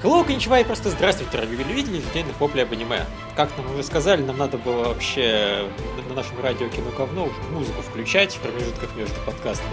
Hello, 0.00 0.24
коничева 0.24 0.60
и 0.60 0.64
просто 0.64 0.90
здравствуйте, 0.90 1.32
дорогие 1.32 1.58
любители 1.64 1.96
ежедневных 1.96 2.40
воплей 2.40 2.62
об 2.62 2.72
аниме. 2.72 3.04
Как 3.34 3.50
нам 3.56 3.68
уже 3.74 3.82
сказали, 3.82 4.22
нам 4.22 4.36
надо 4.38 4.56
было 4.56 4.84
вообще 4.84 5.68
на 6.08 6.14
нашем 6.14 6.40
радио 6.40 6.68
Кино 6.68 6.90
Говно 6.96 7.24
уже 7.24 7.42
музыку 7.50 7.82
включать 7.82 8.32
в 8.36 8.38
промежутках 8.38 8.94
между 8.94 9.16
подкастами, 9.26 9.68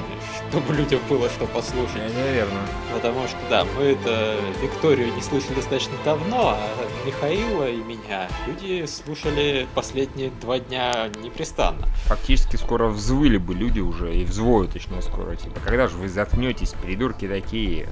чтобы 0.50 0.74
людям 0.74 1.00
было 1.08 1.30
что 1.30 1.46
послушать. 1.46 2.12
Наверное. 2.16 2.66
Потому 2.92 3.28
что, 3.28 3.38
да, 3.52 3.68
мы 3.78 3.84
это 3.84 4.38
Викторию 4.64 5.14
не 5.14 5.22
слышали 5.22 5.54
достаточно 5.54 5.94
давно, 6.04 6.58
а 6.58 6.70
Михаила 7.06 7.70
и 7.70 7.78
меня 7.78 8.28
люди 8.48 8.84
слушали 8.88 9.68
последние 9.76 10.32
два 10.42 10.58
дня 10.58 11.10
непрестанно. 11.22 11.88
Фактически 12.06 12.56
скоро 12.56 12.88
взвыли 12.88 13.38
бы 13.38 13.54
люди 13.54 13.80
уже, 13.80 14.16
и 14.16 14.26
взвоют 14.26 14.74
точно 14.74 15.04
скоро. 15.04 15.36
Типа, 15.36 15.60
когда 15.64 15.88
же 15.88 15.98
вы 15.98 16.10
заткнетесь, 16.10 16.74
придурки 16.82 17.28
такие? 17.28 17.90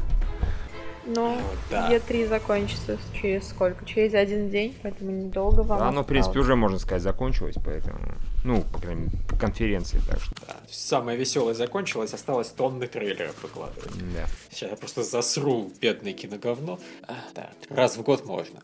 Ну, 1.06 1.38
Да. 1.70 1.92
Е3 1.92 2.28
закончится 2.28 2.98
через 3.14 3.50
сколько? 3.50 3.86
Через 3.86 4.14
один 4.14 4.50
день, 4.50 4.76
поэтому 4.82 5.12
недолго 5.12 5.62
вам 5.62 5.82
Оно, 5.82 6.04
в 6.04 6.08
принципе, 6.08 6.32
осталось. 6.40 6.46
уже, 6.46 6.56
можно 6.56 6.80
сказать, 6.80 7.02
закончилось, 7.04 7.56
поэтому... 7.64 7.98
Ну, 8.44 8.62
по 8.74 8.80
крайней 8.80 9.04
мере, 9.04 9.18
по 9.30 9.38
конференции, 9.38 10.02
так 10.10 10.20
что... 10.20 10.36
Да, 10.46 10.56
самое 10.70 11.18
веселое 11.18 11.54
закончилось, 11.54 12.14
осталось 12.14 12.50
тонны 12.50 12.88
трейлеров 12.88 13.42
выкладывать. 13.42 13.92
Да. 14.14 14.26
Сейчас 14.52 14.72
я 14.72 14.76
просто 14.76 15.04
засру 15.04 15.72
бедное 15.80 16.12
киноговно. 16.12 16.78
А, 17.08 17.14
да, 17.34 17.50
раз 17.70 17.96
в 17.96 18.04
год 18.04 18.26
можно. 18.26 18.62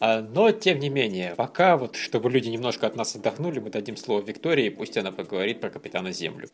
А, 0.00 0.20
но, 0.20 0.52
тем 0.52 0.80
не 0.80 0.90
менее, 0.90 1.34
пока 1.34 1.78
вот, 1.78 1.96
чтобы 1.96 2.28
люди 2.30 2.48
немножко 2.48 2.86
от 2.86 2.94
нас 2.94 3.16
отдохнули, 3.16 3.58
мы 3.58 3.70
дадим 3.70 3.96
слово 3.96 4.22
Виктории, 4.22 4.68
пусть 4.68 4.98
она 4.98 5.12
поговорит 5.12 5.60
про 5.62 5.70
Капитана 5.70 6.12
Землю. 6.12 6.48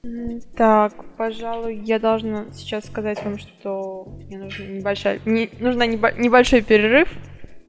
Так, 0.56 0.92
пожалуй, 1.16 1.82
я 1.84 1.98
должна 1.98 2.46
сейчас 2.52 2.86
сказать 2.86 3.22
вам, 3.24 3.38
что 3.38 4.04
мне 4.04 4.38
нужна 4.38 4.66
небольшая, 4.66 5.20
не, 5.24 5.50
нужна 5.58 5.84
небо- 5.86 6.16
небольшой 6.16 6.62
перерыв. 6.62 7.08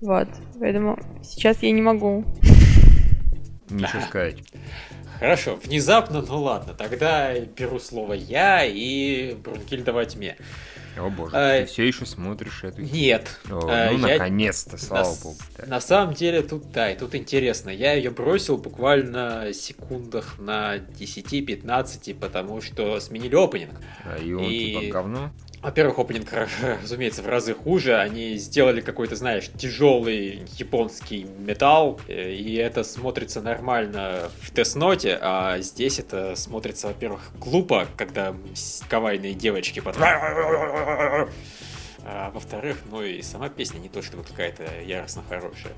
Вот, 0.02 0.28
поэтому 0.60 1.00
сейчас 1.24 1.64
я 1.64 1.72
не 1.72 1.82
могу. 1.82 2.24
Ничего 3.70 4.02
сказать. 4.08 4.38
Хорошо, 5.20 5.56
внезапно, 5.64 6.22
ну 6.22 6.42
ладно, 6.42 6.74
тогда 6.74 7.38
беру 7.40 7.80
слово 7.80 8.14
я 8.14 8.64
и 8.66 9.34
Брункильда 9.36 9.92
во 9.92 10.06
тьме. 10.06 10.38
О 10.98 11.10
боже, 11.10 11.36
Ай. 11.36 11.62
ты 11.62 11.66
все 11.68 11.88
еще 11.88 12.06
смотришь 12.06 12.64
эту... 12.64 12.82
Нет. 12.82 13.40
О, 13.50 13.70
э, 13.70 13.92
ну, 13.92 14.08
я- 14.08 14.14
наконец-то, 14.14 14.78
слава 14.78 15.10
на, 15.10 15.16
богу. 15.24 15.36
да. 15.58 15.66
на 15.68 15.80
самом 15.82 16.14
деле 16.14 16.42
тут, 16.42 16.72
да, 16.72 16.92
и 16.92 16.98
тут 16.98 17.16
интересно. 17.16 17.70
Я 17.70 17.94
ее 17.94 18.10
бросил 18.10 18.58
буквально 18.58 19.54
секундах 19.54 20.40
на 20.40 20.78
10-15, 20.78 22.16
потому 22.20 22.62
что 22.62 23.00
сменили 23.00 23.36
опенинг. 23.36 23.76
А, 24.06 24.18
И 24.18 24.34
он 24.34 24.44
и- 24.44 24.74
типа 24.82 24.94
говно? 24.94 25.32
Во-первых, 25.62 26.00
опенинг, 26.00 26.30
разумеется, 26.82 27.22
в 27.22 27.28
разы 27.28 27.54
хуже. 27.54 27.98
Они 27.98 28.36
сделали 28.38 28.82
какой-то, 28.82 29.16
знаешь, 29.16 29.50
тяжелый 29.58 30.44
японский 30.58 31.26
металл, 31.40 32.00
э, 32.08 32.32
и 32.32 32.56
это 32.56 32.84
смотрится 32.84 33.42
нормально 33.42 34.30
в 34.42 34.52
тест-ноте, 34.52 35.18
а 35.22 35.60
здесь 35.60 36.00
это 36.00 36.36
смотрится, 36.36 36.88
во-первых, 36.88 37.32
глупо, 37.38 37.88
когда 37.98 38.36
кавайные 38.88 39.34
девочки 39.34 39.80
под... 39.80 39.98
А 42.12 42.32
во-вторых, 42.32 42.80
ну 42.90 43.04
и 43.04 43.22
сама 43.22 43.50
песня 43.50 43.78
не 43.78 43.88
то 43.88 44.02
чтобы 44.02 44.24
какая-то 44.24 44.64
яростно 44.82 45.22
хорошая. 45.30 45.74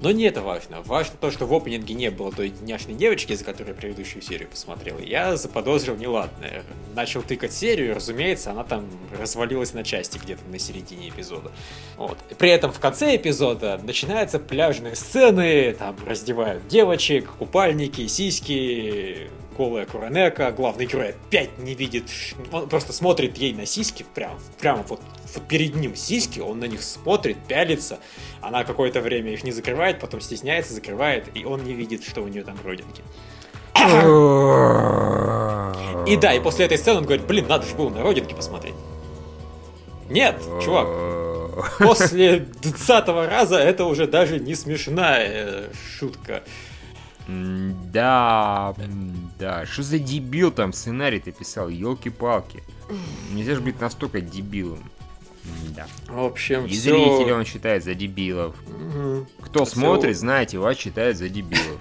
Но 0.00 0.10
не 0.12 0.24
это 0.24 0.40
важно. 0.40 0.80
Важно 0.80 1.16
то, 1.20 1.30
что 1.30 1.46
в 1.46 1.52
опенинге 1.52 1.92
не 1.94 2.10
было 2.10 2.32
той 2.32 2.54
няшной 2.62 2.94
девочки, 2.94 3.34
за 3.34 3.44
которой 3.44 3.68
я 3.68 3.74
предыдущую 3.74 4.22
серию 4.22 4.48
посмотрел. 4.48 4.98
Я 4.98 5.36
заподозрил 5.36 5.96
неладное. 5.96 6.62
Начал 6.94 7.22
тыкать 7.22 7.52
серию, 7.52 7.90
и, 7.90 7.92
разумеется, 7.92 8.50
она 8.50 8.64
там 8.64 8.86
развалилась 9.18 9.74
на 9.74 9.84
части 9.84 10.16
где-то 10.16 10.42
на 10.48 10.58
середине 10.58 11.10
эпизода. 11.10 11.52
Вот. 11.98 12.16
При 12.38 12.48
этом 12.48 12.72
в 12.72 12.80
конце 12.80 13.16
эпизода 13.16 13.78
начинаются 13.82 14.38
пляжные 14.38 14.96
сцены, 14.96 15.74
там 15.78 15.96
раздевают 16.06 16.66
девочек, 16.66 17.30
купальники, 17.38 18.06
сиськи, 18.06 19.28
голая 19.56 19.86
Куранека, 19.86 20.52
главный 20.52 20.86
герой 20.86 21.10
опять 21.10 21.58
не 21.58 21.74
видит, 21.74 22.04
он 22.52 22.68
просто 22.68 22.92
смотрит 22.92 23.36
ей 23.36 23.52
на 23.52 23.66
сиськи, 23.66 24.04
прям, 24.14 24.38
прямо 24.60 24.82
вот, 24.88 25.00
вот 25.34 25.48
перед 25.48 25.74
ним 25.74 25.96
сиськи, 25.96 26.40
он 26.40 26.60
на 26.60 26.66
них 26.66 26.82
смотрит, 26.82 27.36
пялится, 27.48 27.98
она 28.40 28.64
какое-то 28.64 29.00
время 29.00 29.32
их 29.32 29.44
не 29.44 29.52
закрывает, 29.52 30.00
потом 30.00 30.20
стесняется, 30.20 30.74
закрывает, 30.74 31.28
и 31.34 31.44
он 31.44 31.64
не 31.64 31.74
видит, 31.74 32.04
что 32.04 32.22
у 32.22 32.28
нее 32.28 32.44
там 32.44 32.56
родинки. 32.64 33.02
И 36.06 36.16
да, 36.16 36.34
и 36.34 36.40
после 36.40 36.66
этой 36.66 36.76
сцены 36.76 36.98
он 36.98 37.04
говорит, 37.04 37.26
блин, 37.26 37.46
надо 37.48 37.66
же 37.66 37.74
было 37.74 37.88
на 37.88 38.02
родинки 38.02 38.34
посмотреть. 38.34 38.74
Нет, 40.10 40.38
чувак, 40.62 40.86
после 41.78 42.40
20 42.40 43.08
раза 43.08 43.56
это 43.56 43.84
уже 43.86 44.06
даже 44.06 44.38
не 44.38 44.54
смешная 44.54 45.28
э, 45.28 45.68
шутка. 45.98 46.42
Да, 47.26 48.74
да. 49.38 49.64
Что 49.66 49.82
за 49.82 49.98
дебил 49.98 50.50
там 50.50 50.72
сценарий 50.72 51.20
ты 51.20 51.32
писал? 51.32 51.68
Елки-палки. 51.68 52.62
Нельзя 53.32 53.54
же 53.54 53.60
быть 53.60 53.80
настолько 53.80 54.20
дебилом. 54.20 54.90
Да. 55.76 55.86
В 56.08 56.24
общем, 56.24 56.66
И 56.66 56.74
зрители 56.74 57.30
он 57.32 57.44
считает 57.44 57.84
за 57.84 57.94
дебилов. 57.94 58.54
Мгм. 58.66 59.26
Кто 59.40 59.64
Всё- 59.64 59.74
смотрит, 59.74 60.16
знаете, 60.16 60.58
вас 60.58 60.76
считает 60.76 61.16
за 61.16 61.28
дебилов. 61.28 61.78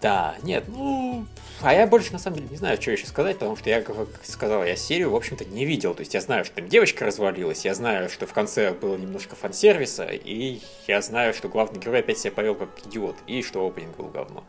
Да, 0.00 0.36
нет, 0.42 0.64
ну... 0.68 1.26
А 1.62 1.74
я 1.74 1.86
больше, 1.86 2.12
на 2.12 2.18
самом 2.18 2.36
деле, 2.36 2.48
не 2.50 2.56
знаю, 2.56 2.80
что 2.80 2.90
еще 2.90 3.06
сказать, 3.06 3.38
потому 3.38 3.54
что 3.54 3.68
я, 3.68 3.82
как 3.82 3.96
сказал, 4.22 4.64
я 4.64 4.76
серию, 4.76 5.10
в 5.10 5.16
общем-то, 5.16 5.44
не 5.44 5.66
видел. 5.66 5.94
То 5.94 6.00
есть 6.00 6.14
я 6.14 6.22
знаю, 6.22 6.46
что 6.46 6.54
там 6.54 6.68
девочка 6.68 7.04
развалилась, 7.04 7.66
я 7.66 7.74
знаю, 7.74 8.08
что 8.08 8.26
в 8.26 8.32
конце 8.32 8.72
было 8.72 8.96
немножко 8.96 9.36
фан-сервиса, 9.36 10.06
и 10.06 10.60
я 10.86 11.02
знаю, 11.02 11.34
что 11.34 11.48
главный 11.48 11.78
герой 11.78 12.00
опять 12.00 12.18
себя 12.18 12.32
повел 12.32 12.54
как 12.54 12.70
идиот, 12.86 13.16
и 13.26 13.42
что 13.42 13.66
опенинг 13.66 13.94
был 13.96 14.06
говно. 14.06 14.44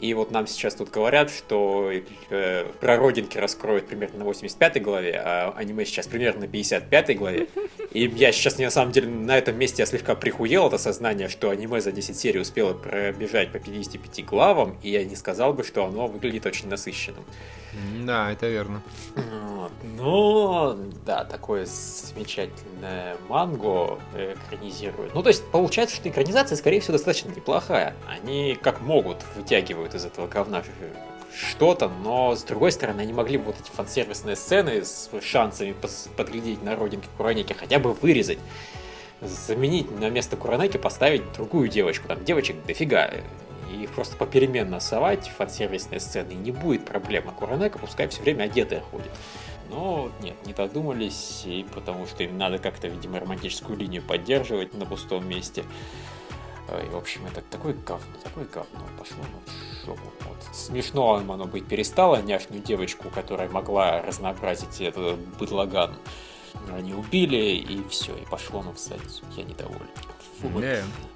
И 0.00 0.12
вот 0.14 0.30
нам 0.30 0.46
сейчас 0.46 0.74
тут 0.74 0.90
говорят, 0.90 1.30
что 1.30 1.90
э, 2.30 2.64
про 2.80 2.96
родинки 2.96 3.38
раскроют 3.38 3.86
примерно 3.86 4.18
на 4.20 4.24
85 4.24 4.82
главе, 4.82 5.20
а 5.24 5.54
аниме 5.56 5.84
сейчас 5.84 6.06
примерно 6.06 6.42
на 6.42 6.48
55 6.48 7.16
главе. 7.16 7.48
И 7.92 8.06
я 8.16 8.32
сейчас, 8.32 8.58
на 8.58 8.70
самом 8.70 8.92
деле, 8.92 9.08
на 9.08 9.38
этом 9.38 9.56
месте 9.56 9.82
я 9.82 9.86
слегка 9.86 10.14
прихуел 10.14 10.66
от 10.66 10.74
осознания, 10.74 11.28
что 11.28 11.50
аниме 11.50 11.80
за 11.80 11.92
10 11.92 12.16
серий 12.16 12.40
успело 12.40 12.74
пробежать 12.74 13.52
по 13.52 13.58
55 13.58 14.24
главам, 14.24 14.76
и 14.82 14.90
я 14.90 15.04
не 15.04 15.16
сказал 15.16 15.54
бы, 15.54 15.64
что 15.64 15.84
оно 15.84 16.06
выглядит 16.06 16.46
очень 16.46 16.68
насыщенным. 16.68 17.24
Да, 18.04 18.30
это 18.30 18.48
верно. 18.48 18.82
Но, 19.96 20.76
да, 21.04 21.24
такое 21.24 21.66
замечательное 21.66 23.16
манго 23.28 23.98
экранизирует. 24.14 25.14
Ну, 25.14 25.22
то 25.22 25.28
есть, 25.28 25.44
получается, 25.50 25.96
что 25.96 26.08
экранизация, 26.08 26.56
скорее 26.56 26.80
всего, 26.80 26.92
достаточно 26.92 27.30
неплохая. 27.30 27.94
Они 28.08 28.56
как 28.60 28.80
могут 28.80 29.18
вытягивают 29.36 29.83
из 29.92 30.04
этого 30.04 30.28
говна 30.28 30.62
что-то, 31.36 31.88
но, 31.88 32.36
с 32.36 32.44
другой 32.44 32.70
стороны, 32.70 33.00
они 33.00 33.12
могли 33.12 33.38
бы 33.38 33.46
вот 33.46 33.56
эти 33.60 33.70
фансервисные 33.70 34.36
сцены 34.36 34.84
с 34.84 35.10
шансами 35.20 35.74
подглядеть 36.16 36.62
на 36.62 36.76
родинке 36.76 37.08
Куранеки 37.16 37.52
хотя 37.52 37.80
бы 37.80 37.92
вырезать. 37.92 38.38
Заменить 39.20 39.90
на 39.98 40.10
место 40.10 40.36
Куранеки, 40.36 40.76
поставить 40.76 41.32
другую 41.32 41.68
девочку. 41.68 42.06
Там 42.06 42.24
девочек 42.24 42.56
дофига. 42.66 43.10
И 43.72 43.88
просто 43.88 44.16
попеременно 44.16 44.78
совать 44.78 45.28
фансервисные 45.36 45.98
сцены, 45.98 46.32
и 46.32 46.36
не 46.36 46.52
будет 46.52 46.84
проблем. 46.84 47.24
А 47.26 47.32
Куранека 47.32 47.78
пускай 47.78 48.06
все 48.06 48.22
время 48.22 48.44
одетая 48.44 48.80
ходит. 48.80 49.10
Но 49.70 50.10
нет, 50.20 50.36
не 50.46 50.52
додумались, 50.52 51.42
и 51.46 51.66
потому 51.74 52.06
что 52.06 52.22
им 52.22 52.38
надо 52.38 52.58
как-то, 52.58 52.86
видимо, 52.86 53.18
романтическую 53.18 53.76
линию 53.76 54.02
поддерживать 54.02 54.74
на 54.74 54.86
пустом 54.86 55.28
месте. 55.28 55.64
Э, 56.68 56.84
И, 56.86 56.88
в 56.88 56.96
общем, 56.96 57.26
это 57.26 57.42
такое 57.42 57.74
говно, 57.74 58.04
такое 58.22 58.44
говно 58.46 58.86
пошло 58.98 59.18
ну, 59.32 59.38
в. 59.94 59.96
Вот. 59.96 60.54
Смешно 60.54 61.14
оно 61.14 61.46
быть 61.46 61.66
перестало, 61.66 62.22
няшную 62.22 62.62
девочку, 62.62 63.10
которая 63.10 63.48
могла 63.48 64.02
разнообразить 64.02 64.80
этот 64.80 65.18
быдлаган. 65.38 65.94
Они 66.72 66.94
убили, 66.94 67.36
и 67.36 67.86
все, 67.88 68.14
и 68.16 68.24
пошло 68.24 68.60
оно 68.60 68.72
в 68.72 68.78
задницу. 68.78 69.24
Я 69.36 69.44
недоволен. 69.44 69.88
Фу, 70.40 70.48
вот. 70.48 70.64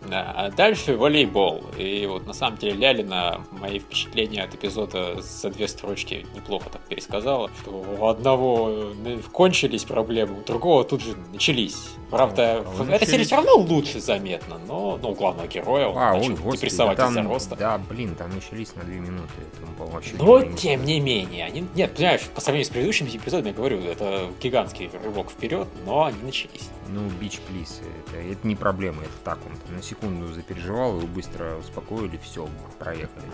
Да, 0.06 0.32
а 0.36 0.50
дальше 0.50 0.96
волейбол. 0.96 1.64
И 1.76 2.06
вот 2.06 2.26
на 2.26 2.32
самом 2.32 2.56
деле 2.58 2.74
Лялина 2.74 3.44
мои 3.50 3.78
впечатления 3.78 4.44
от 4.44 4.54
эпизода 4.54 5.20
за 5.20 5.50
две 5.50 5.66
строчки 5.66 6.24
неплохо 6.34 6.70
так 6.70 6.80
пересказала, 6.82 7.50
что 7.60 7.70
у 7.98 8.06
одного 8.06 8.70
э, 9.04 9.18
кончились 9.32 9.84
проблемы, 9.84 10.38
у 10.40 10.44
другого 10.44 10.84
тут 10.84 11.02
же 11.02 11.14
начались. 11.32 11.76
Правда, 12.10 12.62
в- 12.64 12.80
он 12.82 12.90
эта 12.90 13.06
серия 13.06 13.24
все 13.24 13.36
равно 13.36 13.56
лучше 13.56 14.00
заметно, 14.00 14.58
но 14.66 14.98
ну, 15.02 15.14
главного 15.14 15.46
героя 15.48 15.88
он 15.88 15.98
А, 15.98 16.12
ой, 16.14 16.20
начал 16.20 16.34
господи, 16.36 16.56
депрессовать 16.56 16.96
да 16.96 17.08
из-за 17.08 17.22
роста. 17.22 17.56
да, 17.56 17.78
блин, 17.78 18.14
там 18.14 18.34
начались 18.34 18.74
на 18.76 18.84
две 18.84 19.00
минуты. 19.00 19.28
Там, 19.60 19.74
по-моему, 19.74 19.94
вообще 19.96 20.14
Но 20.18 20.40
не 20.42 20.56
тем 20.56 20.84
не 20.84 21.00
менее, 21.00 21.44
они, 21.44 21.66
нет, 21.74 21.94
понимаешь, 21.94 22.22
по 22.34 22.40
сравнению 22.40 22.66
с 22.66 22.70
предыдущими 22.70 23.08
эпизодами, 23.08 23.48
я 23.48 23.54
говорю, 23.54 23.80
это 23.82 24.30
гигантский 24.40 24.90
рывок 25.04 25.30
вперед, 25.30 25.66
но 25.84 26.04
они 26.04 26.18
начались. 26.22 26.68
Ну, 26.88 27.02
бич, 27.20 27.40
плиз, 27.40 27.80
это, 28.06 28.16
это 28.16 28.46
не 28.46 28.54
проблема, 28.56 29.02
это 29.02 29.12
так 29.24 29.38
он 29.44 29.52
там 29.66 29.76
секунду 29.88 30.32
запереживал, 30.32 30.98
его 30.98 31.06
быстро 31.06 31.56
успокоили, 31.56 32.18
все, 32.18 32.48
проехали. 32.78 33.26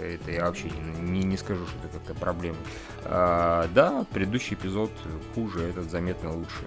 Это 0.00 0.30
я 0.30 0.44
вообще 0.44 0.70
не, 1.00 1.24
не 1.24 1.36
скажу, 1.36 1.66
что 1.66 1.76
это 1.78 1.98
как-то 1.98 2.14
проблема. 2.14 2.58
А, 3.04 3.68
да, 3.74 4.06
предыдущий 4.12 4.54
эпизод 4.54 4.90
хуже, 5.34 5.68
этот 5.68 5.90
заметно 5.90 6.32
лучше. 6.32 6.62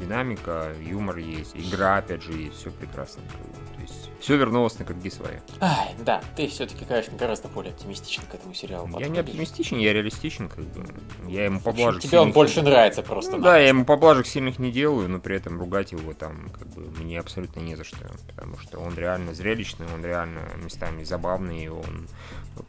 Динамика, 0.00 0.72
юмор 0.80 1.18
есть, 1.18 1.52
игра 1.54 1.98
опять 1.98 2.22
же 2.22 2.32
есть, 2.32 2.56
все 2.56 2.70
прекрасно. 2.70 3.22
Все 4.22 4.36
вернулось 4.36 4.78
на 4.78 4.84
круги 4.84 5.10
свои. 5.10 5.34
Ай, 5.60 5.88
да, 5.98 6.22
ты 6.36 6.46
все-таки, 6.46 6.84
конечно, 6.84 7.16
гораздо 7.16 7.48
более 7.48 7.72
оптимистичен 7.72 8.22
к 8.30 8.34
этому 8.34 8.54
сериалу. 8.54 8.88
Я 9.00 9.08
не 9.08 9.18
оптимистичен, 9.18 9.78
я 9.78 9.92
реалистичен, 9.92 10.48
как 10.48 10.64
бы. 10.64 10.86
Я 11.28 11.46
ему 11.46 11.58
поблажек 11.58 12.02
Тебе 12.02 12.20
он 12.20 12.30
больше 12.30 12.62
нравится 12.62 13.02
просто. 13.02 13.36
Ну, 13.36 13.42
да, 13.42 13.58
я 13.58 13.68
ему 13.68 13.84
поблажек 13.84 14.26
сильных 14.26 14.60
не 14.60 14.70
делаю, 14.70 15.08
но 15.08 15.18
при 15.18 15.34
этом 15.34 15.58
ругать 15.58 15.90
его 15.90 16.12
там, 16.12 16.50
как 16.56 16.68
бы, 16.68 16.82
мне 17.02 17.18
абсолютно 17.18 17.58
не 17.58 17.74
за 17.74 17.82
что. 17.82 17.98
Потому 18.28 18.58
что 18.58 18.78
он 18.78 18.94
реально 18.96 19.34
зрелищный, 19.34 19.86
он 19.92 20.04
реально 20.04 20.42
местами 20.62 21.02
забавный, 21.02 21.68
он 21.68 22.06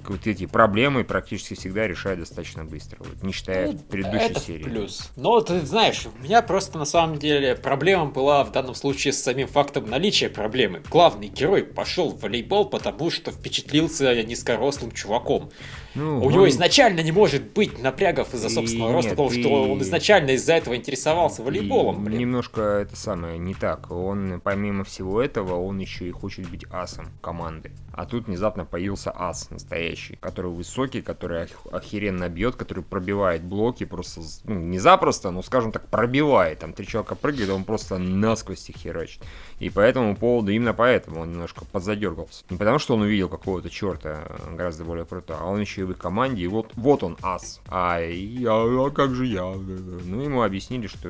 вот 0.08 0.28
эти 0.28 0.46
проблемы 0.46 1.04
практически 1.04 1.54
всегда 1.56 1.88
решает 1.88 2.20
достаточно 2.20 2.64
быстро, 2.64 2.98
вот, 3.00 3.22
не 3.22 3.32
считая 3.32 3.74
ну, 3.74 3.78
предыдущей 3.78 4.26
это 4.26 4.40
серии. 4.40 4.64
плюс. 4.64 5.12
Но 5.16 5.40
ты 5.42 5.60
знаешь, 5.62 6.08
у 6.08 6.24
меня 6.24 6.42
просто 6.42 6.78
на 6.78 6.86
самом 6.86 7.20
деле 7.20 7.56
проблема 7.56 8.06
была 8.06 8.44
в 8.44 8.52
данном 8.52 8.76
случае 8.76 9.14
с 9.14 9.22
самим 9.22 9.48
фактом 9.48 9.90
наличия 9.90 10.30
проблемы. 10.30 10.82
Главный 10.90 11.28
герой 11.28 11.43
пошел 11.74 12.10
в 12.12 12.20
волейбол, 12.22 12.70
потому 12.70 13.10
что 13.10 13.32
впечатлился 13.32 14.14
низкорослым 14.24 14.92
чуваком. 14.92 15.52
Ну, 15.96 16.20
У 16.20 16.26
он... 16.26 16.34
него 16.34 16.50
изначально 16.50 17.02
не 17.02 17.12
может 17.12 17.44
быть 17.54 17.82
напрягов 17.82 18.34
из-за 18.34 18.50
собственного 18.50 18.92
и 18.92 18.94
роста, 18.94 19.10
нет, 19.10 19.18
потому 19.18 19.36
и... 19.36 19.42
что 19.42 19.50
он 19.72 19.82
изначально 19.82 20.32
из-за 20.32 20.54
этого 20.54 20.76
интересовался 20.76 21.44
волейболом. 21.44 22.04
Блин. 22.04 22.20
Немножко 22.20 22.62
это 22.62 22.96
самое 22.96 23.38
не 23.38 23.54
так. 23.54 23.92
Он, 23.92 24.42
помимо 24.44 24.84
всего 24.84 25.22
этого, 25.22 25.56
он 25.56 25.80
еще 25.80 26.08
и 26.08 26.12
хочет 26.12 26.50
быть 26.50 26.66
асом 26.72 27.08
команды. 27.22 27.72
А 27.94 28.06
тут 28.06 28.26
внезапно 28.26 28.66
появился 28.66 29.12
ас 29.16 29.52
настоящий, 29.52 30.16
который 30.16 30.50
высокий, 30.50 31.04
который 31.04 31.48
охеренно 31.72 32.28
бьет, 32.28 32.56
который 32.56 32.84
пробивает 32.84 33.44
блоки 33.44 33.84
просто, 33.86 34.22
ну, 34.46 34.60
не 34.60 34.80
запросто, 34.80 35.30
но, 35.30 35.44
скажем 35.44 35.72
так, 35.72 35.88
пробивает. 35.88 36.60
Там 36.60 36.74
три 36.74 36.88
человека 36.88 37.14
прыгает, 37.14 37.52
он 37.52 37.64
просто 37.66 38.00
насквозь 38.00 38.68
их 38.70 38.78
херачит. 38.78 39.22
И 39.60 39.70
по 39.70 39.80
этому 39.80 40.16
поводу, 40.16 40.52
именно 40.52 40.74
поэтому 40.74 41.22
он 41.22 41.32
немножко 41.32 41.66
подзадергался. 41.66 42.44
Не 42.50 42.58
потому, 42.58 42.80
что 42.80 42.96
он 42.96 43.02
увидел 43.02 43.30
какого-то 43.30 43.70
черта 43.70 44.24
э, 44.28 44.56
гораздо 44.56 44.84
более 44.84 45.06
крутого, 45.06 45.40
а 45.42 45.46
он 45.46 45.62
еще 45.62 45.83
в 45.84 45.92
их 45.92 45.98
команде, 45.98 46.44
и 46.44 46.48
вот, 46.48 46.72
вот 46.76 47.04
он 47.04 47.18
ас. 47.22 47.62
А, 47.68 48.00
я, 48.00 48.52
а 48.54 48.90
как 48.92 49.14
же 49.16 49.26
я? 49.26 49.44
Ну, 49.44 50.22
ему 50.22 50.44
объяснили, 50.44 50.88
что 50.88 51.10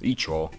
и 0.00 0.16
чё? 0.16 0.50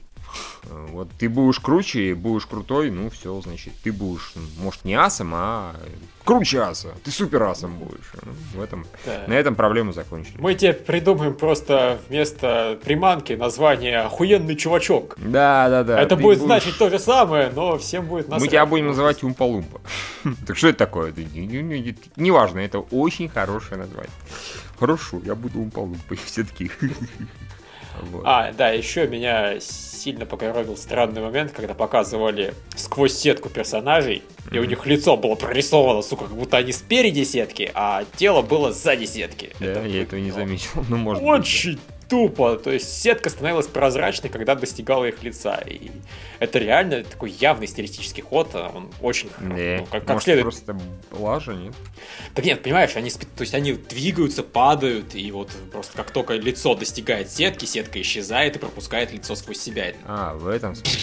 Вот 0.91 1.09
ты 1.17 1.29
будешь 1.29 1.59
круче, 1.59 2.15
будешь 2.15 2.45
крутой, 2.45 2.89
ну 2.89 3.09
все, 3.09 3.39
значит, 3.41 3.73
ты 3.83 3.91
будешь, 3.91 4.33
может, 4.57 4.83
не 4.83 4.95
асом, 4.95 5.31
а 5.35 5.75
круче 6.23 6.59
аса. 6.59 6.93
Ты 7.03 7.11
супер 7.11 7.43
асом 7.43 7.77
будешь. 7.77 8.11
Ну, 8.23 8.31
в 8.55 8.61
этом, 8.61 8.85
да. 9.05 9.23
На 9.27 9.33
этом 9.33 9.55
проблему 9.55 9.93
закончили. 9.93 10.35
Мы 10.39 10.55
тебе 10.55 10.73
придумаем 10.73 11.35
просто 11.35 11.99
вместо 12.09 12.79
приманки 12.83 13.33
название 13.33 13.99
«Охуенный 14.01 14.55
чувачок». 14.55 15.15
Да, 15.17 15.69
да, 15.69 15.83
да. 15.83 16.01
Это 16.01 16.15
будет 16.15 16.39
будешь... 16.39 16.47
значить 16.47 16.77
то 16.77 16.89
же 16.89 16.99
самое, 16.99 17.51
но 17.55 17.77
всем 17.77 18.05
будет 18.07 18.27
насрать. 18.27 18.41
Мы 18.41 18.47
тебя 18.47 18.65
будем 18.65 18.87
называть 18.87 19.23
Умпа-Лумпа. 19.23 19.81
Так 20.47 20.57
что 20.57 20.69
это 20.69 20.79
такое? 20.79 21.13
Неважно, 22.15 22.59
это 22.59 22.79
очень 22.79 23.29
хорошее 23.29 23.77
название. 23.77 24.11
Хорошо, 24.79 25.21
я 25.23 25.35
буду 25.35 25.59
Умпа-Лумпой 25.59 26.19
все-таки. 26.25 26.71
Вот. 28.01 28.23
А, 28.25 28.51
да, 28.51 28.69
еще 28.69 29.07
меня 29.07 29.59
сильно 29.59 30.25
покоробил 30.25 30.77
странный 30.77 31.21
момент, 31.21 31.51
когда 31.51 31.73
показывали 31.73 32.53
сквозь 32.75 33.13
сетку 33.13 33.49
персонажей, 33.49 34.23
и 34.51 34.59
у 34.59 34.63
них 34.63 34.85
лицо 34.85 35.17
было 35.17 35.35
прорисовано, 35.35 36.01
сука, 36.01 36.25
как 36.25 36.35
будто 36.35 36.57
они 36.57 36.71
спереди 36.71 37.23
сетки, 37.23 37.71
а 37.73 38.03
тело 38.15 38.41
было 38.41 38.71
сзади 38.71 39.05
сетки. 39.05 39.51
Да, 39.59 39.65
это 39.67 39.87
я 39.87 40.03
этого 40.03 40.19
не 40.19 40.31
заметил. 40.31 40.69
Ну, 40.89 40.97
может 40.97 41.23
Очень 41.23 41.71
быть, 41.73 41.81
тупо. 42.09 42.57
То 42.57 42.71
есть 42.71 43.01
сетка 43.01 43.29
становилась 43.29 43.67
прозрачной, 43.67 44.29
когда 44.29 44.55
достигала 44.55 45.05
их 45.05 45.23
лица. 45.23 45.55
И 45.65 45.91
это 46.39 46.59
реально 46.59 47.03
такой 47.03 47.31
явный 47.31 47.67
стилистический 47.67 48.23
ход. 48.23 48.49
А 48.53 48.71
он 48.73 48.91
очень 49.01 49.29
не, 49.39 49.77
ну, 49.77 49.85
как, 49.85 50.01
как 50.01 50.09
может, 50.09 50.23
следует. 50.23 50.43
просто 50.43 50.77
лажа, 51.11 51.53
нет? 51.53 51.73
Да 52.35 52.41
нет, 52.41 52.61
понимаешь, 52.61 52.95
они, 52.95 53.09
то 53.09 53.41
есть 53.41 53.53
они 53.53 53.73
двигаются, 53.73 54.43
падают, 54.43 55.15
и 55.15 55.31
вот 55.31 55.51
просто 55.71 55.95
как 55.97 56.11
только 56.11 56.33
лицо 56.33 56.75
достигает 56.75 57.31
сетки, 57.31 57.65
сетка 57.65 58.01
исчезает 58.01 58.55
и 58.55 58.59
пропускает 58.59 59.11
лицо 59.11 59.35
сквозь 59.35 59.59
себя. 59.59 59.93
А, 60.05 60.33
в 60.35 60.47
этом 60.47 60.75
смысле. 60.75 61.01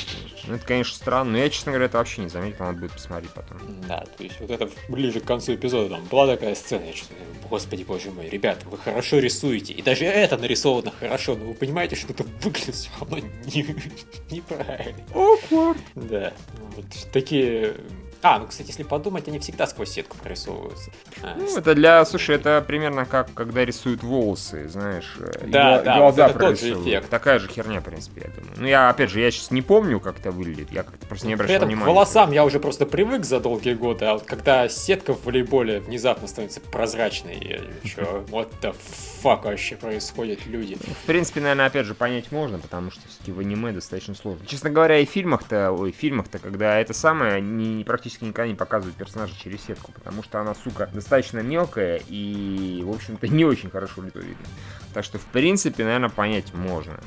Ну, 0.48 0.54
это, 0.56 0.66
конечно, 0.66 0.96
странно, 0.96 1.32
но 1.32 1.38
я, 1.38 1.48
честно 1.50 1.70
говоря, 1.70 1.86
это 1.86 1.98
вообще 1.98 2.22
не 2.22 2.28
заметил, 2.28 2.64
надо 2.64 2.80
будет 2.80 2.92
посмотреть 2.92 3.30
потом. 3.30 3.58
Да, 3.86 4.04
то 4.16 4.24
есть 4.24 4.40
вот 4.40 4.50
это 4.50 4.68
ближе 4.88 5.20
к 5.20 5.24
концу 5.24 5.54
эпизода, 5.54 5.90
там 5.90 6.04
была 6.06 6.26
такая 6.26 6.54
сцена, 6.56 6.84
я 6.84 6.94
что 6.94 7.06
господи 7.48 7.84
боже 7.84 8.10
мой, 8.10 8.28
ребята, 8.28 8.66
вы 8.68 8.78
хорошо 8.78 9.18
рисуете, 9.18 9.72
и 9.74 9.82
даже 9.82 10.04
это 10.04 10.36
нарисовано 10.38 10.91
хорошо, 10.98 11.36
но 11.36 11.46
вы 11.46 11.54
понимаете, 11.54 11.96
что 11.96 12.12
это 12.12 12.24
выглядит 12.42 12.74
все 12.74 12.90
равно 13.00 13.18
не, 13.18 13.62
неправильно. 14.30 15.02
Awkward. 15.12 15.78
Да, 15.94 16.32
вот 16.76 16.86
такие 17.12 17.76
а, 18.22 18.38
ну, 18.38 18.46
кстати, 18.46 18.68
если 18.68 18.84
подумать, 18.84 19.26
они 19.26 19.40
всегда 19.40 19.66
сквозь 19.66 19.90
сетку 19.90 20.16
прорисовываются. 20.16 20.92
А, 21.22 21.34
ну, 21.36 21.56
это 21.56 21.74
для, 21.74 22.04
слушай, 22.04 22.36
это 22.36 22.62
примерно 22.64 23.04
как, 23.04 23.34
когда 23.34 23.64
рисуют 23.64 24.04
волосы, 24.04 24.68
знаешь. 24.68 25.16
Э, 25.18 25.46
да, 25.48 25.80
и, 25.80 25.84
да, 25.84 25.96
глаза 25.98 26.28
вот 26.28 26.36
это 26.36 26.38
тот 26.38 26.60
же 26.60 26.72
эффект. 26.74 27.10
Такая 27.10 27.40
же 27.40 27.48
херня, 27.48 27.80
в 27.80 27.84
принципе, 27.84 28.22
я 28.26 28.30
думаю. 28.30 28.56
Ну, 28.56 28.66
я, 28.66 28.90
опять 28.90 29.10
же, 29.10 29.18
я 29.18 29.30
сейчас 29.32 29.50
не 29.50 29.60
помню, 29.60 29.98
как 29.98 30.20
это 30.20 30.30
выглядит, 30.30 30.70
я 30.70 30.84
как-то 30.84 31.04
просто 31.06 31.26
не 31.26 31.34
обращал 31.34 31.66
внимания. 31.66 31.84
к 31.84 31.88
волосам 31.88 32.30
я 32.30 32.44
уже 32.44 32.60
просто 32.60 32.86
привык 32.86 33.24
за 33.24 33.40
долгие 33.40 33.74
годы, 33.74 34.04
а 34.04 34.14
вот 34.14 34.22
когда 34.22 34.68
сетка 34.68 35.14
в 35.14 35.24
волейболе 35.24 35.80
внезапно 35.80 36.28
становится 36.28 36.60
прозрачной, 36.60 37.38
я 37.40 37.60
что, 37.88 38.24
вот 38.28 38.52
the 38.62 38.74
fuck 39.22 39.44
вообще 39.44 39.74
происходит, 39.74 40.46
люди? 40.46 40.76
В 40.76 41.06
принципе, 41.06 41.40
наверное, 41.40 41.66
опять 41.66 41.86
же, 41.86 41.94
понять 41.94 42.30
можно, 42.30 42.58
потому 42.58 42.92
что 42.92 43.00
все-таки 43.08 43.32
в 43.32 43.40
аниме 43.40 43.72
достаточно 43.72 44.14
сложно. 44.14 44.46
Честно 44.46 44.70
говоря, 44.70 44.98
и 44.98 45.06
в 45.06 45.10
фильмах-то, 45.10 45.72
ой, 45.72 45.90
в 45.92 45.96
фильмах-то, 45.96 46.38
когда 46.38 46.78
это 46.78 46.94
самое, 46.94 47.40
не, 47.40 47.82
практически 47.84 48.11
практически 48.12 48.24
никогда 48.24 48.48
не 48.48 48.54
показывают 48.54 48.96
персонажа 48.96 49.34
через 49.38 49.62
сетку, 49.62 49.92
потому 49.92 50.22
что 50.22 50.40
она, 50.40 50.54
сука, 50.54 50.88
достаточно 50.92 51.40
мелкая 51.40 52.00
и, 52.08 52.82
в 52.84 52.90
общем-то, 52.90 53.28
не 53.28 53.44
очень 53.44 53.70
хорошо 53.70 54.02
лицо 54.02 54.18
видно. 54.18 54.46
Так 54.92 55.04
что, 55.04 55.18
в 55.18 55.24
принципе, 55.26 55.84
наверное, 55.84 56.10
понять 56.10 56.52
можно. 56.52 57.00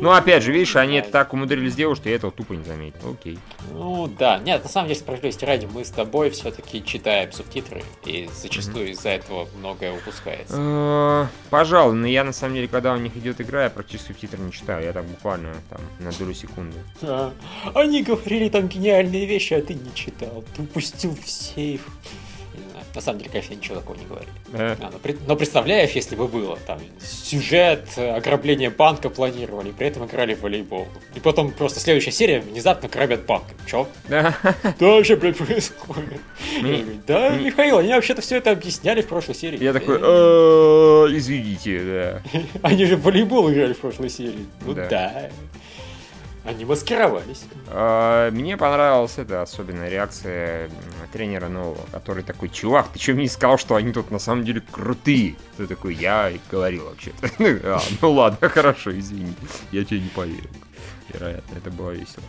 Ну, 0.00 0.10
опять 0.12 0.42
же, 0.42 0.52
видишь, 0.52 0.76
они 0.76 0.96
это 0.96 1.10
так 1.10 1.32
умудрились 1.32 1.72
сделать, 1.72 1.98
что 1.98 2.08
я 2.08 2.16
этого 2.16 2.32
тупо 2.32 2.52
не 2.52 2.64
заметил. 2.64 3.12
Окей. 3.12 3.38
Ну, 3.72 4.06
да. 4.06 4.38
Нет, 4.38 4.62
на 4.62 4.68
самом 4.68 4.88
деле, 4.88 5.00
справедливости 5.00 5.44
ради, 5.44 5.66
мы 5.66 5.84
с 5.84 5.90
тобой 5.90 6.30
все-таки 6.30 6.84
читаем 6.84 7.32
субтитры, 7.32 7.82
и 8.04 8.28
зачастую 8.34 8.88
mm-hmm. 8.88 8.92
из-за 8.92 9.08
этого 9.10 9.48
многое 9.58 9.96
упускается. 9.96 10.56
Э, 10.58 11.26
пожалуй, 11.50 11.94
но 11.94 12.06
я, 12.06 12.24
на 12.24 12.32
самом 12.32 12.54
деле, 12.54 12.68
когда 12.68 12.92
у 12.92 12.98
них 12.98 13.16
идет 13.16 13.40
игра, 13.40 13.64
я 13.64 13.70
практически 13.70 14.08
субтитры 14.08 14.38
не 14.38 14.52
читаю. 14.52 14.84
Я 14.84 14.92
так 14.92 15.04
буквально 15.04 15.54
там 15.70 15.80
на 15.98 16.12
долю 16.12 16.34
секунды. 16.34 16.76
Они 17.74 18.02
говорили 18.02 18.48
там 18.48 18.68
гениальные 18.68 19.26
вещи, 19.26 19.54
а 19.54 19.62
ты 19.62 19.74
не 19.74 19.94
читал. 19.94 20.44
Ты 20.54 20.62
упустил 20.62 21.14
в 21.14 21.28
сейф. 21.28 21.86
На 22.96 23.02
самом 23.02 23.18
деле, 23.18 23.30
конечно, 23.30 23.52
ничего 23.52 23.74
такого 23.76 23.96
не 23.98 24.06
говорили. 24.06 24.32
Э. 24.54 24.74
А, 24.80 24.90
но, 24.90 25.14
но 25.26 25.36
представляешь, 25.36 25.90
если 25.90 26.16
бы 26.16 26.26
было, 26.28 26.58
там, 26.66 26.80
сюжет, 26.98 27.86
ограбление 27.98 28.70
банка 28.70 29.10
планировали, 29.10 29.70
при 29.70 29.88
этом 29.88 30.06
играли 30.06 30.34
в 30.34 30.40
волейбол. 30.40 30.88
И 31.14 31.20
потом 31.20 31.52
просто 31.52 31.78
следующая 31.78 32.12
серия 32.12 32.40
внезапно 32.40 32.88
грабят 32.88 33.26
банк. 33.26 33.44
Чё? 33.66 33.86
Да. 34.08 34.34
Вообще, 34.80 35.16
блядь, 35.16 35.36
происходит? 35.36 36.20
Да, 37.06 37.36
Михаил, 37.36 37.78
они 37.78 37.92
вообще-то 37.92 38.22
все 38.22 38.36
это 38.36 38.50
объясняли 38.52 39.02
в 39.02 39.08
прошлой 39.08 39.34
серии. 39.34 39.62
Я 39.62 39.74
такой, 39.74 39.98
«Э, 40.00 41.06
извините, 41.10 41.82
да. 42.32 42.40
Они 42.62 42.86
же 42.86 42.96
в 42.96 43.02
волейбол 43.02 43.52
играли 43.52 43.74
в 43.74 43.78
прошлой 43.78 44.08
серии. 44.08 44.46
Ну 44.64 44.72
да. 44.72 45.28
Они 46.46 46.64
маскировались. 46.64 47.44
А, 47.66 48.30
мне 48.30 48.56
понравилась 48.56 49.18
эта 49.18 49.42
особенная 49.42 49.88
реакция 49.88 50.70
тренера 51.12 51.48
нового, 51.48 51.84
который 51.90 52.22
такой, 52.22 52.48
чувак, 52.50 52.88
ты 52.92 53.00
что 53.00 53.12
мне 53.14 53.28
сказал, 53.28 53.58
что 53.58 53.74
они 53.74 53.92
тут 53.92 54.10
на 54.10 54.20
самом 54.20 54.44
деле 54.44 54.60
крутые? 54.60 55.34
Ты 55.56 55.66
такой, 55.66 55.94
я 55.94 56.32
говорил 56.50 56.84
вообще-то. 56.84 57.28
а, 57.74 57.80
ну 58.00 58.12
ладно, 58.12 58.48
хорошо, 58.48 58.96
извини, 58.96 59.34
я 59.72 59.84
тебе 59.84 60.00
не 60.00 60.08
поверил. 60.08 60.50
Вероятно, 61.12 61.56
это 61.56 61.70
было 61.70 61.90
весело. 61.90 62.24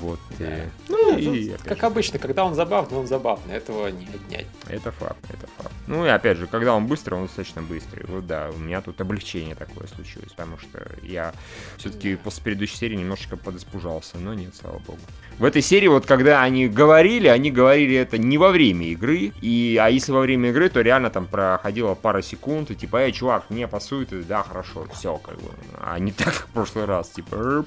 Вот. 0.00 0.18
Да. 0.38 0.64
И, 0.64 0.68
ну, 0.88 1.16
и, 1.16 1.50
как 1.64 1.78
же. 1.78 1.86
обычно, 1.86 2.18
когда 2.18 2.44
он 2.44 2.54
забавный, 2.54 2.98
он 2.98 3.06
забавный. 3.06 3.54
Этого 3.54 3.88
не 3.88 4.06
отнять. 4.06 4.46
Это 4.68 4.90
факт, 4.92 5.24
это 5.28 5.46
факт. 5.58 5.72
Ну 5.86 6.06
и 6.06 6.08
опять 6.08 6.38
же, 6.38 6.46
когда 6.46 6.74
он 6.74 6.86
быстрый, 6.86 7.14
он 7.14 7.26
достаточно 7.26 7.62
быстрый. 7.62 8.04
Вот 8.06 8.26
да, 8.26 8.50
у 8.54 8.58
меня 8.58 8.80
тут 8.80 9.00
облегчение 9.00 9.54
такое 9.54 9.86
случилось, 9.88 10.30
потому 10.30 10.58
что 10.58 10.86
я 11.02 11.32
все-таки 11.76 12.16
после 12.16 12.42
предыдущей 12.42 12.76
серии 12.76 12.96
немножечко 12.96 13.36
подиспужался, 13.36 14.18
но 14.18 14.34
нет, 14.34 14.54
слава 14.54 14.78
богу. 14.78 15.00
В 15.38 15.44
этой 15.44 15.62
серии 15.62 15.88
вот 15.88 16.06
когда 16.06 16.42
они 16.42 16.68
говорили, 16.68 17.28
они 17.28 17.50
говорили 17.50 17.96
это 17.96 18.18
не 18.18 18.38
во 18.38 18.50
время 18.50 18.86
игры, 18.86 19.32
и, 19.40 19.78
а 19.80 19.88
если 19.88 20.12
во 20.12 20.20
время 20.20 20.50
игры, 20.50 20.68
то 20.68 20.80
реально 20.80 21.10
там 21.10 21.26
проходила 21.26 21.94
пара 21.94 22.22
секунд, 22.22 22.70
и 22.70 22.74
типа, 22.74 23.04
эй, 23.04 23.12
чувак, 23.12 23.44
не 23.50 23.66
пасует, 23.66 24.12
и 24.12 24.22
да, 24.22 24.42
хорошо, 24.42 24.86
все, 24.92 25.16
как 25.16 25.36
бы. 25.36 25.50
А 25.80 25.98
не 25.98 26.12
так, 26.12 26.26
как 26.26 26.46
в 26.48 26.52
прошлый 26.52 26.84
раз, 26.84 27.10
типа, 27.10 27.66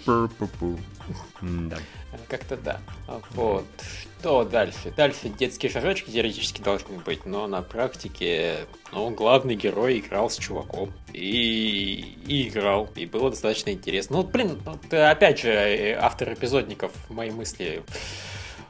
да. 1.42 1.78
Как-то 2.28 2.58
да. 2.58 2.80
Вот. 3.32 3.66
Что 4.20 4.44
дальше? 4.44 4.92
Дальше 4.96 5.30
детские 5.30 5.72
шажочки 5.72 6.10
теоретически 6.10 6.62
должны 6.62 6.98
быть, 6.98 7.26
но 7.26 7.46
на 7.46 7.62
практике, 7.62 8.66
ну, 8.92 9.12
главный 9.12 9.56
герой 9.56 10.00
играл 10.00 10.32
с 10.32 10.38
чуваком. 10.38 10.92
И, 11.14 12.18
и 12.26 12.48
играл. 12.48 12.90
И 12.96 13.06
было 13.06 13.30
достаточно 13.30 13.70
интересно. 13.70 14.18
Ну, 14.18 14.24
блин, 14.24 14.60
вот, 14.66 14.92
опять 14.92 15.42
же, 15.42 15.50
э, 15.50 15.94
автор 15.94 16.34
эпизодников, 16.34 16.92
мои 17.10 17.30
мысли 17.30 17.84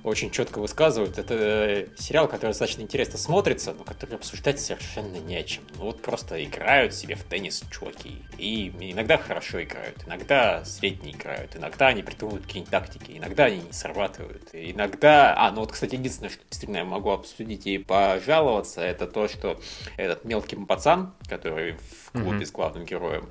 очень 0.06 0.30
четко 0.30 0.60
высказывают. 0.60 1.18
Это 1.18 1.34
э, 1.34 1.88
сериал, 1.98 2.28
который 2.28 2.52
достаточно 2.52 2.82
интересно 2.82 3.18
смотрится, 3.18 3.74
но 3.74 3.84
который 3.84 4.16
обсуждать 4.16 4.60
совершенно 4.60 5.18
не 5.18 5.36
о 5.36 5.44
чем. 5.44 5.64
Ну 5.78 5.86
вот 5.86 6.02
просто 6.02 6.44
играют 6.44 6.94
себе 6.94 7.16
в 7.16 7.24
теннис 7.24 7.64
чуваки. 7.72 8.22
И 8.38 8.68
иногда 8.68 9.18
хорошо 9.18 9.64
играют, 9.64 10.04
иногда 10.06 10.64
средне 10.64 11.12
играют, 11.12 11.56
иногда 11.56 11.88
они 11.88 12.04
придумывают 12.04 12.46
какие-нибудь 12.46 12.72
тактики, 12.72 13.18
иногда 13.18 13.46
они 13.46 13.58
не 13.58 13.74
срабатывают. 13.74 14.50
Иногда... 14.54 15.34
А, 15.36 15.52
ну 15.52 15.62
вот, 15.62 15.72
кстати, 15.72 15.96
единственное, 15.96 16.30
что 16.30 16.42
действительно 16.50 16.78
я 16.78 16.86
могу 16.86 17.10
обсудить 17.10 17.66
и 17.66 17.80
пожаловаться, 17.80 18.82
это 18.82 19.08
то, 19.08 19.28
что 19.28 19.60
этот 19.98 20.24
мелкий 20.24 20.56
пацан, 20.56 21.14
который 21.28 21.74
в 21.74 22.12
клубе 22.12 22.40
mm-hmm. 22.40 22.46
с 22.46 22.52
главным 22.52 22.86
героем, 22.86 23.30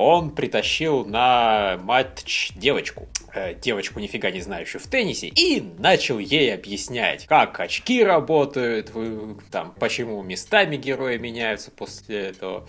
он 0.00 0.30
притащил 0.30 1.04
на 1.04 1.76
матч 1.82 2.52
девочку. 2.54 3.08
Э, 3.34 3.52
девочку, 3.52 3.98
нифига 3.98 4.30
не 4.30 4.40
знающую 4.40 4.80
в 4.80 4.86
теннисе, 4.86 5.26
и 5.26 5.60
начал 5.60 6.20
ей 6.20 6.54
объяснять, 6.54 7.26
как 7.26 7.58
очки 7.58 8.04
работают, 8.04 8.92
там, 9.50 9.74
почему 9.76 10.22
местами 10.22 10.76
герои 10.76 11.18
меняются 11.18 11.72
после 11.72 12.26
этого. 12.28 12.68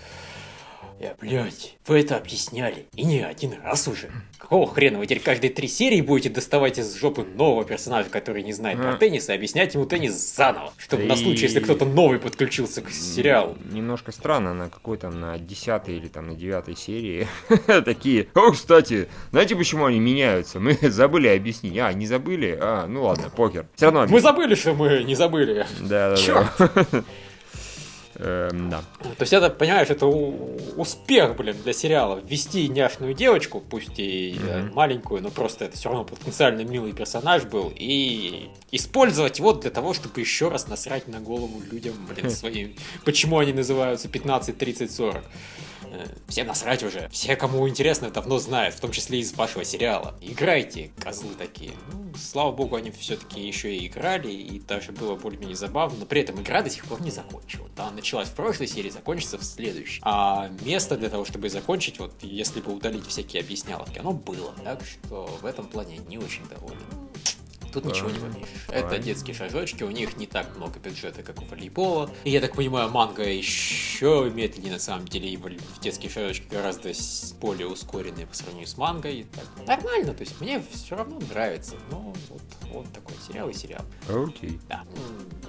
Я, 1.00 1.15
блядь, 1.20 1.77
вы 1.88 2.01
это 2.01 2.18
объясняли. 2.18 2.86
И 2.94 3.06
не 3.06 3.22
один 3.22 3.53
раз 3.63 3.88
уже. 3.88 4.12
Какого 4.38 4.68
хрена 4.68 5.00
вы 5.00 5.06
теперь 5.06 5.22
каждые 5.22 5.51
три 5.51 5.70
серии 5.70 6.01
будете 6.01 6.29
доставать 6.29 6.77
из 6.77 6.94
жопы 6.94 7.24
нового 7.24 7.63
персонажа, 7.63 8.10
который 8.10 8.44
не 8.44 8.51
знает 8.51 8.79
про 8.79 8.98
теннис, 8.98 9.29
и 9.29 9.34
объяснять 9.34 9.74
ему 9.75 9.86
теннис 9.86 10.13
заново, 10.13 10.74
чтобы 10.77 11.03
на 11.03 11.15
случай, 11.15 11.44
если 11.44 11.62
кто-то 11.62 11.86
новый 11.86 12.20
подключился 12.20 12.82
к 12.82 12.89
сериалу. 12.89 13.58
Немножко 13.72 14.12
странно, 14.12 14.53
на 14.53 14.70
какой-то 14.70 15.10
на 15.10 15.38
десятой 15.38 15.96
или 15.96 16.10
там 16.10 16.27
на 16.27 16.36
девятой 16.36 16.75
серии 16.75 17.27
такие, 17.86 18.27
о, 18.34 18.51
кстати, 18.51 19.08
знаете, 19.32 19.56
почему 19.56 19.86
они 19.86 20.00
меняются? 20.00 20.60
Мы 20.60 20.74
забыли 20.82 21.29
объяснить. 21.29 21.77
А, 21.77 21.94
не 21.94 22.08
забыли? 22.08 22.58
А, 22.60 22.88
ну 22.88 23.03
ладно, 23.03 23.29
покер. 23.29 23.68
Все 23.75 23.86
равно. 23.86 24.06
Мы 24.10 24.20
забыли, 24.20 24.56
что 24.56 24.74
мы 24.74 25.03
не 25.03 25.15
забыли. 25.15 25.65
Да, 25.79 26.15
да, 26.15 26.51
да. 26.58 27.03
Эм, 28.19 28.69
да. 28.69 28.81
То 29.01 29.21
есть 29.21 29.31
это, 29.31 29.49
понимаешь, 29.49 29.89
это 29.89 30.05
успех, 30.05 31.38
блин, 31.38 31.55
для 31.63 31.71
сериала. 31.71 32.19
Ввести 32.19 32.67
няшную 32.67 33.13
девочку, 33.13 33.61
пусть 33.61 33.97
и 33.97 34.33
mm-hmm. 34.33 34.73
маленькую, 34.73 35.21
но 35.21 35.29
просто 35.29 35.65
это 35.65 35.77
все 35.77 35.89
равно 35.89 36.03
потенциально 36.03 36.61
милый 36.61 36.91
персонаж 36.91 37.43
был, 37.43 37.71
и 37.73 38.49
использовать 38.71 39.39
его 39.39 39.53
для 39.53 39.71
того, 39.71 39.93
чтобы 39.93 40.19
еще 40.19 40.49
раз 40.49 40.67
насрать 40.67 41.07
на 41.07 41.21
голову 41.21 41.61
людям, 41.71 41.93
блин, 42.09 42.29
своим. 42.29 42.75
Почему 43.05 43.39
они 43.39 43.53
называются 43.53 44.09
15, 44.09 44.57
30, 44.57 44.91
40? 44.91 45.23
Всем 46.27 46.48
насрать 46.48 46.84
уже. 46.84 47.10
Все, 47.10 47.36
кому 47.36 47.67
интересно, 47.67 48.10
давно 48.10 48.39
знают, 48.39 48.75
в 48.75 48.79
том 48.79 48.91
числе 48.91 49.19
из 49.19 49.34
вашего 49.34 49.63
сериала. 49.63 50.15
Играйте, 50.22 50.91
козлы 51.00 51.34
такие. 51.38 51.72
Ну, 51.91 52.13
слава 52.17 52.51
богу, 52.51 52.75
они 52.75 52.91
все-таки 52.91 53.41
еще 53.41 53.75
и 53.75 53.88
играли, 53.88 54.31
и 54.31 54.60
даже 54.60 54.91
было 54.91 55.15
более-менее 55.15 55.55
забавно, 55.55 56.00
но 56.00 56.05
при 56.05 56.22
этом 56.22 56.41
игра 56.41 56.62
до 56.62 56.69
сих 56.69 56.86
пор 56.86 57.01
не 57.01 57.12
закончилась. 57.12 57.72
Она 57.77 57.91
началась 57.91 58.29
в 58.29 58.34
прошлой 58.34 58.67
серии, 58.67 58.89
закончится 58.89 59.38
в 59.38 59.43
следующей. 59.43 60.01
А 60.03 60.50
место 60.65 60.98
для 60.98 61.10
того, 61.10 61.25
чтобы 61.25 61.50
закончить, 61.50 62.00
вот 62.00 62.13
если 62.22 62.62
бы 62.62 62.74
удалить 62.74 63.08
всякие 63.08 63.41
объясняловки, 63.41 64.00
оно 64.00 64.12
было. 64.13 64.53
Так 64.63 64.81
что 64.86 65.25
в 65.41 65.46
этом 65.46 65.67
плане 65.67 65.98
не 66.08 66.17
очень 66.17 66.48
доволен. 66.48 66.77
Тут 67.71 67.85
ничего 67.85 68.09
не 68.09 68.19
попишешь. 68.19 68.49
Это 68.69 68.97
детские 68.97 69.35
шажочки, 69.35 69.83
у 69.83 69.91
них 69.91 70.17
не 70.17 70.27
так 70.27 70.55
много 70.55 70.79
бюджета, 70.79 71.23
как 71.23 71.41
у 71.41 71.45
волейбола. 71.45 72.09
И 72.23 72.31
я 72.31 72.41
так 72.41 72.55
понимаю, 72.55 72.89
манга 72.89 73.23
еще 73.23 74.31
медленнее 74.33 74.73
на 74.73 74.79
самом 74.79 75.07
деле, 75.07 75.29
и 75.29 75.38
в 75.38 75.79
детские 75.81 76.11
шажочки 76.11 76.47
гораздо 76.49 76.91
более 77.39 77.67
ускоренные 77.67 78.27
по 78.27 78.35
сравнению 78.35 78.67
с 78.67 78.77
мангой. 78.77 79.25
Так, 79.33 79.67
нормально, 79.67 80.13
то 80.13 80.21
есть 80.21 80.39
мне 80.41 80.61
все 80.71 80.95
равно 80.95 81.19
нравится. 81.29 81.75
Но 81.91 82.13
вот, 82.29 82.41
вот 82.71 82.93
такой 82.93 83.15
сериал 83.27 83.49
и 83.49 83.53
сериал. 83.53 83.85
Окей. 84.07 84.51
Okay. 84.51 84.59
Да. 84.67 84.83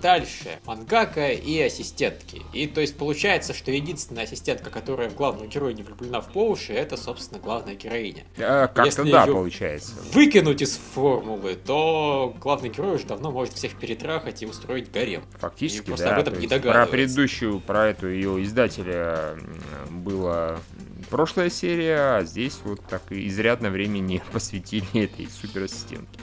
Дальше. 0.00 0.58
Мангака 0.64 1.28
и 1.28 1.60
ассистентки. 1.60 2.42
И 2.52 2.66
то 2.66 2.80
есть 2.80 2.96
получается, 2.96 3.52
что 3.54 3.70
единственная 3.70 4.24
ассистентка, 4.24 4.70
которая 4.70 5.10
в 5.10 5.14
главного 5.14 5.46
героя 5.46 5.72
не 5.72 5.82
влюблена 5.82 6.20
в 6.20 6.32
по 6.32 6.48
уши, 6.48 6.72
это, 6.72 6.96
собственно, 6.96 7.40
главная 7.40 7.74
героиня. 7.74 8.24
А, 8.38 8.66
как-то 8.68 9.04
да, 9.04 9.26
получается. 9.26 9.92
Выкинуть 10.12 10.62
из 10.62 10.76
формулы, 10.76 11.54
то 11.54 12.09
главный 12.38 12.68
герой 12.68 12.96
уже 12.96 13.06
давно 13.06 13.30
может 13.30 13.54
всех 13.54 13.76
перетрахать 13.76 14.42
и 14.42 14.46
устроить 14.46 14.90
гарем. 14.90 15.22
Фактически, 15.38 15.82
и 15.82 15.86
просто 15.86 16.06
да. 16.06 16.16
об 16.16 16.20
этом 16.22 16.38
не 16.38 16.46
Про 16.46 16.86
предыдущую, 16.86 17.60
про 17.60 17.88
эту 17.88 18.08
ее 18.08 18.42
издателя 18.44 19.36
была 19.90 20.58
прошлая 21.10 21.50
серия, 21.50 22.16
а 22.16 22.24
здесь 22.24 22.60
вот 22.64 22.80
так 22.86 23.02
изрядно 23.10 23.70
времени 23.70 24.22
посвятили 24.32 25.04
этой 25.04 25.28
суперассистентке. 25.28 26.20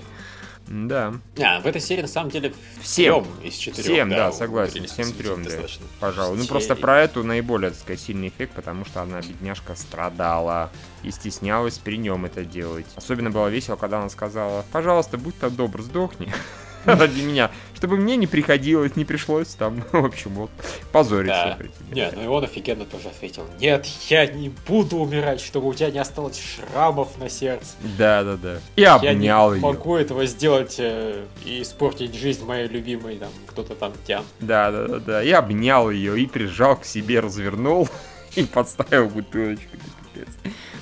Да. 0.68 1.14
А, 1.40 1.60
в 1.62 1.66
этой 1.66 1.82
серии 1.82 2.02
на 2.02 2.08
самом 2.08 2.30
деле 2.30 2.54
всем 2.82 3.26
из 3.44 3.56
четырех. 3.56 3.86
Всем, 3.86 4.10
да, 4.10 4.16
да 4.16 4.32
согласен. 4.32 4.86
Всем 4.86 5.12
трем, 5.14 5.44
да. 5.44 5.52
Пожалуй. 6.00 6.38
Ну 6.38 6.46
просто 6.46 6.76
про 6.76 7.02
эту 7.02 7.24
наиболее, 7.24 7.72
так 7.72 7.80
сказать, 7.80 8.00
сильный 8.00 8.28
эффект, 8.30 8.54
потому 8.54 8.86
что 8.86 9.02
она, 9.02 9.22
бедняжка, 9.22 9.76
страдала 9.76 10.72
и 11.04 11.12
стеснялась 11.12 11.78
при 11.78 11.98
нем 11.98 12.26
это 12.26 12.44
делать. 12.44 12.88
Особенно 12.96 13.32
было 13.32 13.48
весело, 13.48 13.76
когда 13.76 14.00
она 14.00 14.10
сказала, 14.10 14.66
пожалуйста, 14.72 15.18
будь 15.18 15.38
так 15.40 15.56
добр, 15.56 15.82
сдохни. 15.82 16.34
ради 16.86 17.22
меня, 17.22 17.52
чтобы 17.76 17.98
мне 17.98 18.16
не 18.16 18.28
приходилось, 18.28 18.96
не 18.96 19.06
пришлось 19.06 19.50
там, 19.50 19.84
в 19.92 20.06
общем, 20.06 20.32
вот, 20.32 20.50
позориться. 20.92 21.58
Да. 21.90 21.96
Не, 21.96 22.12
ну 22.12 22.24
и 22.24 22.28
он 22.28 22.44
офигенно 22.44 22.86
тоже 22.86 23.10
ответил, 23.10 23.44
нет, 23.60 23.86
я 24.10 24.26
не 24.26 24.50
буду 24.68 24.98
умирать, 24.98 25.42
чтобы 25.42 25.68
у 25.68 25.74
тебя 25.74 25.92
не 25.92 26.00
осталось 26.00 26.40
шрамов 26.40 27.18
на 27.18 27.30
сердце. 27.30 27.76
Да, 27.98 28.24
да, 28.24 28.36
да. 28.36 28.60
И 28.76 28.84
обнял 28.84 29.54
я 29.54 29.60
не 29.60 29.62
могу 29.62 29.96
этого 29.96 30.26
сделать 30.26 30.76
э, 30.80 31.26
и 31.46 31.62
испортить 31.62 32.16
жизнь 32.16 32.46
моей 32.46 32.68
любимой, 32.68 33.18
там, 33.18 33.30
кто-то 33.48 33.76
там 33.76 33.94
тян. 34.06 34.24
Да, 34.40 34.72
да, 34.72 34.88
да, 34.88 35.00
да. 35.00 35.24
И 35.24 35.32
обнял 35.32 35.90
ее, 35.90 36.20
и 36.20 36.26
прижал 36.26 36.78
к 36.78 36.86
себе, 36.86 37.20
развернул 37.20 37.88
и 38.36 38.44
подставил 38.44 39.10
бутылочку. 39.10 39.78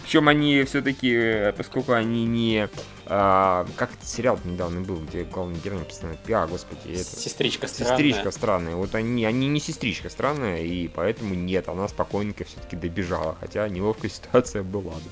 Причем 0.03 0.27
они 0.29 0.63
все-таки, 0.63 1.11
э, 1.13 1.53
поскольку 1.53 1.93
они 1.93 2.25
не 2.25 2.69
а, 3.07 3.67
как 3.77 3.93
этот 3.93 4.07
сериал 4.07 4.39
недавно 4.43 4.81
был, 4.81 4.97
где 4.97 5.23
главный 5.23 5.59
герой 5.59 5.83
постоянно... 5.83 6.17
А, 6.29 6.47
господи, 6.47 6.93
это... 6.93 7.03
Сестричка 7.03 7.67
странная. 7.67 7.97
Сестричка 7.97 8.31
странная. 8.31 8.75
Вот 8.75 8.95
они, 8.95 9.25
они 9.25 9.47
не 9.47 9.59
сестричка 9.59 10.09
странная, 10.09 10.61
и 10.61 10.87
поэтому 10.87 11.35
нет, 11.35 11.69
она 11.69 11.87
спокойненько 11.87 12.45
все-таки 12.45 12.75
добежала, 12.75 13.35
хотя 13.39 13.67
неловкая 13.69 14.09
ситуация 14.11 14.63
была. 14.63 14.93
Да. 14.93 15.11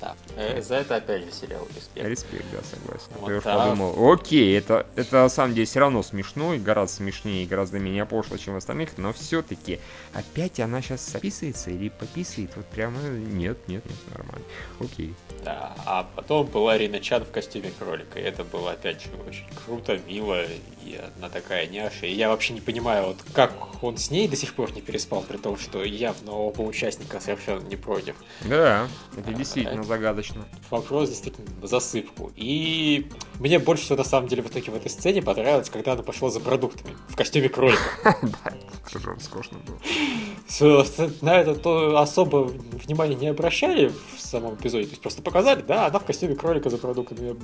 Да. 0.00 0.16
Э, 0.36 0.60
за 0.62 0.76
это 0.76 0.96
опять 0.96 1.24
же 1.24 1.32
сериал 1.32 1.66
респект. 1.74 2.06
Респект, 2.06 2.44
да, 2.52 2.58
согласен. 2.62 3.06
Вот 3.20 3.30
я 3.30 3.40
так. 3.40 3.58
подумал, 3.58 4.12
окей, 4.12 4.56
это, 4.56 4.86
это 4.96 5.22
на 5.22 5.28
самом 5.28 5.54
деле 5.54 5.66
все 5.66 5.80
равно 5.80 6.02
смешно, 6.02 6.54
и 6.54 6.58
гораздо 6.58 6.96
смешнее, 6.96 7.44
и 7.44 7.46
гораздо 7.46 7.78
менее 7.78 8.06
пошло, 8.06 8.36
чем 8.36 8.54
в 8.54 8.56
остальных, 8.56 8.98
но 8.98 9.12
все-таки 9.12 9.80
опять 10.12 10.60
она 10.60 10.82
сейчас 10.82 11.06
записывается 11.08 11.70
или 11.70 11.88
пописывает? 11.88 12.50
Вот 12.56 12.66
прямо 12.66 12.98
нет, 13.00 13.58
нет, 13.68 13.84
нет, 13.84 13.98
нормально. 14.10 14.44
Окей. 14.80 15.14
Да, 15.44 15.74
а 15.86 16.08
потом 16.14 16.46
была 16.46 16.78
Рина 16.78 17.00
Чан 17.00 17.24
в 17.24 17.30
костюме 17.30 17.72
кролика, 17.78 18.18
и 18.18 18.22
это 18.22 18.44
было 18.44 18.72
опять 18.72 19.02
же 19.02 19.08
очень 19.28 19.46
круто, 19.64 19.98
мило, 20.06 20.44
и 20.84 21.00
она 21.16 21.28
такая 21.28 21.66
няша. 21.66 22.06
И 22.06 22.12
я 22.12 22.28
вообще 22.28 22.52
не 22.52 22.60
понимаю, 22.60 23.08
вот 23.08 23.18
как 23.32 23.82
он 23.82 23.96
с 23.96 24.10
ней 24.10 24.28
до 24.28 24.36
сих 24.36 24.54
пор 24.54 24.72
не 24.72 24.80
переспал, 24.80 25.22
при 25.22 25.36
том, 25.36 25.58
что 25.58 25.82
явно 25.82 26.32
оба 26.32 26.62
участника 26.62 27.20
совершенно 27.20 27.66
не 27.66 27.76
против. 27.76 28.16
Да, 28.42 28.88
это 29.16 29.32
действительно 29.62 29.82
а, 29.82 29.84
загадочно. 29.84 30.44
Вопрос 30.70 31.08
действительно 31.08 31.48
засыпку. 31.62 32.32
И 32.36 33.08
мне 33.38 33.58
больше 33.58 33.84
всего 33.84 33.98
на 33.98 34.04
самом 34.04 34.28
деле 34.28 34.42
в 34.42 34.48
итоге 34.48 34.70
в 34.70 34.74
этой 34.74 34.90
сцене 34.90 35.22
понравилось, 35.22 35.70
когда 35.70 35.92
она 35.92 36.02
пошла 36.02 36.30
за 36.30 36.40
продуктами 36.40 36.96
в 37.08 37.16
костюме 37.16 37.48
кролика. 37.48 37.82
Да, 38.22 38.52
тоже 38.90 39.10
роскошно 39.10 39.58
было. 39.58 40.86
На 41.20 41.40
это 41.40 41.54
то 41.54 41.98
особо 41.98 42.44
внимания 42.72 43.14
не 43.14 43.28
обращали 43.28 43.88
в 43.88 44.20
самом 44.20 44.54
эпизоде, 44.56 44.84
то 44.84 44.90
есть 44.90 45.02
просто 45.02 45.22
показали, 45.22 45.62
да, 45.62 45.86
она 45.86 45.98
в 45.98 46.04
костюме 46.04 46.34
кролика 46.34 46.70
за 46.70 46.78
продуктами. 46.78 47.36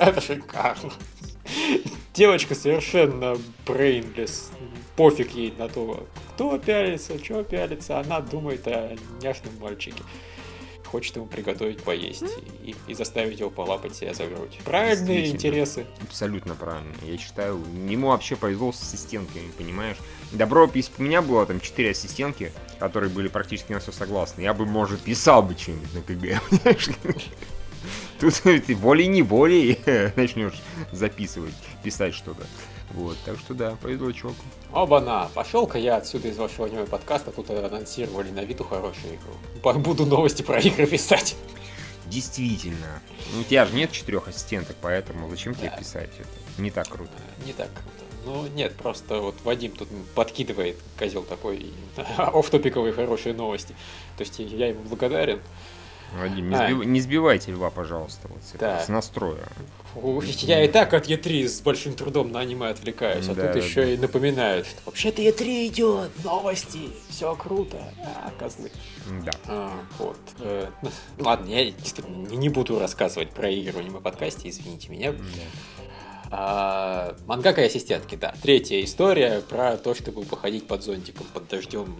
Это 0.00 0.20
шикарно. 0.20 0.90
Девочка 2.14 2.54
совершенно 2.54 3.36
brainless. 3.66 4.50
пофиг 4.96 5.32
ей 5.32 5.52
на 5.58 5.68
то, 5.68 6.06
кто 6.34 6.58
пялится, 6.58 7.22
что 7.22 7.42
пялится, 7.42 7.98
она 7.98 8.20
думает 8.20 8.66
о 8.66 8.96
няшном 9.20 9.52
мальчике 9.60 10.02
хочет 10.86 11.16
ему 11.16 11.26
приготовить 11.26 11.82
поесть 11.82 12.24
и, 12.62 12.74
и 12.86 12.94
заставить 12.94 13.40
его 13.40 13.50
полапать 13.50 13.94
себя 13.94 14.14
за 14.14 14.26
грудь. 14.26 14.58
Правильные 14.64 15.30
интересы. 15.30 15.86
Абсолютно 16.02 16.54
правильно. 16.54 16.94
Я 17.02 17.18
считаю, 17.18 17.60
ему 17.88 18.08
вообще 18.08 18.36
повезло 18.36 18.72
с 18.72 18.82
ассистентками, 18.82 19.50
понимаешь? 19.56 19.96
Добро, 20.32 20.70
если 20.74 20.90
бы 20.92 20.96
у 20.98 21.02
меня 21.02 21.22
было 21.22 21.46
там 21.46 21.60
4 21.60 21.90
ассистентки, 21.90 22.52
которые 22.78 23.10
были 23.10 23.28
практически 23.28 23.72
на 23.72 23.80
все 23.80 23.92
согласны, 23.92 24.42
я 24.42 24.54
бы, 24.54 24.66
может, 24.66 25.00
писал 25.00 25.42
бы 25.42 25.56
что-нибудь 25.56 25.94
на 25.94 26.02
КГ, 26.02 26.40
понимаешь? 26.50 26.88
Тут 28.20 28.34
ты 28.66 28.74
волей-неволей 28.74 29.78
начнешь 30.16 30.62
записывать, 30.92 31.54
писать 31.82 32.14
что-то. 32.14 32.46
Вот, 32.92 33.16
так 33.24 33.38
что 33.38 33.54
да, 33.54 33.76
повезло 33.80 34.12
чуваку. 34.12 34.44
Оба-на, 34.72 35.28
пошел-ка 35.34 35.78
я 35.78 35.96
отсюда 35.96 36.28
из 36.28 36.36
вашего 36.36 36.66
аниме 36.66 36.84
подкаста, 36.84 37.32
тут 37.32 37.50
анонсировали 37.50 38.30
на 38.30 38.44
Виту 38.44 38.64
хорошую 38.64 39.16
игру. 39.16 39.72
Буду 39.80 40.06
новости 40.06 40.42
про 40.42 40.60
игры 40.60 40.86
писать. 40.86 41.36
Действительно. 42.06 43.02
Ну, 43.32 43.40
у 43.40 43.44
тебя 43.44 43.64
же 43.64 43.74
нет 43.74 43.90
четырех 43.90 44.28
ассистенток, 44.28 44.76
поэтому 44.80 45.28
зачем 45.30 45.54
тебе 45.54 45.72
писать 45.76 46.10
это? 46.18 46.62
Не 46.62 46.70
так 46.70 46.88
круто. 46.88 47.10
Не 47.46 47.52
так 47.52 47.68
круто. 47.72 48.04
Ну, 48.26 48.46
нет, 48.54 48.74
просто 48.74 49.20
вот 49.20 49.34
Вадим 49.44 49.72
тут 49.72 49.88
подкидывает, 50.14 50.76
козел 50.98 51.22
такой, 51.22 51.72
офтопиковые 52.16 52.92
хорошие 52.92 53.34
новости. 53.34 53.74
То 54.16 54.24
есть 54.24 54.38
я 54.38 54.68
ему 54.68 54.82
благодарен. 54.82 55.40
Вадим, 56.18 56.48
не, 56.48 56.56
а. 56.56 56.66
сбив... 56.66 56.84
не 56.84 57.00
сбивайте 57.00 57.52
льва, 57.52 57.70
пожалуйста, 57.70 58.28
вот 58.28 58.42
с, 58.42 58.52
да. 58.58 58.80
с 58.80 58.88
настроя. 58.88 59.48
Я 60.42 60.64
и 60.64 60.68
так 60.68 60.92
от 60.92 61.08
Е3 61.08 61.46
с 61.46 61.60
большим 61.60 61.94
трудом 61.94 62.32
на 62.32 62.40
аниме 62.40 62.68
отвлекаюсь, 62.68 63.28
а 63.28 63.34
да, 63.34 63.44
тут 63.44 63.52
да, 63.52 63.58
еще 63.58 63.84
да. 63.84 63.90
и 63.92 63.96
напоминают, 63.96 64.66
вообще-то 64.84 65.22
Е3 65.22 65.66
идет, 65.68 66.10
новости, 66.24 66.90
все 67.08 67.34
круто, 67.36 67.78
а, 68.04 68.32
козлы. 68.38 68.70
Да. 69.24 69.32
А, 69.46 69.72
вот. 69.98 70.18
Э, 70.40 70.68
ладно, 71.18 71.48
я 71.48 71.70
действительно 71.70 72.26
не, 72.28 72.48
буду 72.48 72.78
рассказывать 72.78 73.30
про 73.30 73.48
игры 73.50 73.72
в 73.72 73.78
аниме-подкасте, 73.78 74.48
извините 74.48 74.90
меня. 74.90 75.12
Да. 75.12 75.18
А, 76.30 77.16
мангака 77.26 77.62
и 77.62 77.66
ассистентки, 77.66 78.16
да. 78.16 78.34
Третья 78.42 78.82
история 78.82 79.40
про 79.40 79.76
то, 79.76 79.94
чтобы 79.94 80.22
походить 80.22 80.66
под 80.66 80.82
зонтиком, 80.82 81.26
под 81.32 81.48
дождем 81.48 81.96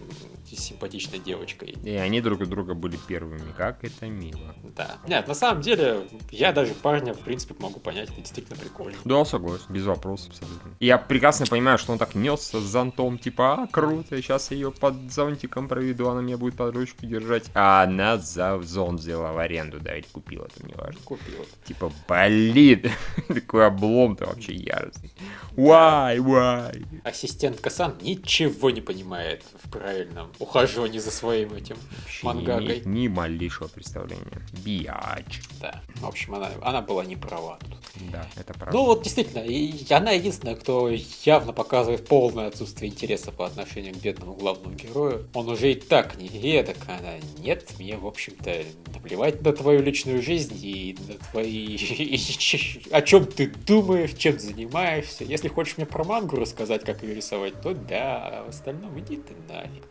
симпатичной 0.53 1.19
девочкой. 1.19 1.75
И 1.83 1.91
они 1.91 2.21
друг 2.21 2.41
у 2.41 2.45
друга 2.45 2.73
были 2.73 2.97
первыми. 3.07 3.51
Как 3.57 3.83
это 3.83 4.07
мило. 4.07 4.55
Да. 4.75 4.97
Нет, 5.07 5.27
на 5.27 5.33
самом 5.33 5.61
деле, 5.61 6.07
я 6.31 6.51
даже 6.51 6.73
парня, 6.73 7.13
в 7.13 7.19
принципе, 7.19 7.55
могу 7.59 7.79
понять, 7.79 8.09
это 8.09 8.21
действительно 8.21 8.57
прикольно. 8.57 8.97
Да, 9.05 9.25
согласен, 9.25 9.65
без 9.69 9.85
вопросов 9.85 10.29
абсолютно. 10.29 10.71
Я 10.79 10.97
прекрасно 10.97 11.45
понимаю, 11.45 11.77
что 11.77 11.93
он 11.93 11.97
так 11.97 12.15
несся 12.15 12.59
с 12.59 12.63
зонтом, 12.63 13.17
типа, 13.17 13.63
а, 13.63 13.67
круто, 13.67 14.21
сейчас 14.21 14.51
я 14.51 14.57
ее 14.57 14.71
под 14.71 15.11
зонтиком 15.11 15.67
проведу, 15.67 16.09
она 16.09 16.21
меня 16.21 16.37
будет 16.37 16.55
под 16.55 16.75
ручку 16.75 17.05
держать. 17.05 17.45
А 17.53 17.83
она 17.83 18.17
за 18.17 18.59
зонт 18.61 18.99
взяла 18.99 19.31
в 19.31 19.37
аренду, 19.37 19.79
да, 19.79 19.95
или 19.95 20.05
купила, 20.11 20.47
там 20.49 20.67
не 20.67 20.73
важно. 20.73 20.99
Купила. 21.05 21.45
Типа, 21.65 21.91
болит. 22.07 22.91
Такой 23.27 23.67
облом-то 23.67 24.25
вообще 24.25 24.53
яростный. 24.53 25.11
Why, 25.55 26.17
why? 26.17 26.85
Ассистентка 27.03 27.69
сам 27.69 27.97
ничего 28.01 28.69
не 28.71 28.81
понимает 28.81 29.43
в 29.63 29.69
правильном 29.69 30.31
ухаживании 30.39 30.99
за 30.99 31.11
своим 31.11 31.53
этим 31.53 31.77
Вообще 32.03 32.25
мангагой. 32.25 32.81
Ни, 32.85 32.99
ни 33.01 33.07
малейшего 33.07 33.67
представления. 33.67 34.41
Биач. 34.63 35.41
Да. 35.61 35.81
В 35.95 36.07
общем, 36.07 36.35
она, 36.35 36.51
она 36.61 36.81
была 36.81 37.05
не 37.05 37.15
права 37.15 37.57
тут. 37.61 37.79
Да, 38.11 38.27
это 38.35 38.53
правда. 38.53 38.77
Ну 38.77 38.85
вот 38.85 39.03
действительно, 39.03 39.39
и 39.39 39.85
она 39.93 40.11
единственная, 40.11 40.55
кто 40.55 40.89
явно 41.23 41.53
показывает 41.53 42.07
полное 42.07 42.47
отсутствие 42.47 42.91
интереса 42.91 43.31
по 43.31 43.45
отношению 43.45 43.93
к 43.93 43.97
бедному 43.97 44.33
главному 44.33 44.75
герою. 44.75 45.27
Он 45.33 45.49
уже 45.49 45.71
и 45.71 45.75
так 45.75 46.17
не 46.17 46.27
едок, 46.27 46.77
она 46.87 47.15
нет, 47.37 47.71
мне, 47.79 47.97
в 47.97 48.05
общем-то, 48.05 48.63
наплевать 48.93 49.41
на 49.41 49.53
твою 49.53 49.81
личную 49.81 50.21
жизнь 50.21 50.57
и 50.61 50.97
на 51.07 51.13
твои... 51.31 51.77
о 52.91 53.01
чем 53.01 53.25
ты 53.25 53.47
думаешь, 53.47 54.13
чем 54.13 54.39
занимаешься. 54.39 55.23
Если 55.23 55.47
хочешь 55.47 55.77
мне 55.77 55.85
про 55.85 56.03
мангу 56.03 56.35
рассказать, 56.35 56.83
как 56.83 57.03
ее 57.03 57.15
рисовать, 57.15 57.61
то 57.61 57.73
да, 57.73 58.27
а 58.27 58.45
в 58.45 58.49
остальном 58.49 58.99
иди 58.99 59.17
ты 59.17 59.33
нафиг. 59.47 59.83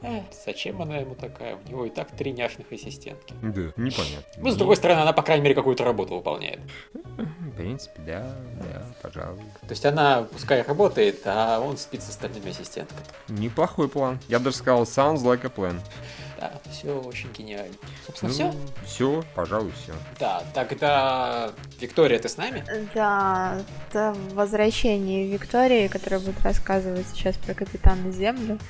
Э, 0.00 0.20
зачем 0.44 0.80
она 0.80 0.98
ему 0.98 1.14
такая? 1.16 1.56
У 1.56 1.68
него 1.68 1.84
и 1.84 1.90
так 1.90 2.10
три 2.12 2.32
няшных 2.32 2.70
ассистентки. 2.70 3.34
Да, 3.42 3.72
непонятно. 3.76 4.22
Ну, 4.36 4.50
с 4.50 4.56
другой 4.56 4.76
стороны, 4.76 5.00
она, 5.00 5.12
по 5.12 5.22
крайней 5.22 5.42
мере, 5.42 5.54
какую-то 5.56 5.84
работу 5.84 6.14
выполняет. 6.14 6.60
В 7.02 7.50
принципе, 7.56 8.00
да, 8.06 8.36
да, 8.60 8.86
пожалуй. 9.02 9.40
То 9.62 9.70
есть 9.70 9.84
она, 9.84 10.22
пускай 10.22 10.62
работает, 10.62 11.22
а 11.24 11.58
он 11.58 11.76
спит 11.76 12.02
с 12.02 12.10
остальными 12.10 12.50
ассистентками. 12.50 13.04
Неплохой 13.28 13.88
план. 13.88 14.20
Я 14.28 14.38
бы 14.38 14.46
даже 14.46 14.58
сказал, 14.58 14.82
sounds 14.82 15.22
like 15.22 15.44
a 15.44 15.50
plan. 15.50 15.80
Да, 16.38 16.52
все 16.70 17.00
очень 17.00 17.32
гениально. 17.32 17.74
Собственно, 18.06 18.32
ну, 18.32 18.34
все? 18.34 18.54
Все, 18.86 19.24
пожалуй, 19.34 19.72
все. 19.82 19.92
Да, 20.20 20.44
тогда 20.54 21.50
Виктория, 21.80 22.20
ты 22.20 22.28
с 22.28 22.36
нами? 22.36 22.64
Да, 22.94 23.60
это 23.88 24.14
возвращение 24.34 25.26
Виктории, 25.26 25.88
которая 25.88 26.20
будет 26.20 26.40
рассказывать 26.42 27.06
сейчас 27.08 27.36
про 27.38 27.54
Капитана 27.54 28.12
Землю 28.12 28.60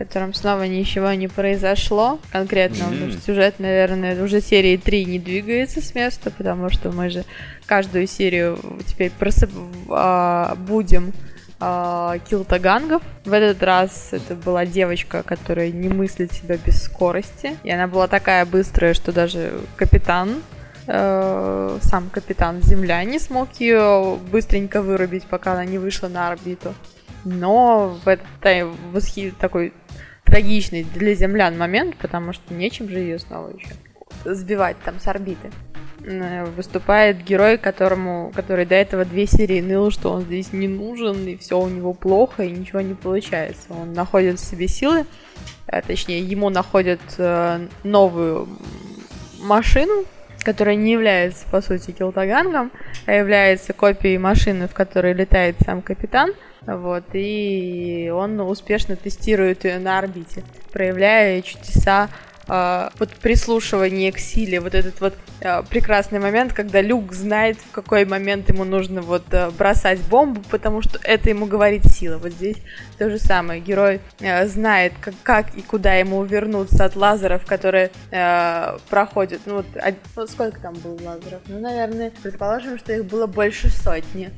котором 0.00 0.32
снова 0.32 0.62
ничего 0.62 1.12
не 1.12 1.28
произошло. 1.28 2.18
Конкретно 2.32 2.84
mm-hmm. 2.84 3.26
сюжет, 3.26 3.56
наверное, 3.58 4.24
уже 4.24 4.40
серии 4.40 4.78
3 4.78 5.04
не 5.04 5.18
двигается 5.18 5.82
с 5.82 5.94
места, 5.94 6.30
потому 6.30 6.70
что 6.70 6.90
мы 6.90 7.10
же 7.10 7.24
каждую 7.66 8.06
серию 8.06 8.58
теперь 8.86 9.10
просып... 9.10 9.50
а, 9.90 10.54
будем 10.56 11.12
а, 11.60 12.16
килтагангов. 12.30 13.02
В 13.26 13.32
этот 13.34 13.62
раз 13.62 14.08
это 14.12 14.36
была 14.36 14.64
девочка, 14.64 15.22
которая 15.22 15.70
не 15.70 15.90
мыслит 15.90 16.32
себя 16.32 16.56
без 16.56 16.82
скорости. 16.82 17.58
И 17.62 17.70
она 17.70 17.86
была 17.86 18.08
такая 18.08 18.46
быстрая, 18.46 18.94
что 18.94 19.12
даже 19.12 19.52
капитан 19.76 20.36
э, 20.86 21.78
сам 21.82 22.08
капитан 22.08 22.62
Земля 22.62 23.04
не 23.04 23.18
смог 23.18 23.48
ее 23.60 24.18
быстренько 24.32 24.80
вырубить, 24.80 25.24
пока 25.24 25.52
она 25.52 25.66
не 25.66 25.76
вышла 25.76 26.08
на 26.08 26.30
орбиту. 26.30 26.72
Но 27.24 27.98
в 28.02 28.08
этот 28.08 28.26
восхи... 28.92 29.32
такой 29.38 29.74
трагичный 30.30 30.84
для 30.84 31.14
землян 31.14 31.58
момент, 31.58 31.96
потому 31.96 32.32
что 32.32 32.54
нечем 32.54 32.88
же 32.88 32.98
ее 32.98 33.18
снова 33.18 33.48
еще 33.48 33.74
сбивать 34.24 34.76
там 34.84 35.00
с 35.00 35.06
орбиты. 35.06 35.50
Э, 36.02 36.44
выступает 36.56 37.22
герой, 37.22 37.58
которому, 37.58 38.32
который 38.34 38.64
до 38.64 38.74
этого 38.74 39.04
две 39.04 39.26
серии 39.26 39.60
ныл, 39.60 39.90
что 39.90 40.12
он 40.12 40.22
здесь 40.22 40.52
не 40.52 40.66
нужен, 40.66 41.26
и 41.26 41.36
все 41.36 41.60
у 41.60 41.68
него 41.68 41.92
плохо, 41.92 42.42
и 42.42 42.50
ничего 42.50 42.80
не 42.80 42.94
получается. 42.94 43.66
Он 43.70 43.92
находит 43.92 44.40
в 44.40 44.44
себе 44.44 44.66
силы, 44.66 45.04
а 45.66 45.82
точнее, 45.82 46.20
ему 46.20 46.48
находят 46.48 47.00
э, 47.18 47.66
новую 47.84 48.48
машину, 49.40 50.04
которая 50.42 50.76
не 50.76 50.92
является, 50.92 51.46
по 51.50 51.60
сути, 51.60 51.90
килтагангом, 51.92 52.72
а 53.06 53.12
является 53.12 53.72
копией 53.72 54.18
машины, 54.18 54.68
в 54.68 54.74
которой 54.74 55.12
летает 55.12 55.56
сам 55.64 55.82
капитан– 55.82 56.32
вот, 56.66 57.04
и 57.14 58.12
он 58.14 58.38
успешно 58.40 58.96
тестирует 58.96 59.64
ее 59.64 59.78
на 59.78 59.98
орбите, 59.98 60.44
проявляя 60.72 61.40
чудеса 61.42 62.10
вот 62.98 63.10
прислушивание 63.20 64.10
к 64.10 64.18
силе, 64.18 64.60
вот 64.60 64.74
этот 64.74 65.00
вот 65.00 65.14
э, 65.40 65.62
прекрасный 65.70 66.18
момент, 66.18 66.52
когда 66.52 66.80
Люк 66.80 67.12
знает, 67.12 67.58
в 67.58 67.70
какой 67.70 68.04
момент 68.04 68.48
ему 68.48 68.64
нужно 68.64 69.02
вот 69.02 69.22
э, 69.30 69.50
бросать 69.50 70.00
бомбу, 70.00 70.42
потому 70.50 70.82
что 70.82 70.98
это 71.04 71.28
ему 71.28 71.46
говорит 71.46 71.86
сила. 71.86 72.18
Вот 72.18 72.32
здесь 72.32 72.56
то 72.98 73.08
же 73.08 73.18
самое. 73.18 73.60
Герой 73.60 74.00
знает, 74.46 74.94
как, 75.22 75.54
и 75.54 75.62
куда 75.62 75.94
ему 75.94 76.24
вернуться 76.24 76.84
от 76.84 76.96
лазеров, 76.96 77.46
которые 77.46 77.90
проходят. 78.88 79.42
Ну 79.46 79.56
вот, 79.56 79.66
а, 79.76 79.92
ну, 80.16 80.26
сколько 80.26 80.60
там 80.60 80.74
было 80.74 80.94
лазеров? 80.94 81.40
Ну, 81.46 81.60
наверное, 81.60 82.12
предположим, 82.22 82.78
что 82.78 82.92
их 82.92 83.04
было 83.04 83.26
больше 83.26 83.70
сотни. 83.70 84.30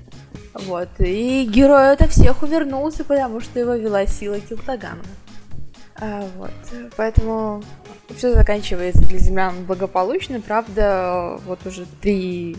Вот. 0.55 0.89
И 0.99 1.47
герой 1.47 1.95
это 1.95 2.09
всех 2.09 2.43
увернулся, 2.43 3.05
потому 3.05 3.41
что 3.41 3.59
его 3.59 3.75
вела 3.75 4.07
сила 4.07 4.39
Килтагана. 4.39 5.03
А, 5.97 6.27
вот. 6.37 6.51
Поэтому 6.97 7.63
все 8.17 8.33
заканчивается 8.33 9.03
для 9.03 9.19
землян 9.19 9.65
благополучно, 9.65 10.41
правда, 10.41 11.39
вот 11.47 11.67
уже 11.67 11.87
3-4 12.03 12.57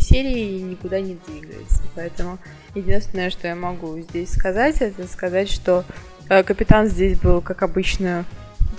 серии 0.00 0.60
никуда 0.60 1.00
не 1.00 1.18
двигается. 1.26 1.82
Поэтому 1.94 2.38
единственное, 2.74 3.30
что 3.30 3.48
я 3.48 3.54
могу 3.54 3.98
здесь 4.00 4.32
сказать, 4.32 4.80
это 4.80 5.06
сказать, 5.06 5.50
что 5.50 5.84
э, 6.28 6.42
капитан 6.42 6.88
здесь 6.88 7.18
был, 7.18 7.40
как 7.40 7.62
обычно, 7.62 8.24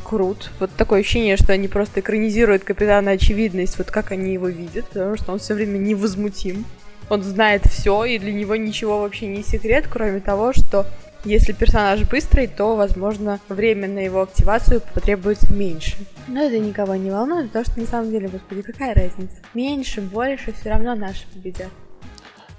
крут. 0.04 0.52
Вот 0.60 0.72
такое 0.76 1.02
ощущение, 1.02 1.38
что 1.38 1.54
они 1.54 1.68
просто 1.68 2.00
экранизируют 2.00 2.64
капитана 2.64 3.12
очевидность, 3.12 3.78
вот 3.78 3.92
как 3.92 4.12
они 4.12 4.34
его 4.34 4.48
видят, 4.48 4.88
потому 4.88 5.18
что 5.18 5.34
он 5.34 5.40
все 5.40 5.54
время 5.54 5.78
невозмутим 5.78 6.66
он 7.10 7.24
знает 7.24 7.66
все, 7.66 8.06
и 8.06 8.20
для 8.20 8.32
него 8.32 8.56
ничего 8.56 9.02
вообще 9.02 9.28
не 9.28 9.44
секрет, 9.44 9.86
кроме 9.90 10.20
того, 10.20 10.54
что 10.54 10.86
если 11.24 11.52
персонаж 11.52 12.02
быстрый, 12.04 12.48
то, 12.48 12.76
возможно, 12.76 13.40
время 13.50 13.88
на 13.88 14.00
его 14.00 14.22
активацию 14.22 14.82
потребуется 14.94 15.52
меньше. 15.54 15.98
Но 16.28 16.44
это 16.44 16.60
никого 16.60 16.96
не 16.96 17.12
волнует, 17.12 17.48
потому 17.48 17.66
что 17.66 17.80
на 17.80 17.88
самом 17.88 18.12
деле, 18.12 18.28
господи, 18.28 18.62
какая 18.62 18.94
разница? 18.94 19.36
Меньше, 19.54 20.02
больше, 20.02 20.54
все 20.54 20.70
равно 20.70 20.96
наши 20.96 21.28
победят. 21.34 21.70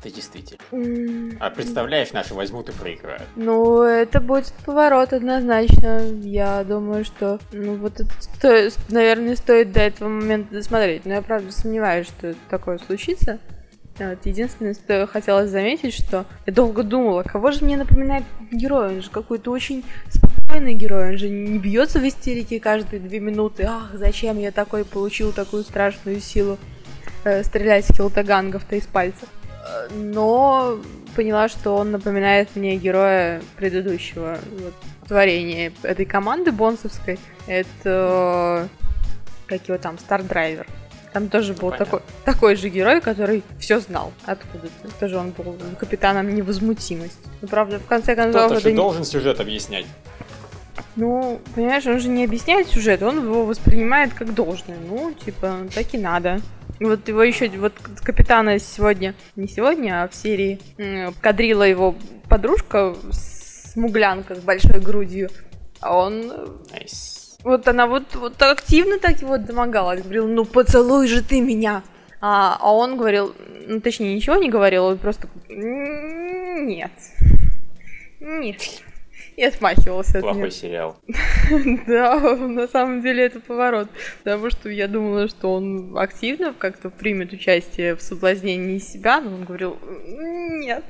Ты 0.02 0.10
действительно. 0.10 1.36
А 1.40 1.50
представляешь, 1.50 2.12
наши 2.12 2.32
возьмут 2.32 2.70
и 2.70 2.72
проиграют. 2.72 3.24
Ну, 3.36 3.82
это 3.82 4.20
будет 4.20 4.52
поворот 4.64 5.12
однозначно. 5.12 6.00
Я 6.22 6.64
думаю, 6.64 7.04
что, 7.04 7.38
ну, 7.52 7.74
вот 7.74 8.00
это, 8.00 8.10
стоит, 8.18 8.74
наверное, 8.88 9.36
стоит 9.36 9.72
до 9.72 9.80
этого 9.80 10.08
момента 10.08 10.54
досмотреть. 10.54 11.04
Но 11.04 11.14
я, 11.14 11.22
правда, 11.22 11.52
сомневаюсь, 11.52 12.06
что 12.06 12.34
такое 12.48 12.78
случится. 12.78 13.38
Вот. 14.00 14.18
Единственное, 14.24 14.74
что 14.74 15.06
хотелось 15.06 15.50
заметить, 15.50 15.94
что 15.94 16.24
я 16.46 16.52
долго 16.52 16.82
думала, 16.82 17.22
кого 17.22 17.50
же 17.52 17.64
мне 17.64 17.76
напоминает 17.76 18.24
герой? 18.50 18.96
Он 18.96 19.02
же 19.02 19.10
какой-то 19.10 19.50
очень 19.50 19.84
спокойный 20.08 20.74
герой, 20.74 21.10
он 21.10 21.18
же 21.18 21.28
не 21.28 21.58
бьется 21.58 21.98
в 22.00 22.08
истерике 22.08 22.60
каждые 22.60 23.00
две 23.00 23.20
минуты. 23.20 23.64
Ах, 23.68 23.90
зачем 23.92 24.38
я 24.38 24.50
такой 24.52 24.84
получил 24.84 25.32
такую 25.32 25.64
страшную 25.64 26.20
силу 26.20 26.58
э, 27.24 27.44
стрелять 27.44 27.86
килтагангов-то 27.86 28.76
из 28.76 28.86
пальцев? 28.86 29.28
Но 29.94 30.78
поняла, 31.14 31.48
что 31.48 31.76
он 31.76 31.90
напоминает 31.90 32.48
мне 32.56 32.76
героя 32.76 33.42
предыдущего 33.56 34.38
вот, 34.58 34.74
творения 35.06 35.72
этой 35.82 36.06
команды 36.06 36.50
бонсовской. 36.50 37.18
Это 37.46 38.68
как 39.46 39.68
его 39.68 39.78
там, 39.78 39.98
Стардрайвер. 39.98 40.66
Там 41.12 41.28
тоже 41.28 41.54
был 41.54 41.72
такой, 41.72 42.00
такой 42.24 42.54
же 42.56 42.68
герой, 42.68 43.00
который 43.00 43.42
все 43.58 43.80
знал 43.80 44.12
откуда-то. 44.24 44.88
Тоже 45.00 45.16
он 45.16 45.30
был 45.30 45.56
капитаном 45.78 46.32
невозмутимости. 46.34 47.18
Ну, 47.42 47.48
правда, 47.48 47.78
в 47.80 47.86
конце 47.86 48.14
концов... 48.14 48.46
Кто-то 48.46 48.60
же 48.60 48.70
не... 48.70 48.76
должен 48.76 49.04
сюжет 49.04 49.40
объяснять. 49.40 49.86
Ну, 50.96 51.40
понимаешь, 51.54 51.86
он 51.86 51.98
же 51.98 52.08
не 52.08 52.24
объясняет 52.24 52.68
сюжет, 52.68 53.02
он 53.02 53.24
его 53.24 53.44
воспринимает 53.44 54.12
как 54.14 54.34
должное. 54.34 54.78
Ну, 54.88 55.12
типа, 55.12 55.66
так 55.74 55.94
и 55.94 55.98
надо. 55.98 56.40
Вот 56.78 57.08
его 57.08 57.22
еще, 57.22 57.48
вот 57.50 57.74
капитана 58.02 58.58
сегодня, 58.58 59.14
не 59.36 59.48
сегодня, 59.48 60.04
а 60.04 60.08
в 60.08 60.14
серии 60.14 60.60
кадрила 61.20 61.64
его 61.64 61.94
подружка 62.28 62.94
смуглянка 63.12 64.36
с 64.36 64.38
большой 64.38 64.80
грудью. 64.80 65.28
А 65.80 65.96
он... 65.96 66.32
Nice 66.72 67.19
вот 67.42 67.68
она 67.68 67.86
вот, 67.86 68.14
вот 68.14 68.40
активно 68.42 68.98
так 68.98 69.20
его 69.20 69.38
домогалась. 69.38 70.02
Говорил, 70.02 70.28
ну 70.28 70.44
поцелуй 70.44 71.06
же 71.08 71.22
ты 71.22 71.40
меня. 71.40 71.82
А, 72.20 72.58
а 72.60 72.74
он 72.74 72.96
говорил, 72.96 73.34
ну 73.66 73.80
точнее 73.80 74.14
ничего 74.14 74.36
не 74.36 74.50
говорил, 74.50 74.84
он 74.84 74.98
просто 74.98 75.28
нет. 75.48 76.92
Нет. 78.20 78.82
И 79.36 79.44
отмахивался 79.44 80.18
от 80.18 80.24
Плохой 80.24 80.50
сериал. 80.50 81.00
да, 81.86 82.20
на 82.36 82.68
самом 82.68 83.00
деле 83.00 83.24
это 83.24 83.40
поворот. 83.40 83.88
Потому 84.22 84.50
что 84.50 84.68
я 84.68 84.86
думала, 84.86 85.28
что 85.28 85.54
он 85.54 85.96
активно 85.96 86.52
как-то 86.52 86.90
примет 86.90 87.32
участие 87.32 87.96
в 87.96 88.02
соблазнении 88.02 88.78
себя, 88.78 89.22
но 89.22 89.34
он 89.34 89.44
говорил, 89.44 89.78
нет. 90.06 90.84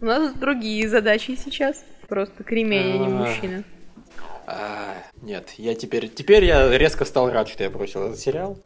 У 0.00 0.06
нас 0.06 0.32
другие 0.32 0.88
задачи 0.88 1.36
сейчас. 1.36 1.84
Просто 2.08 2.42
кремень, 2.42 2.94
а 2.94 2.98
не 2.98 3.08
мужчина. 3.08 3.64
А, 4.52 4.96
нет, 5.22 5.50
я 5.58 5.74
теперь... 5.74 6.08
Теперь 6.08 6.44
я 6.44 6.76
резко 6.76 7.04
стал 7.04 7.30
рад, 7.30 7.48
что 7.48 7.62
я 7.62 7.70
бросил 7.70 8.04
этот 8.04 8.18
сериал. 8.18 8.58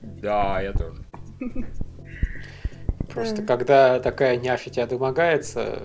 Да, 0.00 0.60
я 0.62 0.72
тоже. 0.72 1.04
Просто 3.12 3.42
когда 3.42 4.00
такая 4.00 4.36
няша 4.36 4.70
тебя 4.70 4.86
домогается, 4.86 5.82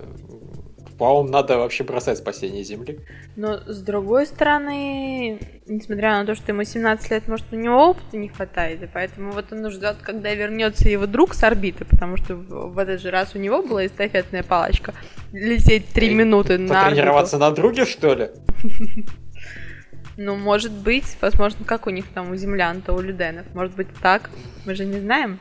по-моему, 0.98 1.28
надо 1.28 1.58
вообще 1.58 1.84
бросать 1.84 2.18
спасение 2.18 2.64
Земли. 2.64 3.00
Но 3.36 3.58
с 3.66 3.82
другой 3.82 4.26
стороны, 4.26 5.38
несмотря 5.66 6.18
на 6.18 6.26
то, 6.26 6.34
что 6.34 6.52
ему 6.52 6.64
17 6.64 7.10
лет, 7.10 7.28
может, 7.28 7.46
у 7.52 7.56
него 7.56 7.90
опыта 7.90 8.16
не 8.16 8.28
хватает, 8.28 8.82
и 8.82 8.86
поэтому 8.86 9.32
вот 9.32 9.52
он 9.52 9.70
ждет, 9.70 9.96
когда 10.02 10.34
вернется 10.34 10.88
его 10.88 11.06
друг 11.06 11.34
с 11.34 11.42
орбиты, 11.42 11.84
потому 11.84 12.16
что 12.16 12.36
в 12.36 12.78
этот 12.78 13.00
же 13.00 13.10
раз 13.10 13.34
у 13.34 13.38
него 13.38 13.62
была 13.62 13.86
эстафетная 13.86 14.42
палочка 14.42 14.94
лететь 15.32 15.88
3 15.88 16.14
минуты 16.14 16.58
на 16.58 16.84
Потренироваться 16.84 17.38
на 17.38 17.50
друге, 17.50 17.84
что 17.84 18.14
ли? 18.14 18.30
Ну, 20.16 20.36
может 20.36 20.72
быть, 20.72 21.16
возможно, 21.20 21.64
как 21.64 21.86
у 21.86 21.90
них 21.90 22.06
там 22.12 22.30
у 22.30 22.36
землян-то, 22.36 22.92
у 22.92 23.00
люденов. 23.00 23.46
Может 23.54 23.74
быть, 23.74 23.88
так? 24.00 24.30
Мы 24.66 24.74
же 24.74 24.84
не 24.84 25.00
знаем. 25.00 25.38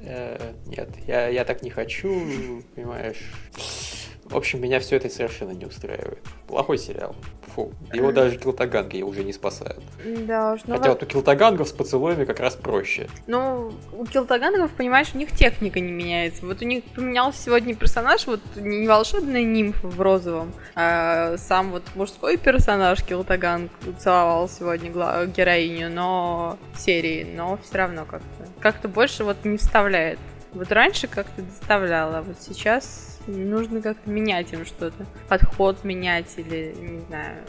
Э, 0.00 0.52
нет, 0.66 0.90
я, 1.06 1.28
я 1.28 1.44
так 1.44 1.62
не 1.62 1.70
хочу, 1.70 2.62
понимаешь. 2.74 3.30
В 4.24 4.36
общем, 4.36 4.60
меня 4.60 4.80
все 4.80 4.96
это 4.96 5.08
совершенно 5.10 5.50
не 5.50 5.66
устраивает. 5.66 6.18
Плохой 6.48 6.78
сериал. 6.78 7.14
Фу. 7.54 7.72
Его 7.92 8.10
даже 8.10 8.36
килтаганги 8.36 9.02
уже 9.02 9.22
не 9.22 9.32
спасают. 9.32 9.82
Да 10.26 10.54
уж. 10.54 10.62
Ну 10.66 10.76
Хотя 10.76 10.90
вот 10.90 11.02
у 11.02 11.06
килтагангов 11.06 11.68
с 11.68 11.72
поцелуями 11.72 12.24
как 12.24 12.40
раз 12.40 12.56
проще. 12.56 13.08
Ну, 13.26 13.72
у 13.92 14.06
килтагангов, 14.06 14.72
понимаешь, 14.72 15.10
у 15.14 15.18
них 15.18 15.30
техника 15.32 15.78
не 15.78 15.92
меняется. 15.92 16.44
Вот 16.46 16.62
у 16.62 16.64
них 16.64 16.84
поменялся 16.84 17.42
сегодня 17.42 17.74
персонаж, 17.74 18.26
вот 18.26 18.40
не 18.56 18.88
волшебная 18.88 19.44
нимфа 19.44 19.86
в 19.86 20.00
розовом, 20.00 20.52
а 20.74 21.36
сам 21.36 21.70
вот 21.70 21.82
мужской 21.94 22.36
персонаж 22.36 23.04
килтаганг 23.04 23.70
целовал 23.98 24.48
сегодня 24.48 24.90
героиню, 25.26 25.90
но 25.90 26.58
серии, 26.76 27.24
но 27.24 27.58
все 27.62 27.78
равно 27.78 28.04
как-то. 28.04 28.48
Как-то 28.60 28.88
больше 28.88 29.22
вот 29.22 29.44
не 29.44 29.58
вставляет. 29.58 30.18
Вот 30.54 30.70
раньше 30.72 31.08
как-то 31.08 31.42
доставляла, 31.42 32.22
вот 32.22 32.36
сейчас 32.40 33.18
нужно 33.26 33.82
как-то 33.82 34.08
менять 34.08 34.52
им 34.52 34.64
что-то. 34.64 35.06
Подход 35.28 35.84
менять 35.84 36.32
или, 36.36 36.74
не 36.78 37.00
знаю, 37.00 37.44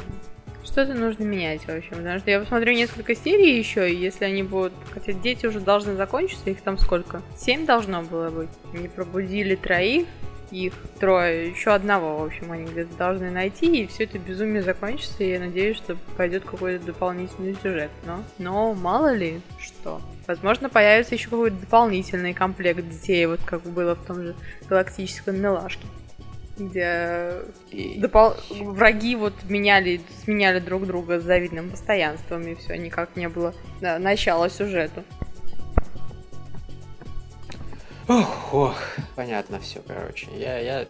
что-то 0.64 0.94
нужно 0.94 1.24
менять, 1.24 1.62
в 1.62 1.70
общем. 1.70 1.98
Потому 1.98 2.20
что 2.20 2.32
я 2.32 2.40
посмотрю 2.40 2.74
несколько 2.74 3.16
серий 3.16 3.58
еще, 3.58 3.90
и 3.90 3.96
если 3.96 4.26
они 4.26 4.44
будут... 4.44 4.74
Хотя 4.92 5.14
дети 5.14 5.46
уже 5.46 5.60
должны 5.60 5.96
закончиться, 5.96 6.50
их 6.50 6.62
там 6.62 6.78
сколько? 6.78 7.22
Семь 7.38 7.66
должно 7.66 8.02
было 8.02 8.30
быть. 8.30 8.50
Они 8.74 8.88
пробудили 8.88 9.56
троих, 9.56 10.08
их 10.52 10.74
трое, 11.00 11.50
еще 11.50 11.72
одного, 11.72 12.18
в 12.18 12.26
общем, 12.26 12.52
они 12.52 12.66
где-то 12.66 12.96
должны 12.98 13.32
найти, 13.32 13.84
и 13.84 13.88
все 13.88 14.04
это 14.04 14.20
безумие 14.20 14.62
закончится, 14.62 15.24
и 15.24 15.30
я 15.30 15.40
надеюсь, 15.40 15.78
что 15.78 15.98
пойдет 16.18 16.44
какой-то 16.44 16.86
дополнительный 16.86 17.56
сюжет. 17.62 17.92
Но, 18.06 18.24
но 18.38 18.74
мало 18.74 19.14
ли 19.14 19.42
что. 19.60 20.02
Возможно, 20.28 20.70
появится 20.70 21.16
еще 21.16 21.30
какой-то 21.30 21.58
дополнительный 21.58 22.34
комплект 22.34 22.88
детей, 22.88 23.26
вот 23.26 23.42
как 23.46 23.62
было 23.64 23.96
в 23.96 24.06
том 24.06 24.22
же 24.22 24.36
галактическом 24.68 25.40
милашке. 25.40 25.86
Где 26.58 27.34
допол... 27.98 28.34
враги 28.50 29.18
вот 29.18 29.34
меняли, 29.50 30.00
сменяли 30.24 30.60
друг 30.60 30.88
друга 30.88 31.20
с 31.20 31.24
завидным 31.24 31.70
постоянством, 31.70 32.48
и 32.48 32.56
все, 32.56 32.78
никак 32.78 33.16
не 33.18 33.28
было 33.28 33.54
да, 33.82 34.00
начала 34.00 34.50
сюжету. 34.50 35.04
Ох, 38.08 38.54
ох, 38.54 38.76
понятно 39.16 39.60
все, 39.60 39.82
короче. 39.86 40.28
Я, 40.38 40.60
я 40.60 40.88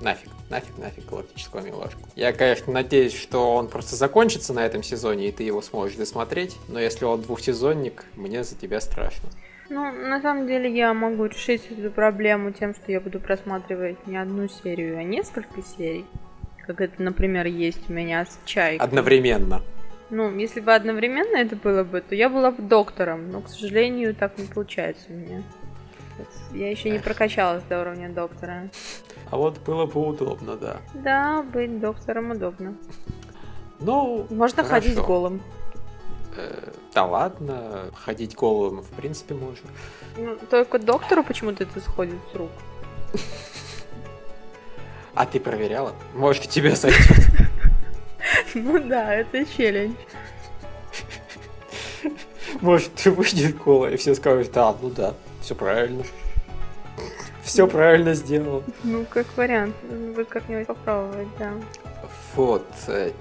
нафиг, 0.00 0.28
нафиг, 0.48 0.78
нафиг 0.78 1.06
галактического 1.06 1.60
милашку. 1.60 2.00
Я, 2.16 2.32
конечно, 2.32 2.72
надеюсь, 2.72 3.14
что 3.14 3.54
он 3.54 3.68
просто 3.68 3.94
закончится 3.94 4.52
на 4.52 4.66
этом 4.66 4.82
сезоне, 4.82 5.28
и 5.28 5.32
ты 5.32 5.44
его 5.44 5.62
сможешь 5.62 5.96
досмотреть, 5.96 6.56
но 6.68 6.80
если 6.80 7.04
он 7.04 7.22
двухсезонник, 7.22 8.04
мне 8.16 8.42
за 8.42 8.56
тебя 8.56 8.80
страшно. 8.80 9.28
Ну, 9.68 9.92
на 9.92 10.20
самом 10.20 10.48
деле 10.48 10.74
я 10.74 10.92
могу 10.92 11.26
решить 11.26 11.62
эту 11.70 11.92
проблему 11.92 12.50
тем, 12.50 12.74
что 12.74 12.90
я 12.90 13.00
буду 13.00 13.20
просматривать 13.20 14.04
не 14.08 14.16
одну 14.16 14.48
серию, 14.48 14.98
а 14.98 15.04
несколько 15.04 15.62
серий. 15.62 16.04
Как 16.66 16.80
это, 16.80 17.00
например, 17.00 17.46
есть 17.46 17.88
у 17.88 17.92
меня 17.92 18.24
с 18.24 18.36
Чайкой. 18.44 18.84
Одновременно. 18.84 19.62
Ну, 20.10 20.36
если 20.36 20.58
бы 20.58 20.74
одновременно 20.74 21.36
это 21.36 21.54
было 21.54 21.84
бы, 21.84 22.00
то 22.00 22.16
я 22.16 22.28
была 22.28 22.50
бы 22.50 22.62
доктором, 22.62 23.30
но, 23.30 23.40
к 23.40 23.48
сожалению, 23.48 24.16
так 24.16 24.36
не 24.38 24.46
получается 24.46 25.04
у 25.08 25.12
меня. 25.12 25.44
Я 26.52 26.70
еще 26.70 26.90
не 26.90 26.98
прокачалась 26.98 27.62
до 27.64 27.80
уровня 27.80 28.08
доктора. 28.10 28.70
А 29.30 29.36
вот 29.36 29.58
было 29.60 29.86
бы 29.86 30.06
удобно, 30.06 30.56
да. 30.56 30.78
Да, 30.94 31.42
быть 31.42 31.80
доктором 31.80 32.32
удобно. 32.32 32.74
Ну, 33.78 34.26
Можно 34.30 34.62
хорошо. 34.64 34.88
ходить 34.88 34.98
голым. 34.98 35.42
Э, 36.36 36.72
да 36.94 37.04
ладно, 37.06 37.90
ходить 37.94 38.34
голым 38.34 38.82
в 38.82 38.88
принципе 38.90 39.34
можно. 39.34 39.68
Ну, 40.16 40.36
только 40.50 40.78
доктору 40.78 41.24
почему-то 41.24 41.64
это 41.64 41.80
сходит 41.80 42.18
с 42.32 42.36
рук. 42.36 42.50
А 45.14 45.26
ты 45.26 45.40
проверяла? 45.40 45.92
Может, 46.14 46.44
и 46.44 46.48
тебя 46.48 46.76
сойдет. 46.76 47.00
Ну 48.54 48.78
да, 48.80 49.14
это 49.14 49.44
челлендж. 49.44 49.94
Может, 52.60 52.94
ты 52.94 53.10
выйдешь 53.10 53.54
голая, 53.54 53.94
и 53.94 53.96
все 53.96 54.14
скажут, 54.14 54.52
да, 54.52 54.74
ну 54.80 54.90
да, 54.90 55.14
все 55.40 55.54
правильно. 55.54 56.04
Все 57.42 57.66
правильно 57.66 58.14
сделал. 58.14 58.62
Ну, 58.84 59.04
как 59.08 59.26
вариант. 59.36 59.74
Вы 59.88 60.24
как-нибудь 60.24 60.66
попробовать, 60.66 61.28
да. 61.38 61.52
Вот. 62.36 62.64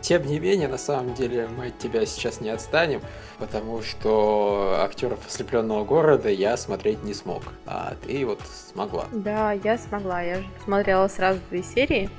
Тем 0.02 0.26
не 0.26 0.40
менее, 0.40 0.68
на 0.68 0.78
самом 0.78 1.14
деле, 1.16 1.48
мы 1.58 1.68
от 1.68 1.80
тебя 1.80 2.06
сейчас 2.06 2.42
не 2.42 2.50
отстанем, 2.50 3.02
потому 3.40 3.82
что 3.82 4.78
актеров 4.82 5.26
ослепленного 5.26 5.84
города 5.86 6.30
я 6.30 6.58
смотреть 6.58 7.04
не 7.04 7.14
смог. 7.14 7.42
А 7.66 7.96
ты 8.06 8.26
вот 8.26 8.42
смогла. 8.72 9.06
Да, 9.12 9.54
я 9.54 9.78
смогла. 9.78 10.22
Я 10.22 10.36
же 10.36 10.46
смотрела 10.64 11.08
сразу 11.08 11.40
две 11.50 11.64
серии. 11.64 12.10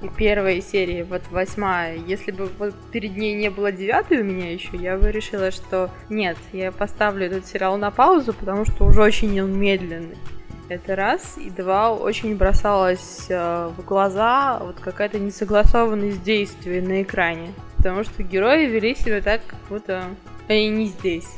И 0.00 0.08
первая 0.08 0.60
серия, 0.60 1.04
вот 1.04 1.22
восьмая, 1.30 1.96
если 1.96 2.32
бы 2.32 2.50
вот 2.58 2.74
перед 2.90 3.16
ней 3.16 3.34
не 3.34 3.50
было 3.50 3.70
девятой 3.70 4.20
у 4.20 4.24
меня 4.24 4.52
еще, 4.52 4.76
я 4.76 4.96
бы 4.96 5.12
решила, 5.12 5.50
что 5.50 5.90
нет, 6.08 6.36
я 6.52 6.72
поставлю 6.72 7.26
этот 7.26 7.46
сериал 7.46 7.76
на 7.76 7.90
паузу, 7.90 8.32
потому 8.32 8.64
что 8.64 8.84
уже 8.84 9.02
очень 9.02 9.40
он 9.40 9.58
медленный. 9.58 10.16
Это 10.68 10.96
раз. 10.96 11.36
И 11.36 11.50
два, 11.50 11.92
очень 11.92 12.34
бросалась 12.34 13.26
э, 13.28 13.70
в 13.76 13.84
глаза 13.84 14.58
вот 14.58 14.80
какая-то 14.80 15.18
несогласованность 15.18 16.22
действий 16.22 16.80
на 16.80 17.02
экране. 17.02 17.52
Потому 17.76 18.04
что 18.04 18.22
герои 18.22 18.66
вели 18.66 18.94
себя 18.94 19.20
так, 19.20 19.42
как 19.46 19.58
будто 19.68 20.04
они 20.48 20.70
не 20.70 20.86
здесь. 20.86 21.28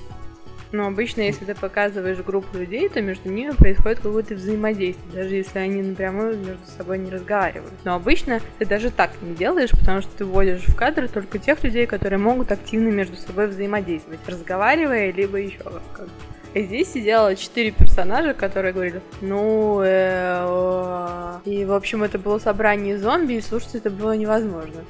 Но 0.75 0.89
обычно, 0.89 1.21
если 1.21 1.45
ты 1.45 1.55
показываешь 1.55 2.19
группу 2.19 2.59
людей, 2.59 2.89
то 2.89 3.01
между 3.01 3.31
ними 3.31 3.53
происходит 3.53 4.01
какое-то 4.01 4.35
взаимодействие, 4.35 5.15
даже 5.15 5.37
если 5.37 5.61
они 5.61 5.83
напрямую 5.83 6.37
между 6.37 6.67
собой 6.77 6.99
не 6.99 7.11
разговаривают. 7.11 7.73
Но 7.85 7.95
обычно 7.95 8.41
ты 8.59 8.67
даже 8.67 8.91
так 8.91 9.13
не 9.23 9.37
делаешь, 9.37 9.71
потому 9.71 10.03
что 10.03 10.11
ты 10.19 10.25
вводишь 10.25 10.67
в 10.67 10.75
кадр 10.75 11.09
только 11.09 11.39
тех 11.39 11.63
людей, 11.63 11.87
которые 11.87 12.19
могут 12.19 12.51
активно 12.51 12.89
между 12.89 13.17
собой 13.17 13.47
взаимодействовать, 13.47 14.19
разговаривая, 14.27 15.13
либо 15.13 15.39
еще 15.39 15.59
как 15.93 16.09
и 16.55 16.63
здесь 16.63 16.93
сидело 16.93 17.35
четыре 17.35 17.73
персонажа, 17.73 18.33
которые 18.33 18.73
говорили, 18.73 19.01
ну, 19.21 19.81
э, 19.83 21.41
и, 21.45 21.65
в 21.65 21.73
общем, 21.73 22.05
это 22.05 22.17
было 22.17 22.39
собрание 22.39 22.97
зомби, 22.97 23.35
и 23.35 23.41
слушать 23.41 23.75
это 23.75 23.91
было 23.91 24.17
невозможно. 24.17 24.85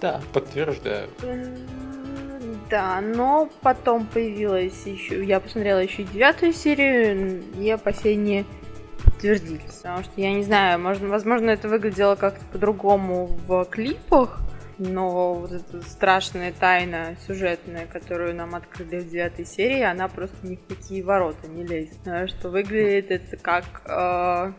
Да, 0.00 0.22
подтверждаю. 0.32 1.08
Да, 2.70 3.00
но 3.00 3.50
потом 3.62 4.06
появилась 4.06 4.86
еще, 4.86 5.24
я 5.24 5.40
посмотрела 5.40 5.80
еще 5.80 6.04
девятую 6.04 6.52
серию, 6.52 7.42
и 7.58 7.68
опасения 7.68 8.44
подтвердились. 9.04 9.80
Потому 9.82 10.04
что 10.04 10.12
я 10.16 10.32
не 10.32 10.44
знаю, 10.44 10.78
можно, 10.78 11.08
возможно, 11.08 11.50
это 11.50 11.68
выглядело 11.68 12.14
как-то 12.14 12.44
по-другому 12.46 13.26
в 13.26 13.64
клипах, 13.64 14.40
но 14.78 15.34
вот 15.34 15.52
эта 15.52 15.82
страшная 15.82 16.52
тайна 16.52 17.16
сюжетная, 17.26 17.86
которую 17.86 18.34
нам 18.36 18.54
открыли 18.54 19.00
в 19.00 19.10
девятой 19.10 19.44
серии, 19.44 19.82
она 19.82 20.08
просто 20.08 20.46
ни 20.46 20.54
в 20.54 20.64
какие 20.66 21.02
ворота 21.02 21.48
не 21.48 21.64
лезет. 21.64 21.98
Что 22.28 22.48
выглядит 22.48 23.10
это 23.10 23.36
как 23.36 23.64
э, 23.84 24.52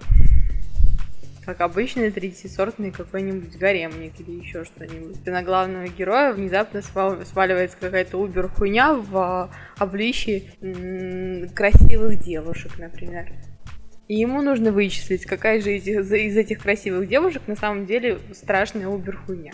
как 1.46 1.62
обычный 1.62 2.12
третьесортный 2.12 2.92
какой-нибудь 2.92 3.58
гаремник 3.58 4.20
или 4.20 4.32
еще 4.32 4.64
что-нибудь. 4.64 5.26
на 5.26 5.42
главного 5.42 5.88
героя 5.88 6.34
внезапно 6.34 6.82
сваливается 6.82 7.78
какая-то 7.80 8.18
убер-хуйня 8.18 8.94
в 8.94 9.50
обличии 9.78 10.52
красивых 11.54 12.20
девушек, 12.20 12.78
например. 12.78 13.32
И 14.08 14.16
ему 14.16 14.42
нужно 14.42 14.72
вычислить, 14.72 15.26
какая 15.26 15.62
же 15.62 15.78
из, 15.78 15.88
из 15.88 16.38
этих 16.38 16.62
красивых 16.62 17.08
девушек 17.08 17.44
на 17.48 17.56
самом 17.56 17.86
деле 17.86 18.20
страшная 18.34 18.88
убер-хуйня. 18.88 19.54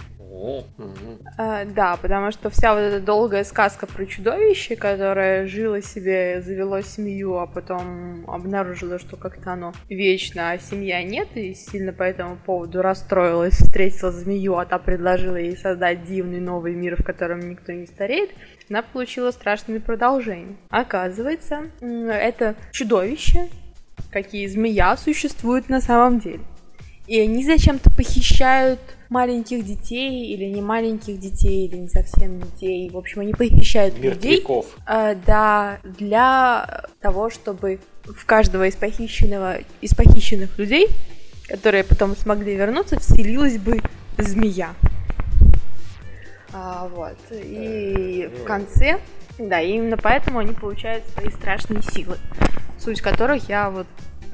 А, 1.37 1.65
да, 1.65 1.97
потому 1.97 2.31
что 2.31 2.49
вся 2.49 2.73
вот 2.73 2.79
эта 2.79 2.99
долгая 2.99 3.43
сказка 3.43 3.87
про 3.87 4.05
чудовище, 4.05 4.75
которое 4.75 5.47
жило 5.47 5.81
себе, 5.81 6.41
завело 6.41 6.81
семью, 6.81 7.37
а 7.37 7.47
потом 7.47 8.29
обнаружило, 8.29 8.99
что 8.99 9.17
как-то 9.17 9.53
оно 9.53 9.73
вечно, 9.89 10.51
а 10.51 10.57
семья 10.57 11.03
нет, 11.03 11.29
и 11.35 11.53
сильно 11.53 11.93
по 11.93 12.03
этому 12.03 12.37
поводу 12.37 12.81
расстроилась, 12.81 13.55
встретила 13.55 14.11
змею, 14.11 14.57
а 14.57 14.65
та 14.65 14.77
предложила 14.79 15.35
ей 15.35 15.57
создать 15.57 16.05
дивный 16.05 16.39
новый 16.39 16.73
мир, 16.73 17.01
в 17.01 17.05
котором 17.05 17.49
никто 17.49 17.71
не 17.71 17.85
стареет, 17.85 18.31
она 18.69 18.81
получила 18.81 19.31
страшное 19.31 19.79
продолжение. 19.79 20.57
Оказывается, 20.69 21.71
это 21.81 22.55
чудовище, 22.71 23.47
какие 24.11 24.47
змея 24.47 24.95
существуют 24.97 25.69
на 25.69 25.81
самом 25.81 26.19
деле. 26.19 26.41
И 27.07 27.19
они 27.19 27.43
зачем-то 27.45 27.89
похищают 27.89 28.79
маленьких 29.09 29.65
детей 29.65 30.33
или 30.33 30.45
не 30.45 30.61
маленьких 30.61 31.19
детей, 31.19 31.67
или 31.67 31.77
не 31.77 31.87
совсем 31.87 32.39
детей. 32.39 32.89
В 32.89 32.97
общем, 32.97 33.21
они 33.21 33.33
похищают 33.33 33.97
Мертвяков. 33.99 34.65
людей. 34.65 34.83
Э, 34.87 35.15
да, 35.25 35.79
для 35.83 36.85
того, 37.01 37.29
чтобы 37.29 37.79
в 38.03 38.25
каждого 38.25 38.67
из 38.67 38.75
похищенного, 38.75 39.59
из 39.81 39.93
похищенных 39.93 40.57
людей, 40.57 40.87
которые 41.47 41.83
потом 41.83 42.15
смогли 42.15 42.55
вернуться, 42.55 42.99
вселилась 42.99 43.57
бы 43.57 43.81
змея. 44.17 44.73
А, 46.53 46.87
вот. 46.87 47.17
И 47.31 48.29
в 48.41 48.43
конце, 48.43 48.99
да, 49.37 49.61
именно 49.61 49.97
поэтому 49.97 50.39
они 50.39 50.53
получают 50.53 51.03
свои 51.13 51.29
страшные 51.29 51.81
силы, 51.81 52.17
суть 52.79 53.01
которых 53.01 53.47
я 53.49 53.69
вот 53.69 53.87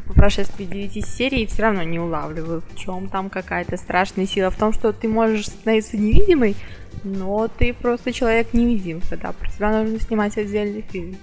по 0.04 0.14
прошествии 0.14 0.66
9 0.66 1.06
серий 1.06 1.46
все 1.46 1.64
равно 1.64 1.84
не 1.84 2.00
улавливаю, 2.00 2.62
в 2.62 2.76
чем 2.78 3.10
там 3.10 3.30
какая-то 3.30 3.78
страшная 3.78 4.26
сила. 4.26 4.50
В 4.50 4.58
том, 4.58 4.74
что 4.74 4.94
ты 4.94 5.08
можешь 5.08 5.48
становиться 5.48 5.98
невидимой, 5.98 6.56
но 7.04 7.48
ты 7.48 7.74
просто 7.74 8.12
человек 8.12 8.54
невидимка, 8.54 9.18
да, 9.18 9.32
про 9.32 9.50
тебя 9.50 9.82
нужно 9.82 10.00
снимать 10.00 10.38
отдельный 10.38 10.82
фильм. 10.82 11.18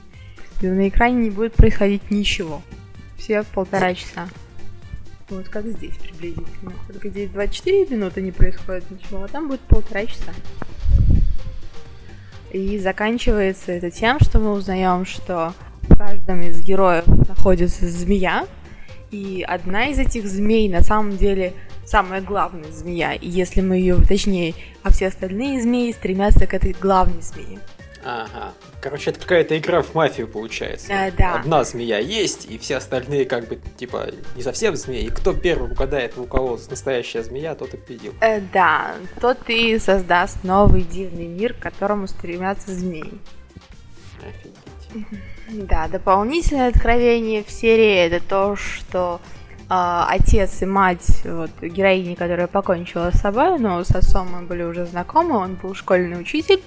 И 0.61 0.67
на 0.67 0.89
экране 0.89 1.17
не 1.25 1.31
будет 1.31 1.55
происходить 1.55 2.11
ничего. 2.11 2.63
Все 3.17 3.43
полтора 3.43 3.95
часа. 3.95 4.29
Вот 5.31 5.49
как 5.49 5.67
здесь 5.67 5.97
приблизительно. 5.97 6.73
Только 6.89 7.09
здесь 7.09 7.31
24 7.31 7.87
минуты 7.87 8.21
не 8.21 8.33
происходит 8.33 8.91
ничего, 8.91 9.25
а 9.25 9.29
там 9.29 9.49
будет 9.49 9.61
полтора 9.61 10.05
часа. 10.07 10.33
И 12.51 12.79
заканчивается 12.79 13.73
это 13.73 13.91
тем, 13.91 14.19
что 14.21 14.41
мы 14.41 14.53
узнаем, 14.53 15.07
что 15.07 15.55
в 15.83 15.97
каждом 15.97 16.41
из 16.43 16.61
героев 16.63 17.07
находится 17.07 17.89
змея, 17.89 18.47
и 19.11 19.45
одна 19.47 19.89
из 19.89 19.99
этих 19.99 20.27
змей 20.27 20.69
на 20.69 20.83
самом 20.83 21.17
деле 21.17 21.55
самая 21.85 22.21
главная 22.21 22.71
змея. 22.71 23.15
И 23.15 23.29
если 23.29 23.61
мы 23.61 23.77
ее, 23.77 23.97
точнее, 23.97 24.55
а 24.83 24.91
все 24.91 25.09
остальные 25.09 25.63
змеи 25.63 25.93
стремятся 25.93 26.47
к 26.47 26.55
этой 26.55 26.73
главной 26.73 27.21
змее. 27.21 27.59
Ага. 28.03 28.55
Короче, 28.81 29.11
это 29.11 29.21
какая-то 29.21 29.59
игра 29.59 29.83
в 29.83 29.95
мафию 29.95 30.27
получается. 30.27 30.89
А, 30.91 31.11
да. 31.11 31.35
Одна 31.35 31.65
змея 31.65 31.99
есть, 31.99 32.47
и 32.47 32.57
все 32.57 32.77
остальные 32.77 33.27
как 33.27 33.47
бы, 33.49 33.61
типа, 33.77 34.07
не 34.37 34.43
совсем 34.43 34.75
змеи. 34.75 35.05
И 35.05 35.11
кто 35.11 35.35
первым 35.35 35.73
угадает, 35.73 36.17
у 36.17 36.25
кого 36.25 36.59
настоящая 36.71 37.23
змея, 37.23 37.55
тот 37.55 37.75
и 37.75 37.77
победил. 37.77 38.15
Э, 38.23 38.41
да, 38.41 38.95
тот 39.21 39.39
и 39.49 39.79
создаст 39.79 40.45
новый 40.45 40.83
дивный 40.83 41.27
мир, 41.27 41.53
к 41.53 41.59
которому 41.59 42.07
стремятся 42.07 42.75
змеи. 42.75 43.19
Офигеть. 44.23 45.09
Да, 45.53 45.89
дополнительное 45.89 46.69
откровение 46.69 47.43
в 47.43 47.51
серии 47.51 48.07
это 48.07 48.25
то, 48.25 48.57
что 48.57 49.21
э, 49.63 49.65
отец 49.69 50.63
и 50.63 50.67
мать 50.67 51.23
вот, 51.25 51.51
героини, 51.61 52.15
которая 52.15 52.47
покончила 52.47 53.11
с 53.11 53.21
собой, 53.21 53.59
но 53.59 53.83
с 53.83 53.91
отцом 53.91 54.29
мы 54.31 54.43
были 54.43 54.63
уже 54.63 54.87
знакомы, 54.87 55.37
он 55.37 55.55
был 55.57 55.75
школьный 55.75 56.21
учитель. 56.21 56.63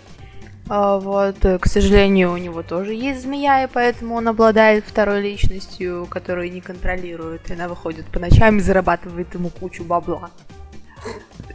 Э, 0.69 0.99
вот, 1.01 1.37
к 1.39 1.65
сожалению, 1.65 2.33
у 2.33 2.37
него 2.37 2.61
тоже 2.61 2.93
есть 2.93 3.21
змея, 3.21 3.63
и 3.63 3.69
поэтому 3.71 4.15
он 4.15 4.27
обладает 4.27 4.83
второй 4.85 5.21
личностью, 5.21 6.05
которую 6.09 6.51
не 6.51 6.59
контролирует. 6.59 7.49
И 7.49 7.53
она 7.53 7.69
выходит 7.69 8.05
по 8.07 8.19
ночам 8.19 8.57
и 8.57 8.59
зарабатывает 8.59 9.33
ему 9.33 9.49
кучу 9.49 9.85
бабла. 9.85 10.29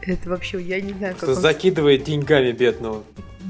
Это 0.01 0.31
вообще, 0.31 0.61
я 0.63 0.81
не 0.81 0.95
знаю, 0.95 1.15
как 1.19 1.29
он... 1.29 1.35
Закидывает 1.35 2.05
деньгами 2.05 2.53
бедного. 2.53 3.03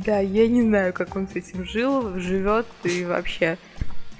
Да, 0.05 0.19
я 0.19 0.49
не 0.49 0.63
знаю, 0.63 0.93
как 0.93 1.17
он 1.17 1.29
с 1.29 1.37
этим 1.37 1.65
жил, 1.65 2.19
живет 2.19 2.67
и 2.85 3.05
вообще. 3.05 3.59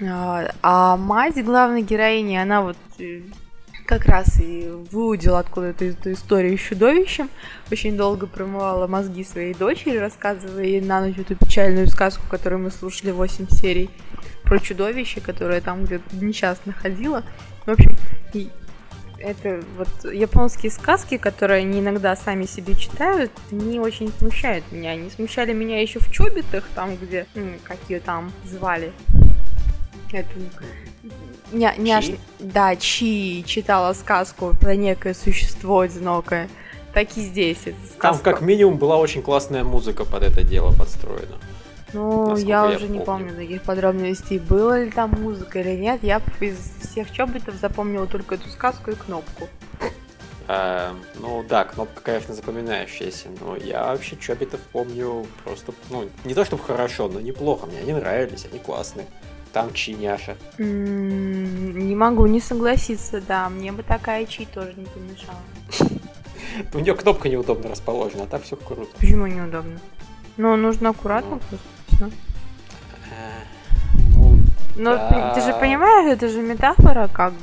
А, 0.01 0.51
а 0.61 0.97
мать 0.97 1.43
главной 1.43 1.81
героини, 1.81 2.37
она 2.37 2.61
вот 2.61 2.77
э, 2.99 3.21
как 3.85 4.05
раз 4.05 4.39
и 4.39 4.69
выудила 4.91 5.39
откуда-то 5.39 5.83
эту 5.83 6.13
историю 6.13 6.57
с 6.57 6.61
чудовищем. 6.61 7.29
Очень 7.71 7.97
долго 7.97 8.27
промывала 8.27 8.87
мозги 8.87 9.23
своей 9.23 9.53
дочери, 9.53 9.97
рассказывая 9.97 10.63
ей 10.63 10.81
на 10.81 11.01
ночь 11.01 11.17
эту 11.17 11.35
печальную 11.35 11.87
сказку, 11.87 12.23
которую 12.29 12.61
мы 12.61 12.71
слушали 12.71 13.11
8 13.11 13.47
серий 13.49 13.89
про 14.43 14.59
чудовище, 14.59 15.21
которое 15.21 15.59
там 15.59 15.85
где-то 15.85 16.15
несчастно 16.15 16.71
ходило. 16.71 17.23
В 17.65 17.71
общем, 17.71 17.95
это 19.19 19.61
вот 19.77 20.13
японские 20.13 20.71
сказки, 20.71 21.17
которые 21.17 21.61
они 21.61 21.79
иногда 21.79 22.15
сами 22.15 22.45
себе 22.45 22.75
читают, 22.75 23.31
они 23.51 23.79
очень 23.79 24.13
смущают 24.17 24.63
меня. 24.71 24.91
Они 24.91 25.09
смущали 25.09 25.51
меня 25.51 25.81
еще 25.81 25.99
в 25.99 26.11
Чобитах, 26.11 26.63
там, 26.73 26.95
где, 26.95 27.25
как 27.63 27.77
ее 27.89 27.99
там 27.99 28.31
звали, 28.45 28.93
эту 30.13 30.39
не, 31.51 31.73
не 31.77 32.01
Чи? 32.01 32.19
да, 32.39 32.75
Чи 32.75 33.43
читала 33.45 33.93
сказку 33.93 34.55
про 34.59 34.75
некое 34.75 35.13
существо 35.13 35.79
одинокое. 35.79 36.47
Так 36.93 37.17
и 37.17 37.21
здесь 37.21 37.59
это 37.65 37.77
сказка. 37.85 38.01
Там 38.01 38.19
как 38.19 38.41
минимум 38.41 38.77
была 38.77 38.97
очень 38.97 39.21
классная 39.21 39.63
музыка 39.63 40.05
под 40.05 40.23
это 40.23 40.43
дело 40.43 40.71
подстроена. 40.71 41.37
Ну, 41.93 42.35
я, 42.37 42.65
я 42.65 42.75
уже 42.75 42.79
помню. 42.79 42.99
не 42.99 43.05
помню 43.05 43.35
таких 43.35 43.63
подробностей, 43.63 44.37
было 44.37 44.83
ли 44.83 44.91
там 44.91 45.11
музыка 45.11 45.59
или 45.61 45.75
нет. 45.75 46.03
Я 46.03 46.21
из 46.39 46.57
всех 46.83 47.11
чобитов 47.11 47.55
запомнила 47.55 48.05
только 48.05 48.35
эту 48.35 48.49
сказку 48.49 48.91
и 48.91 48.95
кнопку. 48.95 49.49
А, 50.47 50.95
ну 51.19 51.43
да, 51.47 51.63
кнопка, 51.63 52.01
конечно, 52.01 52.33
запоминающаяся, 52.33 53.27
но 53.39 53.55
я 53.55 53.85
вообще 53.85 54.17
чобитов 54.17 54.59
помню 54.71 55.25
просто, 55.43 55.73
ну, 55.89 56.09
не 56.25 56.33
то 56.33 56.43
чтобы 56.43 56.63
хорошо, 56.63 57.07
но 57.07 57.19
неплохо. 57.19 57.67
Мне 57.67 57.79
они 57.79 57.93
нравились, 57.93 58.47
они 58.49 58.59
классные. 58.59 59.05
Там 59.51 59.73
чи 59.73 59.93
няша. 59.93 60.35
не 60.57 61.95
могу 61.95 62.27
не 62.27 62.39
согласиться, 62.39 63.21
да. 63.21 63.49
Мне 63.49 63.71
бы 63.71 63.83
такая 63.83 64.25
чи 64.25 64.45
тоже 64.45 64.73
не 64.75 64.85
помешала. 64.85 65.39
У 66.73 66.79
нее 66.79 66.95
кнопка 66.95 67.29
неудобно 67.29 67.69
расположена, 67.69 68.23
а 68.23 68.27
так 68.27 68.43
все 68.43 68.55
круто. 68.55 68.91
Почему 68.99 69.27
неудобно? 69.27 69.79
Ну, 70.37 70.55
нужно 70.55 70.89
аккуратно 70.89 71.35
ну. 71.35 71.39
просто. 71.39 72.15
Э, 73.11 73.41
ну, 74.75 74.91
ты, 75.35 75.41
же 75.41 75.53
понимаешь, 75.59 76.13
это 76.13 76.29
же 76.29 76.41
метафора, 76.41 77.09
как 77.11 77.33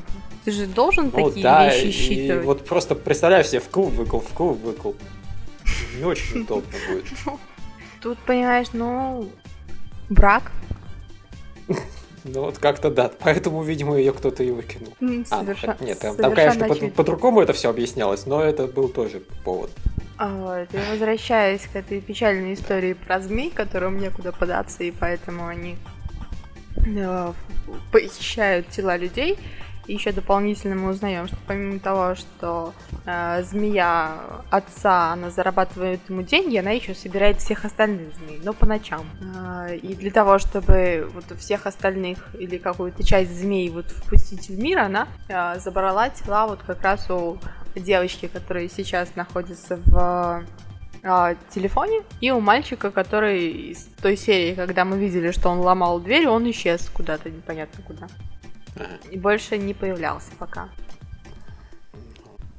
Ты 0.44 0.52
же 0.52 0.66
должен 0.66 1.10
Ну 1.12 1.28
такие 1.28 1.44
вещи 1.44 1.90
считывать. 1.90 2.44
вот 2.44 2.64
просто 2.64 2.94
представляю 2.94 3.44
себе 3.44 3.60
в 3.60 3.68
клуб 3.68 3.92
выкл, 3.92 4.18
в 4.20 4.32
клуб 4.32 4.58
выкл. 4.62 4.92
Не 5.98 6.04
очень 6.04 6.40
удобно 6.42 6.78
будет. 6.88 7.06
Тут, 8.00 8.18
понимаешь, 8.20 8.68
ну, 8.72 9.28
брак. 10.08 10.50
Ну 12.28 12.42
вот 12.42 12.58
как-то 12.58 12.90
да, 12.90 13.10
поэтому, 13.20 13.62
видимо, 13.62 13.96
ее 13.96 14.12
кто-то 14.12 14.42
и 14.42 14.50
выкинул. 14.50 14.92
М, 15.00 15.24
А, 15.30 15.42
ну, 15.42 15.50
соверша- 15.52 15.66
хотя- 15.72 15.84
нет, 15.84 15.98
там, 15.98 16.16
там, 16.16 16.34
конечно, 16.34 16.66
по- 16.68 16.88
по-другому 16.96 17.40
это 17.40 17.52
все 17.52 17.70
объяснялось, 17.70 18.26
но 18.26 18.42
это 18.42 18.66
был 18.66 18.88
тоже 18.88 19.20
повод. 19.44 19.70
А 20.18 20.28
Вот, 20.34 20.68
и 20.74 20.78
возвращаясь 20.90 21.62
к 21.62 21.76
этой 21.76 22.00
печальной 22.00 22.54
истории 22.54 22.94
про 22.94 23.20
змей, 23.20 23.50
которым 23.50 24.00
некуда 24.00 24.32
податься, 24.32 24.82
и 24.82 24.90
поэтому 24.90 25.46
они 25.46 25.76
э, 26.86 27.32
похищают 27.92 28.68
тела 28.68 28.96
людей. 28.96 29.38
Еще 29.86 30.12
дополнительно 30.12 30.74
мы 30.74 30.90
узнаем, 30.90 31.28
что 31.28 31.36
помимо 31.46 31.78
того, 31.78 32.14
что 32.14 32.74
э, 33.04 33.42
змея 33.44 34.18
отца, 34.50 35.12
она 35.12 35.30
зарабатывает 35.30 36.00
ему 36.08 36.22
деньги, 36.22 36.56
она 36.56 36.72
еще 36.72 36.94
собирает 36.94 37.38
всех 37.38 37.64
остальных 37.64 38.14
змей, 38.16 38.40
но 38.42 38.52
по 38.52 38.66
ночам. 38.66 39.06
Э, 39.20 39.76
и 39.76 39.94
для 39.94 40.10
того, 40.10 40.38
чтобы 40.38 41.08
вот 41.14 41.38
всех 41.38 41.66
остальных 41.66 42.34
или 42.34 42.58
какую-то 42.58 43.04
часть 43.04 43.30
змей 43.38 43.70
вот 43.70 43.86
впустить 43.86 44.48
в 44.48 44.58
мир, 44.58 44.78
она 44.78 45.06
э, 45.28 45.58
забрала 45.60 46.08
тела 46.10 46.46
вот 46.48 46.60
как 46.66 46.82
раз 46.82 47.08
у 47.10 47.38
девочки, 47.76 48.26
которая 48.26 48.68
сейчас 48.68 49.14
находится 49.14 49.78
в 49.84 50.44
а, 51.08 51.36
телефоне, 51.50 52.02
и 52.20 52.32
у 52.32 52.40
мальчика, 52.40 52.90
который 52.90 53.70
из 53.70 53.88
той 54.02 54.16
серии, 54.16 54.54
когда 54.54 54.84
мы 54.84 54.98
видели, 54.98 55.30
что 55.30 55.50
он 55.50 55.60
ломал 55.60 56.00
дверь, 56.00 56.26
он 56.26 56.50
исчез 56.50 56.90
куда-то, 56.92 57.30
непонятно 57.30 57.82
куда. 57.86 58.08
Ага. 58.76 58.88
И 59.10 59.18
больше 59.18 59.58
не 59.58 59.74
появлялся 59.74 60.30
пока. 60.38 60.68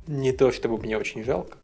Не 0.07 0.31
то, 0.31 0.51
чтобы 0.51 0.77
мне 0.77 0.97
очень 0.97 1.23
жалко. 1.23 1.57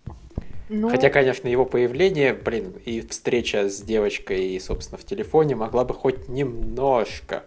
Ну, 0.70 0.90
Хотя, 0.90 1.10
конечно, 1.10 1.48
его 1.48 1.66
появление, 1.66 2.34
блин, 2.34 2.74
и 2.86 3.02
встреча 3.02 3.70
с 3.70 3.82
девочкой, 3.82 4.48
и, 4.48 4.60
собственно, 4.60 4.98
в 4.98 5.06
телефоне 5.06 5.56
могла 5.56 5.84
бы 5.84 5.94
хоть 5.94 6.30
немножко, 6.30 7.44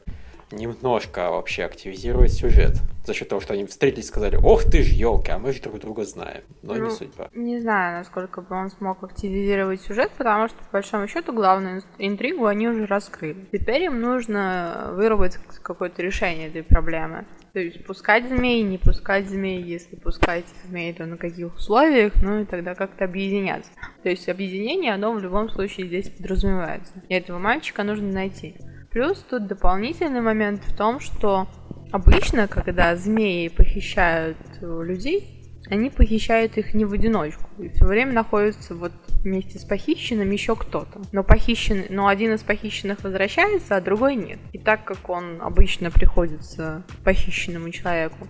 немножко 0.56 1.30
вообще 1.30 1.64
активизировать 1.64 2.32
сюжет. 2.32 2.74
За 3.04 3.14
счет 3.14 3.28
того, 3.28 3.40
что 3.40 3.54
они 3.54 3.66
встретились 3.66 4.06
и 4.06 4.08
сказали, 4.08 4.36
ох 4.36 4.64
ты 4.64 4.82
ж, 4.82 4.88
елки, 4.88 5.30
а 5.30 5.38
мы 5.38 5.52
же 5.52 5.62
друг 5.62 5.78
друга 5.78 6.04
знаем. 6.04 6.42
Но 6.62 6.74
не 6.74 6.80
Ну, 6.80 6.90
судьба. 6.90 7.28
не 7.34 7.60
знаю, 7.60 7.98
насколько 7.98 8.40
бы 8.40 8.56
он 8.56 8.68
смог 8.68 9.04
активизировать 9.04 9.80
сюжет, 9.80 10.10
потому 10.18 10.48
что, 10.48 10.56
по 10.58 10.72
большому 10.72 11.06
счету, 11.06 11.32
главную 11.32 11.78
ин- 11.78 11.84
интригу 11.98 12.46
они 12.46 12.66
уже 12.68 12.84
раскрыли. 12.86 13.46
Теперь 13.52 13.82
им 13.84 14.00
нужно 14.00 14.88
выработать 14.94 15.38
какое-то 15.62 16.02
решение 16.02 16.48
этой 16.48 16.64
проблемы. 16.64 17.26
То 17.52 17.60
есть 17.60 17.86
пускать 17.86 18.28
змей, 18.28 18.62
не 18.64 18.76
пускать 18.76 19.28
змей, 19.28 19.62
если 19.62 19.94
пускать 19.96 20.44
змей, 20.64 20.92
то 20.92 21.06
на 21.06 21.16
каких 21.16 21.54
условиях, 21.54 22.12
ну 22.20 22.40
и 22.40 22.44
тогда 22.44 22.74
как-то 22.74 23.04
объединяться. 23.04 23.70
То 24.02 24.10
есть 24.10 24.28
объединение, 24.28 24.92
оно 24.92 25.12
в 25.12 25.20
любом 25.20 25.48
случае 25.48 25.86
здесь 25.86 26.10
подразумевается. 26.10 26.92
И 27.08 27.14
этого 27.14 27.38
мальчика 27.38 27.82
нужно 27.84 28.10
найти. 28.12 28.56
Плюс 28.96 29.22
тут 29.28 29.46
дополнительный 29.46 30.22
момент 30.22 30.64
в 30.64 30.74
том, 30.74 31.00
что 31.00 31.48
обычно, 31.92 32.48
когда 32.48 32.96
змеи 32.96 33.48
похищают 33.48 34.38
э, 34.62 34.82
людей, 34.84 35.60
они 35.68 35.90
похищают 35.90 36.56
их 36.56 36.72
не 36.72 36.86
в 36.86 36.94
одиночку. 36.94 37.44
И 37.58 37.68
все 37.68 37.84
время 37.84 38.14
находятся 38.14 38.74
вот 38.74 38.92
вместе 39.22 39.58
с 39.58 39.66
похищенным 39.66 40.30
еще 40.30 40.56
кто-то. 40.56 41.02
Но 41.12 41.22
похищенный, 41.22 41.88
но 41.90 42.06
один 42.06 42.32
из 42.32 42.42
похищенных 42.42 43.04
возвращается, 43.04 43.76
а 43.76 43.82
другой 43.82 44.16
нет. 44.16 44.38
И 44.54 44.58
так 44.58 44.86
как 44.86 45.10
он 45.10 45.42
обычно 45.42 45.90
приходится 45.90 46.82
похищенному 47.04 47.68
человеку 47.68 48.26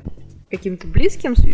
каким-то 0.50 0.88
близким 0.88 1.36
с- 1.36 1.44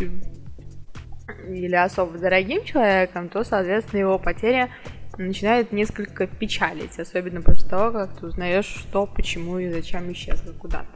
или 1.50 1.74
особо 1.74 2.16
дорогим 2.16 2.64
человеком, 2.64 3.28
то, 3.28 3.44
соответственно, 3.44 4.00
его 4.00 4.18
потеря 4.18 4.70
начинает 5.18 5.72
несколько 5.72 6.26
печалить, 6.26 6.98
особенно 6.98 7.42
после 7.42 7.68
того, 7.68 7.92
как 7.92 8.18
ты 8.18 8.26
узнаешь, 8.26 8.66
что, 8.66 9.06
почему 9.06 9.58
и 9.58 9.70
зачем 9.70 10.10
исчезло 10.12 10.52
куда-то. 10.52 10.86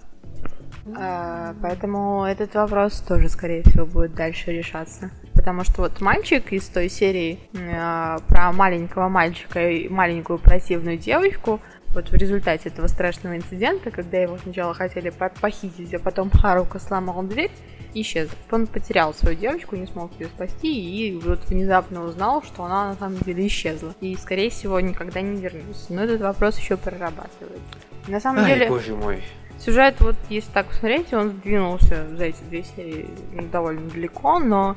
А, 0.96 1.54
поэтому 1.60 2.24
этот 2.24 2.54
вопрос 2.54 3.00
тоже, 3.00 3.28
скорее 3.28 3.62
всего, 3.62 3.86
будет 3.86 4.14
дальше 4.14 4.52
решаться. 4.52 5.10
Потому 5.34 5.64
что 5.64 5.82
вот 5.82 6.00
мальчик 6.00 6.52
из 6.52 6.68
той 6.68 6.88
серии 6.88 7.38
а, 7.74 8.18
про 8.28 8.52
маленького 8.52 9.08
мальчика 9.08 9.68
и 9.68 9.88
маленькую 9.88 10.38
противную 10.38 10.96
девочку, 10.96 11.60
вот 11.96 12.10
в 12.10 12.14
результате 12.14 12.68
этого 12.68 12.86
страшного 12.86 13.36
инцидента, 13.36 13.90
когда 13.90 14.18
его 14.18 14.36
сначала 14.36 14.74
хотели 14.74 15.08
по- 15.08 15.30
похитить, 15.40 15.94
а 15.94 15.98
потом 15.98 16.30
Харука 16.30 16.78
сломал 16.78 17.22
дверь, 17.22 17.50
исчез. 17.94 18.28
Он 18.50 18.66
потерял 18.66 19.14
свою 19.14 19.36
девочку, 19.36 19.76
не 19.76 19.86
смог 19.86 20.12
ее 20.20 20.26
спасти, 20.26 20.68
и 20.68 21.18
вот 21.18 21.46
внезапно 21.46 22.04
узнал, 22.04 22.42
что 22.42 22.64
она 22.64 22.90
на 22.90 22.94
самом 22.96 23.18
деле 23.20 23.46
исчезла. 23.46 23.94
И, 24.02 24.14
скорее 24.16 24.50
всего, 24.50 24.78
никогда 24.78 25.22
не 25.22 25.40
вернется. 25.40 25.92
Но 25.92 26.04
этот 26.04 26.20
вопрос 26.20 26.58
еще 26.58 26.76
прорабатывает. 26.76 27.62
На 28.08 28.20
самом 28.20 28.44
Ай, 28.44 28.52
деле... 28.52 28.68
боже 28.68 28.94
мой. 28.94 29.22
Сюжет, 29.58 29.96
вот 30.00 30.16
если 30.28 30.52
так 30.52 30.66
посмотреть, 30.66 31.14
он 31.14 31.30
сдвинулся 31.30 32.06
за 32.14 32.24
эти 32.24 32.42
две 32.42 32.62
серии 32.62 33.08
довольно 33.50 33.88
далеко, 33.88 34.38
но 34.38 34.76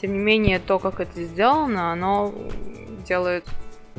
тем 0.00 0.14
не 0.14 0.18
менее 0.18 0.58
то, 0.58 0.80
как 0.80 0.98
это 0.98 1.22
сделано, 1.22 1.92
оно 1.92 2.34
делает 3.06 3.44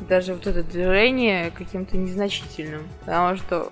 даже 0.10 0.34
вот 0.34 0.48
это 0.48 0.64
движение 0.64 1.52
каким-то 1.52 1.98
незначительным. 1.98 2.88
Потому 3.02 3.38
что 3.38 3.72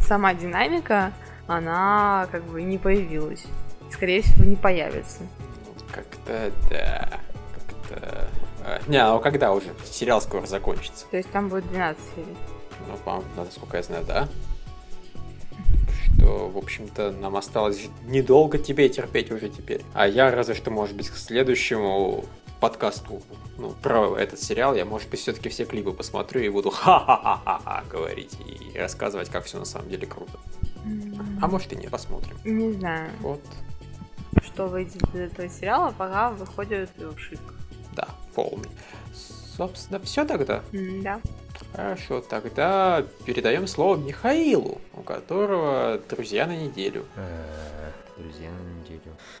сама 0.00 0.34
динамика, 0.34 1.12
она 1.46 2.28
как 2.30 2.44
бы 2.44 2.62
не 2.62 2.78
появилась. 2.78 3.44
Скорее 3.90 4.22
всего, 4.22 4.44
не 4.44 4.56
появится. 4.56 5.22
Ну, 5.66 5.74
Как-то, 5.92 6.50
да, 6.70 7.20
как-то... 7.54 8.28
а, 8.64 8.80
Не, 8.86 8.98
а 9.02 9.18
когда 9.18 9.52
уже? 9.52 9.66
Сериал 9.84 10.20
скоро 10.20 10.46
закончится. 10.46 11.06
То 11.10 11.16
есть 11.16 11.30
там 11.30 11.48
будет 11.48 11.66
12 11.68 12.02
серий. 12.14 12.36
Ну, 12.88 12.96
по-моему, 13.04 13.26
насколько 13.36 13.76
я 13.76 13.82
знаю, 13.82 14.04
да. 14.04 14.28
Что, 16.16 16.48
в 16.48 16.56
общем-то, 16.58 17.12
нам 17.12 17.36
осталось 17.36 17.88
недолго 18.04 18.58
тебе 18.58 18.88
терпеть 18.88 19.30
уже 19.30 19.48
теперь. 19.48 19.82
А 19.94 20.06
я 20.06 20.30
разве 20.30 20.54
что, 20.54 20.70
может 20.70 20.96
быть, 20.96 21.08
к 21.10 21.16
следующему 21.16 22.24
подкасту 22.64 23.20
ну, 23.58 23.72
про 23.82 24.16
этот 24.16 24.40
сериал, 24.40 24.74
я, 24.74 24.86
может 24.86 25.10
быть, 25.10 25.20
все-таки 25.20 25.50
все 25.50 25.66
клипы 25.66 25.92
посмотрю 25.92 26.40
и 26.40 26.48
буду 26.48 26.70
ха-ха-ха-ха 26.70 27.84
говорить 27.90 28.38
и 28.46 28.78
рассказывать, 28.78 29.28
как 29.28 29.44
все 29.44 29.58
на 29.58 29.66
самом 29.66 29.90
деле 29.90 30.06
круто. 30.06 30.32
А 31.42 31.46
может 31.46 31.70
и 31.74 31.76
нет, 31.76 31.90
посмотрим. 31.90 32.38
Не 32.42 32.72
знаю, 32.72 33.10
Вот, 33.20 33.42
что 34.42 34.66
выйдет 34.66 35.02
из 35.12 35.20
этого 35.32 35.46
сериала, 35.50 35.92
пока 35.98 36.30
выходит 36.30 36.88
вшивка. 37.16 37.52
да, 37.94 38.08
полный. 38.34 38.70
Собственно, 39.58 40.00
все 40.00 40.24
тогда. 40.24 40.62
Да. 40.72 41.20
Хорошо, 41.74 42.22
тогда 42.22 43.04
передаем 43.26 43.66
слово 43.66 43.96
Михаилу, 43.98 44.80
у 44.94 45.02
которого 45.02 46.00
друзья 46.08 46.46
на 46.46 46.56
неделю. 46.56 47.04
Э, 47.16 47.90
Друзья 48.16 48.48
на 48.48 48.58
неделю. 48.60 48.73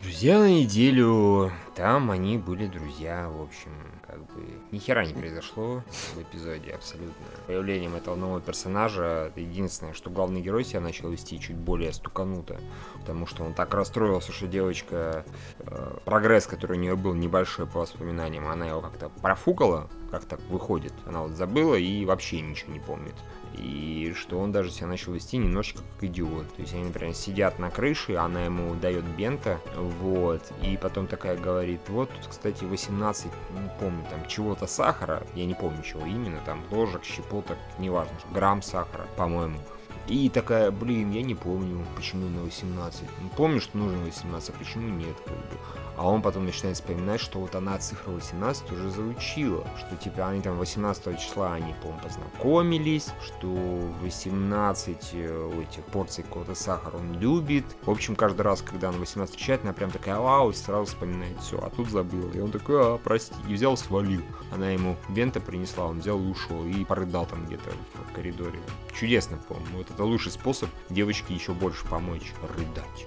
Друзья 0.00 0.38
на 0.38 0.50
неделю. 0.50 1.52
Там 1.74 2.10
они 2.10 2.38
были 2.38 2.66
друзья, 2.66 3.28
в 3.28 3.42
общем, 3.42 3.72
как 4.06 4.18
бы 4.32 4.42
ни 4.70 4.78
хера 4.78 5.04
не 5.04 5.12
произошло 5.12 5.82
в 6.14 6.22
эпизоде 6.22 6.72
абсолютно. 6.72 7.24
Появлением 7.46 7.96
этого 7.96 8.14
нового 8.14 8.40
персонажа 8.40 9.32
единственное, 9.34 9.92
что 9.92 10.10
главный 10.10 10.40
герой 10.40 10.64
себя 10.64 10.80
начал 10.80 11.10
вести 11.10 11.40
чуть 11.40 11.56
более 11.56 11.92
стукануто, 11.92 12.60
потому 13.00 13.26
что 13.26 13.42
он 13.44 13.54
так 13.54 13.74
расстроился, 13.74 14.32
что 14.32 14.46
девочка, 14.46 15.24
э, 15.58 15.96
прогресс, 16.04 16.46
который 16.46 16.76
у 16.78 16.80
нее 16.80 16.96
был 16.96 17.14
небольшой 17.14 17.66
по 17.66 17.80
воспоминаниям, 17.80 18.46
она 18.46 18.66
его 18.66 18.80
как-то 18.80 19.08
профукала, 19.08 19.90
как 20.10 20.24
так 20.26 20.40
выходит. 20.48 20.92
Она 21.06 21.22
вот 21.22 21.32
забыла 21.32 21.74
и 21.74 22.04
вообще 22.04 22.40
ничего 22.40 22.72
не 22.72 22.80
помнит. 22.80 23.14
И 23.56 24.12
что 24.16 24.38
он 24.38 24.52
даже 24.52 24.70
себя 24.70 24.88
начал 24.88 25.12
вести 25.12 25.36
немножечко 25.36 25.82
как 25.94 26.04
идиот. 26.04 26.54
То 26.54 26.62
есть 26.62 26.74
они, 26.74 26.84
например, 26.84 27.14
сидят 27.14 27.58
на 27.58 27.70
крыше, 27.70 28.14
она 28.14 28.44
ему 28.44 28.74
дает 28.74 29.04
бента, 29.04 29.60
вот, 29.76 30.42
и 30.62 30.76
потом 30.76 31.06
такая 31.06 31.36
говорит, 31.36 31.80
вот 31.88 32.10
тут, 32.10 32.26
кстати, 32.28 32.64
18, 32.64 33.26
не 33.26 33.70
помню, 33.80 34.04
там, 34.10 34.26
чего-то 34.26 34.66
сахара, 34.66 35.22
я 35.34 35.46
не 35.46 35.54
помню, 35.54 35.82
чего 35.82 36.04
именно, 36.04 36.40
там, 36.44 36.62
ложек, 36.70 37.04
щепоток, 37.04 37.58
неважно, 37.78 38.16
грамм 38.32 38.62
сахара, 38.62 39.06
по-моему. 39.16 39.58
И 40.06 40.28
такая, 40.28 40.70
блин, 40.70 41.10
я 41.12 41.22
не 41.22 41.34
помню, 41.34 41.84
почему 41.96 42.28
на 42.28 42.42
18. 42.42 43.02
Ну, 43.22 43.28
Помню, 43.36 43.60
что 43.60 43.78
нужно 43.78 44.04
18, 44.04 44.50
а 44.50 44.52
почему 44.52 44.88
нет, 44.88 45.16
как 45.24 45.34
бы. 45.34 45.58
А 45.96 46.08
он 46.08 46.22
потом 46.22 46.44
начинает 46.44 46.76
вспоминать, 46.76 47.20
что 47.20 47.38
вот 47.38 47.54
она 47.54 47.78
цифру 47.78 48.14
18 48.14 48.72
уже 48.72 48.90
заучила, 48.90 49.66
что 49.78 49.96
типа 49.96 50.28
они 50.28 50.40
там 50.40 50.58
18 50.58 51.18
числа 51.18 51.54
они, 51.54 51.74
по-моему, 51.80 52.00
познакомились, 52.02 53.08
что 53.24 53.48
18 54.02 55.10
э, 55.12 55.62
этих 55.62 55.84
порций 55.84 56.24
какого-то 56.24 56.54
сахара 56.54 56.96
он 56.96 57.18
любит. 57.18 57.64
В 57.82 57.90
общем, 57.90 58.16
каждый 58.16 58.42
раз, 58.42 58.62
когда 58.62 58.88
она 58.88 58.98
18 58.98 59.34
встречает, 59.34 59.62
она 59.62 59.72
прям 59.72 59.90
такая, 59.90 60.18
вау, 60.18 60.50
и 60.50 60.54
сразу 60.54 60.86
вспоминает 60.86 61.38
все, 61.40 61.58
а 61.58 61.70
тут 61.70 61.88
забыла. 61.88 62.30
И 62.32 62.40
он 62.40 62.50
такой, 62.50 62.76
а, 62.80 62.98
прости, 62.98 63.34
и 63.48 63.54
взял, 63.54 63.76
свалил. 63.76 64.22
Она 64.52 64.70
ему 64.70 64.96
бента 65.08 65.40
принесла, 65.40 65.86
он 65.86 66.00
взял 66.00 66.20
и 66.20 66.26
ушел, 66.26 66.64
и 66.64 66.84
порыдал 66.84 67.26
там 67.26 67.46
где-то 67.46 67.70
в 68.08 68.12
коридоре. 68.12 68.58
чудесно, 68.94 69.36
по-моему. 69.48 69.78
Вот 69.78 69.90
это 69.90 70.04
лучший 70.04 70.32
способ 70.32 70.68
девочке 70.90 71.34
еще 71.34 71.52
больше 71.52 71.86
помочь, 71.86 72.32
рыдать. 72.56 73.06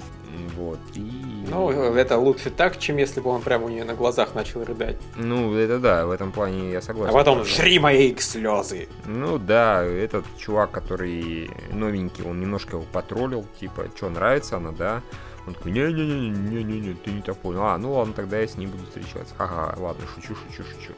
Вот, 0.56 0.80
и... 0.96 1.46
Ну, 1.48 1.70
это 1.72 2.18
лучше 2.18 2.50
так, 2.50 2.78
чем 2.80 2.98
если 2.98 3.22
бы 3.22 3.30
он 3.30 3.42
прямо 3.42 3.66
у 3.66 3.70
нее 3.70 3.84
на 3.84 3.94
глазах 3.94 4.36
начал 4.36 4.64
рыдать. 4.64 4.98
Ну, 5.16 5.56
это 5.56 5.80
да, 5.80 6.06
в 6.06 6.12
этом 6.12 6.32
плане 6.32 6.72
я 6.72 6.82
согласен. 6.82 7.14
А 7.14 7.18
потом 7.18 7.46
жри 7.46 7.80
мои 7.80 8.16
слезы. 8.18 8.88
Ну 9.06 9.38
да, 9.38 9.84
этот 9.84 10.26
чувак, 10.38 10.72
который 10.72 11.50
новенький, 11.72 12.24
он 12.24 12.40
немножко 12.40 12.78
его 12.78 12.86
потроллил, 12.92 13.46
типа, 13.60 13.86
что, 13.96 14.10
нравится 14.10 14.58
она, 14.58 14.72
да? 14.72 15.02
Он 15.48 15.54
такой, 15.54 15.72
не-не-не-не-не-не, 15.72 16.94
ты 16.96 17.12
не 17.12 17.22
так 17.22 17.38
понял. 17.38 17.64
А, 17.64 17.78
ну 17.78 17.94
ладно, 17.94 18.14
тогда 18.14 18.40
я 18.40 18.48
с 18.48 18.58
ней 18.58 18.68
буду 18.68 18.84
встречаться. 18.84 19.34
Ага, 19.38 19.76
ладно, 19.80 20.04
шучу, 20.14 20.36
шучу, 20.36 20.64
шучу. 20.64 20.94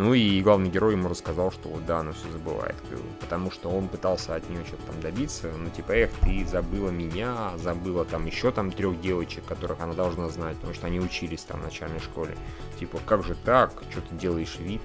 Ну 0.00 0.14
и 0.14 0.40
главный 0.40 0.70
герой 0.70 0.94
ему 0.94 1.10
рассказал, 1.10 1.52
что 1.52 1.68
вот 1.68 1.84
да, 1.84 1.98
она 1.98 2.12
все 2.12 2.30
забывает. 2.32 2.74
Потому 3.20 3.50
что 3.50 3.68
он 3.68 3.86
пытался 3.86 4.34
от 4.34 4.48
нее 4.48 4.64
что-то 4.64 4.84
там 4.84 5.00
добиться. 5.02 5.52
Ну 5.54 5.68
типа, 5.68 5.92
эх, 5.92 6.10
ты 6.22 6.46
забыла 6.46 6.88
меня, 6.88 7.52
забыла 7.58 8.06
там 8.06 8.24
еще 8.24 8.50
там 8.50 8.72
трех 8.72 8.98
девочек, 9.02 9.44
которых 9.44 9.78
она 9.82 9.92
должна 9.92 10.30
знать, 10.30 10.56
потому 10.56 10.72
что 10.72 10.86
они 10.86 11.00
учились 11.00 11.42
там 11.42 11.60
в 11.60 11.64
начальной 11.64 12.00
школе. 12.00 12.34
Типа, 12.78 12.98
как 13.04 13.24
же 13.24 13.34
так, 13.44 13.74
что 13.90 14.00
ты 14.00 14.14
делаешь 14.14 14.56
вид? 14.58 14.80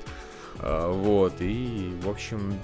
А, 0.59 0.91
вот, 0.91 1.35
и, 1.39 1.97
в 2.03 2.09
общем, 2.09 2.59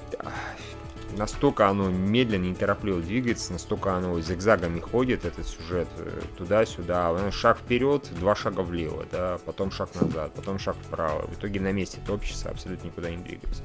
настолько 1.17 1.67
оно 1.67 1.89
медленно 1.89 2.45
и 2.45 2.49
неторопливо 2.49 3.01
двигается, 3.01 3.53
настолько 3.53 3.93
оно 3.95 4.19
зигзагами 4.19 4.79
ходит, 4.79 5.25
этот 5.25 5.47
сюжет 5.47 5.87
э, 5.97 6.21
туда-сюда. 6.37 7.31
Шаг 7.31 7.59
вперед, 7.59 8.09
два 8.19 8.35
шага 8.35 8.61
влево, 8.61 9.05
да, 9.11 9.39
потом 9.45 9.71
шаг 9.71 9.89
назад, 9.99 10.33
потом 10.35 10.59
шаг 10.59 10.75
вправо. 10.81 11.27
В 11.27 11.33
итоге 11.35 11.59
на 11.59 11.71
месте 11.71 11.99
топчется, 12.05 12.49
абсолютно 12.49 12.87
никуда 12.87 13.09
не 13.09 13.17
двигаясь. 13.17 13.61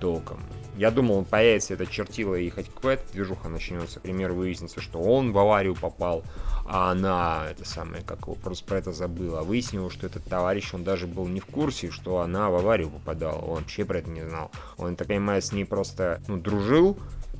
Толком. 0.00 0.40
Я 0.76 0.90
думал, 0.90 1.18
он 1.18 1.24
появится, 1.24 1.74
это 1.74 1.86
чертило, 1.86 2.34
и 2.34 2.48
хоть 2.48 2.72
какая-то 2.72 3.12
движуха 3.12 3.48
начнется. 3.48 4.00
К 4.00 4.02
примеру, 4.02 4.34
выяснится, 4.34 4.80
что 4.80 5.00
он 5.00 5.32
в 5.32 5.38
аварию 5.38 5.74
попал, 5.74 6.24
а 6.66 6.92
она, 6.92 7.46
это 7.50 7.66
самое, 7.66 8.02
как 8.02 8.22
его, 8.22 8.34
просто 8.34 8.64
про 8.64 8.78
это 8.78 8.92
забыла. 8.92 9.42
Выяснилось, 9.42 9.92
что 9.92 10.06
этот 10.06 10.24
товарищ, 10.24 10.72
он 10.72 10.84
даже 10.84 11.06
был 11.06 11.26
не 11.26 11.40
в 11.40 11.46
курсе, 11.46 11.90
что 11.90 12.20
она 12.20 12.48
в 12.48 12.54
аварию 12.54 12.90
попадала. 12.90 13.40
Он 13.40 13.58
вообще 13.58 13.84
про 13.84 13.98
это 13.98 14.08
не 14.08 14.22
знал. 14.22 14.50
Он, 14.78 14.96
так 14.96 15.08
понимаю, 15.08 15.42
с 15.42 15.52
ней 15.52 15.64
просто, 15.64 16.22
ну, 16.28 16.38
дружил, 16.38 16.89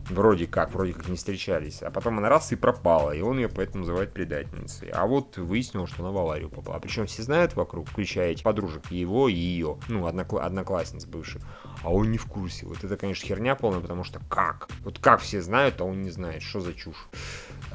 Вроде 0.08 0.46
как, 0.48 0.72
вроде 0.72 0.92
как 0.92 1.08
не 1.08 1.16
встречались. 1.16 1.82
А 1.82 1.90
потом 1.90 2.18
она 2.18 2.28
раз 2.28 2.50
и 2.50 2.56
пропала, 2.56 3.12
и 3.12 3.20
он 3.20 3.38
ее 3.38 3.48
поэтому 3.48 3.80
называет 3.80 4.12
предательницей. 4.12 4.88
А 4.88 5.06
вот 5.06 5.36
выяснилось, 5.36 5.90
что 5.90 6.02
она 6.02 6.10
в 6.10 6.18
аварию 6.18 6.48
попала. 6.48 6.80
Причем 6.80 7.06
все 7.06 7.22
знают 7.22 7.54
вокруг, 7.54 7.88
включая 7.88 8.32
этих 8.32 8.42
подружек, 8.42 8.90
его 8.90 9.28
и 9.28 9.34
ее. 9.34 9.78
Ну, 9.88 10.08
однокла- 10.08 10.40
одноклассниц 10.40 11.04
бывших. 11.04 11.42
А 11.84 11.92
он 11.92 12.10
не 12.10 12.18
в 12.18 12.26
курсе. 12.26 12.66
Вот 12.66 12.82
это, 12.82 12.96
конечно, 12.96 13.26
херня 13.26 13.54
полная, 13.54 13.80
потому 13.80 14.02
что 14.02 14.20
как? 14.28 14.68
Вот 14.82 14.98
как 14.98 15.20
все 15.20 15.40
знают, 15.42 15.80
а 15.80 15.84
он 15.84 16.02
не 16.02 16.10
знает. 16.10 16.42
Что 16.42 16.60
за 16.60 16.74
чушь? 16.74 17.08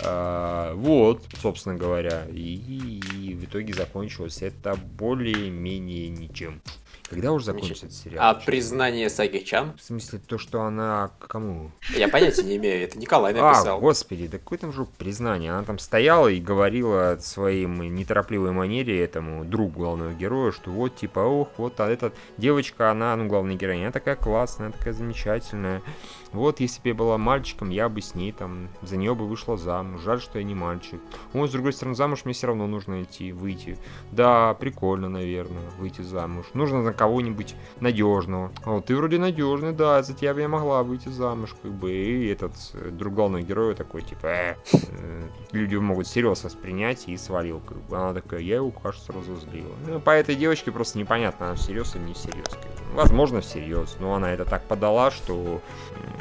А, 0.03 0.73
вот, 0.73 1.23
собственно 1.41 1.75
говоря. 1.75 2.25
И, 2.29 2.99
и 3.15 3.33
в 3.33 3.45
итоге 3.45 3.73
закончилось 3.73 4.41
это 4.41 4.75
более-менее 4.75 6.09
ничем. 6.09 6.61
Когда 7.09 7.31
уже 7.31 7.45
закончится 7.45 7.85
этот 7.85 7.97
сериал? 7.97 8.29
А 8.29 8.33
признание 8.33 9.09
Саги 9.09 9.39
Чан? 9.39 9.73
В 9.77 9.81
смысле, 9.81 10.19
то, 10.25 10.37
что 10.37 10.63
она 10.63 11.11
кому? 11.19 11.71
Я 11.95 12.07
понятия 12.07 12.43
не 12.43 12.57
имею, 12.57 12.83
это 12.83 12.97
Николай 12.97 13.33
а, 13.33 13.35
написал. 13.35 13.77
А, 13.77 13.79
господи, 13.79 14.27
да 14.27 14.39
какое 14.39 14.57
там 14.57 14.73
же 14.73 14.85
признание? 14.97 15.51
Она 15.51 15.63
там 15.63 15.77
стояла 15.77 16.27
и 16.27 16.39
говорила 16.39 17.17
своим 17.19 17.95
неторопливой 17.95 18.51
манере 18.51 19.03
этому 19.03 19.45
другу 19.45 19.79
главного 19.79 20.13
героя, 20.13 20.51
что 20.51 20.71
вот, 20.71 20.95
типа, 20.95 21.19
ох, 21.19 21.49
вот 21.57 21.79
а 21.79 21.89
эта 21.89 22.11
девочка, 22.37 22.89
она, 22.89 23.15
ну, 23.15 23.27
главная 23.27 23.55
героиня, 23.55 23.85
она 23.85 23.91
такая 23.91 24.15
классная, 24.15 24.67
она 24.67 24.77
такая 24.77 24.93
замечательная. 24.93 25.83
Вот, 26.35 26.59
если 26.59 26.81
бы 26.81 26.89
я 26.89 26.95
была 26.95 27.17
мальчиком, 27.17 27.69
я 27.69 27.89
бы 27.89 28.01
с 28.01 28.13
ней 28.13 28.31
там, 28.31 28.69
за 28.81 28.97
нее 28.97 29.15
бы 29.15 29.25
вышла 29.25 29.57
замуж. 29.57 30.01
Жаль, 30.01 30.21
что 30.21 30.37
я 30.39 30.43
не 30.43 30.55
мальчик. 30.55 30.99
Ой, 31.33 31.47
с 31.47 31.51
другой 31.51 31.73
стороны, 31.73 31.95
замуж 31.95 32.25
мне 32.25 32.33
все 32.33 32.47
равно 32.47 32.67
нужно 32.67 33.03
идти, 33.03 33.31
выйти. 33.31 33.77
Да, 34.11 34.53
прикольно, 34.53 35.09
наверное, 35.09 35.69
выйти 35.79 36.01
замуж. 36.01 36.45
Нужно 36.53 36.81
на 36.81 36.93
кого-нибудь 36.93 37.55
надежного. 37.79 38.51
Вот, 38.65 38.85
ты 38.85 38.95
вроде 38.95 39.17
надежный, 39.17 39.73
да, 39.73 40.03
за 40.03 40.13
тебя 40.13 40.33
бы 40.33 40.41
я 40.41 40.47
могла 40.47 40.83
выйти 40.83 41.09
замуж, 41.09 41.55
как 41.61 41.71
бы. 41.71 41.91
И 41.91 42.27
этот 42.27 42.53
э, 42.73 42.89
друг 42.91 43.13
главного 43.13 43.41
героя 43.41 43.73
такой, 43.73 44.01
типа, 44.01 44.27
э, 44.27 44.55
э, 44.73 45.21
люди 45.51 45.75
могут 45.75 46.07
серьезно 46.07 46.49
воспринять 46.49 47.07
и 47.07 47.17
свалил, 47.17 47.61
как 47.61 47.77
бы. 47.77 47.97
Она 47.97 48.13
такая, 48.13 48.41
я 48.41 48.57
его, 48.57 48.71
кажется, 48.71 49.13
разозлила. 49.13 49.73
Ну, 49.87 49.99
по 49.99 50.11
этой 50.11 50.35
девочке 50.35 50.71
просто 50.71 50.99
непонятно, 50.99 51.47
она 51.47 51.55
всерьез 51.55 51.95
или 51.95 52.03
не 52.03 52.13
всерьез. 52.13 52.49
Возможно, 52.95 53.41
всерьез, 53.41 53.97
но 53.99 54.15
она 54.15 54.33
это 54.33 54.45
так 54.45 54.63
подала, 54.63 55.11
что 55.11 55.61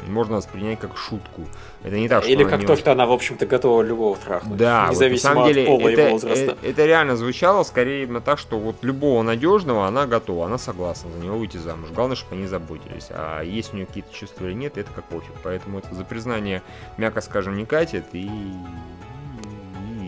можно 0.07 0.37
воспринять 0.37 0.79
как 0.79 0.97
шутку. 0.97 1.45
Это 1.83 1.97
не 1.97 2.09
так, 2.09 2.23
что 2.23 2.31
Или 2.31 2.43
как 2.43 2.61
не... 2.61 2.65
то, 2.65 2.75
что 2.75 2.91
она, 2.91 3.05
в 3.05 3.11
общем-то, 3.11 3.45
готова 3.45 3.81
любого 3.81 4.17
трахнуть. 4.17 4.57
Да, 4.57 4.87
независимо 4.89 5.33
вот, 5.33 5.37
на 5.37 5.43
самом 5.43 5.53
деле, 5.53 5.61
от 5.61 5.67
пола 5.67 5.89
это, 5.89 6.07
и 6.07 6.11
возраста. 6.11 6.43
Это, 6.43 6.67
это 6.67 6.85
реально 6.85 7.15
звучало 7.15 7.63
скорее 7.63 8.03
именно 8.03 8.21
так, 8.21 8.39
что 8.39 8.57
вот 8.57 8.77
любого 8.83 9.21
надежного 9.21 9.87
она 9.87 10.05
готова, 10.05 10.45
она 10.45 10.57
согласна 10.57 11.11
за 11.11 11.19
него 11.19 11.37
выйти 11.37 11.57
замуж. 11.57 11.89
Главное, 11.93 12.15
чтобы 12.15 12.35
они 12.35 12.47
заботились. 12.47 13.07
А 13.09 13.41
есть 13.41 13.73
у 13.73 13.77
нее 13.77 13.85
какие-то 13.85 14.13
чувства 14.13 14.45
или 14.45 14.53
нет, 14.53 14.77
это 14.77 14.91
как 14.91 15.05
пофиг. 15.05 15.33
Поэтому 15.43 15.79
это 15.79 15.93
за 15.93 16.03
признание, 16.03 16.61
мягко 16.97 17.21
скажем, 17.21 17.55
не 17.55 17.65
катит 17.65 18.05
и 18.13 18.29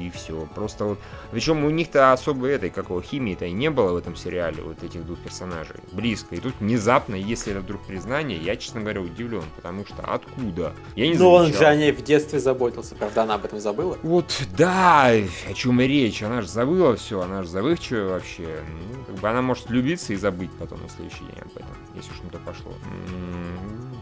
и 0.07 0.09
все. 0.09 0.47
Просто 0.55 0.85
вот... 0.85 0.99
Причем 1.31 1.63
у 1.63 1.69
них-то 1.69 2.13
особо 2.13 2.47
этой, 2.47 2.69
какого 2.69 3.01
химии-то 3.01 3.45
и 3.45 3.51
не 3.51 3.69
было 3.69 3.93
в 3.93 3.97
этом 3.97 4.15
сериале, 4.15 4.61
вот 4.63 4.83
этих 4.83 5.05
двух 5.05 5.19
персонажей. 5.19 5.75
Близко. 5.91 6.35
И 6.35 6.39
тут 6.39 6.53
внезапно, 6.59 7.15
если 7.15 7.51
это 7.51 7.61
вдруг 7.61 7.85
признание, 7.85 8.37
я, 8.37 8.55
честно 8.55 8.81
говоря, 8.81 9.01
удивлен, 9.01 9.43
потому 9.55 9.85
что 9.85 10.01
откуда? 10.01 10.73
Я 10.95 11.07
не 11.07 11.15
Ну, 11.15 11.29
он 11.29 11.53
же 11.53 11.65
о 11.65 11.75
ней 11.75 11.91
в 11.91 12.03
детстве 12.03 12.39
заботился, 12.39 12.95
правда, 12.95 13.23
она 13.23 13.35
об 13.35 13.45
этом 13.45 13.59
забыла? 13.59 13.97
Вот, 14.03 14.41
да, 14.57 15.07
о 15.07 15.53
чем 15.53 15.81
и 15.81 15.87
речь. 15.87 16.23
Она 16.23 16.41
же 16.41 16.47
забыла 16.47 16.95
все, 16.95 17.21
она 17.21 17.43
же 17.43 17.49
забывчивая 17.49 18.07
вообще. 18.07 18.63
Ну, 18.67 19.03
как 19.05 19.15
бы 19.15 19.29
она 19.29 19.41
может 19.41 19.69
влюбиться 19.69 20.13
и 20.13 20.15
забыть 20.15 20.51
потом 20.59 20.81
на 20.81 20.89
следующий 20.89 21.19
день 21.25 21.41
об 21.41 21.51
этом, 21.55 21.75
если 21.95 22.11
уж 22.11 22.21
на 22.23 22.29
то 22.29 22.39
пошло. 22.39 22.73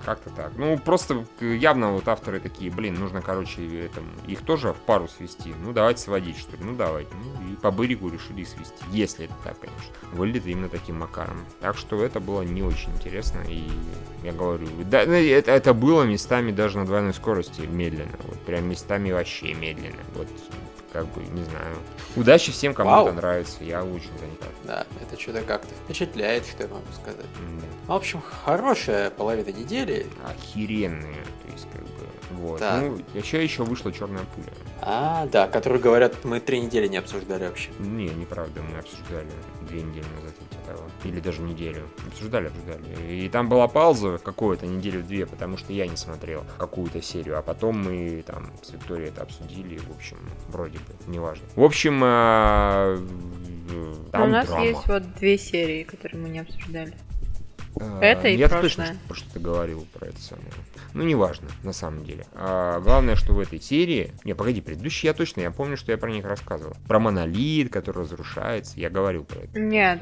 Как-то 0.03 0.29
так. 0.29 0.53
Ну, 0.57 0.77
просто 0.77 1.25
явно 1.39 1.93
вот 1.93 2.07
авторы 2.07 2.39
такие, 2.39 2.71
блин, 2.71 2.95
нужно, 2.95 3.21
короче, 3.21 3.85
этому, 3.85 4.07
их 4.27 4.41
тоже 4.41 4.73
в 4.73 4.77
пару 4.77 5.07
свести. 5.07 5.53
Ну, 5.63 5.73
давайте 5.73 6.01
сводить, 6.01 6.37
что 6.37 6.57
ли. 6.57 6.63
Ну, 6.63 6.75
давайте. 6.75 7.11
Ну, 7.13 7.51
и 7.51 7.55
по 7.55 7.71
берегу 7.71 8.09
решили 8.09 8.43
свести. 8.43 8.83
Если 8.91 9.25
это 9.25 9.33
так, 9.43 9.59
конечно. 9.59 9.93
Выглядит 10.11 10.47
именно 10.47 10.69
таким 10.69 10.99
макаром. 10.99 11.45
Так 11.59 11.77
что 11.77 12.03
это 12.03 12.19
было 12.19 12.41
не 12.41 12.63
очень 12.63 12.91
интересно. 12.91 13.41
И 13.47 13.69
я 14.23 14.31
говорю, 14.31 14.67
да, 14.85 15.03
ну, 15.05 15.13
это, 15.13 15.51
это 15.51 15.73
было 15.73 16.03
местами 16.03 16.51
даже 16.51 16.77
на 16.77 16.85
двойной 16.85 17.13
скорости 17.13 17.61
медленно. 17.61 18.17
Вот 18.27 18.39
прям 18.41 18.69
местами 18.69 19.11
вообще 19.11 19.53
медленно. 19.53 20.01
Вот 20.13 20.27
как 20.95 21.07
бы, 21.07 21.21
не 21.23 21.43
знаю. 21.43 21.75
Удачи 22.15 22.53
всем, 22.53 22.73
кому 22.73 22.89
Вау. 22.89 23.07
это 23.07 23.15
нравится. 23.17 23.61
Я 23.65 23.83
очень 23.83 24.17
за 24.17 24.25
них. 24.27 24.39
Да, 24.63 24.85
это 25.01 25.19
что-то 25.19 25.41
как-то 25.41 25.75
впечатляет, 25.83 26.45
что 26.45 26.63
я 26.63 26.69
могу 26.69 26.85
сказать. 26.93 27.25
Mm. 27.25 27.63
В 27.87 27.91
общем, 27.91 28.21
хорошая 28.21 29.09
половина 29.09 29.49
недели. 29.49 30.07
Охеренная, 30.25 31.25
то 31.45 31.51
есть 31.51 31.67
как 31.69 31.81
бы. 31.81 32.05
Вот. 32.31 32.59
Да. 32.61 32.79
Ну, 32.79 33.01
еще 33.13 33.43
еще 33.43 33.63
вышла 33.63 33.91
черная 33.91 34.23
пуля. 34.23 34.53
А, 34.81 35.25
да, 35.25 35.47
которую 35.47 35.81
говорят, 35.81 36.23
мы 36.23 36.39
три 36.39 36.61
недели 36.61 36.87
не 36.87 36.97
обсуждали 36.97 37.45
вообще. 37.45 37.71
Не, 37.79 38.07
неправда, 38.07 38.61
мы 38.61 38.77
обсуждали 38.77 39.27
две 39.67 39.81
недели 39.81 40.05
назад. 40.15 40.33
Или 41.03 41.20
даже 41.20 41.41
неделю. 41.41 41.84
Обсуждали, 42.07 42.47
обсуждали. 42.47 43.11
И 43.11 43.30
там 43.30 43.49
была 43.49 43.68
пауза 43.68 44.18
какую-то 44.18 44.66
неделю-две, 44.66 45.26
потому 45.26 45.57
что 45.57 45.74
я 45.74 45.88
не 45.88 45.97
смотрел 45.97 46.43
какую-то 46.57 47.01
серию. 47.01 47.38
А 47.38 47.41
потом 47.41 47.84
мы 47.84 48.24
там 48.26 48.51
с 48.61 48.72
Викторией 48.72 49.09
это 49.09 49.24
обсудили. 49.24 49.78
В 49.78 49.91
общем, 49.95 50.18
вроде 50.49 50.78
бы, 50.80 51.11
неважно. 51.11 51.45
В 51.55 51.63
общем, 51.63 52.01
а, 52.03 52.97
там 54.11 54.24
У 54.24 54.28
нас 54.28 54.47
драма. 54.47 54.66
есть 54.66 54.88
вот 54.88 55.16
две 55.16 55.38
серии, 55.38 55.84
которые 55.84 56.22
мы 56.22 56.30
не 56.30 56.39
обсуждали. 56.39 56.93
А, 57.80 57.99
это 58.01 58.28
и 58.28 58.36
Я 58.36 58.47
прошлое. 58.47 58.69
точно 58.69 58.97
про 59.07 59.15
что-то 59.15 59.39
говорил 59.39 59.86
про 59.93 60.07
это 60.07 60.19
самое. 60.21 60.47
Ну, 60.93 61.03
неважно, 61.03 61.49
на 61.63 61.73
самом 61.73 62.05
деле. 62.05 62.26
А, 62.34 62.80
главное, 62.80 63.15
что 63.15 63.34
в 63.34 63.39
этой 63.39 63.59
серии... 63.59 64.11
Не, 64.23 64.34
погоди, 64.34 64.61
предыдущие 64.61 65.09
я 65.09 65.13
точно, 65.13 65.41
я 65.41 65.51
помню, 65.51 65.76
что 65.76 65.91
я 65.91 65.97
про 65.97 66.09
них 66.09 66.26
рассказывал. 66.26 66.76
Про 66.88 66.99
монолит, 66.99 67.71
который 67.71 68.03
разрушается, 68.03 68.80
я 68.80 68.89
говорил 68.89 69.26
про 69.26 69.41
это. 69.41 69.59
Нет, 69.59 70.01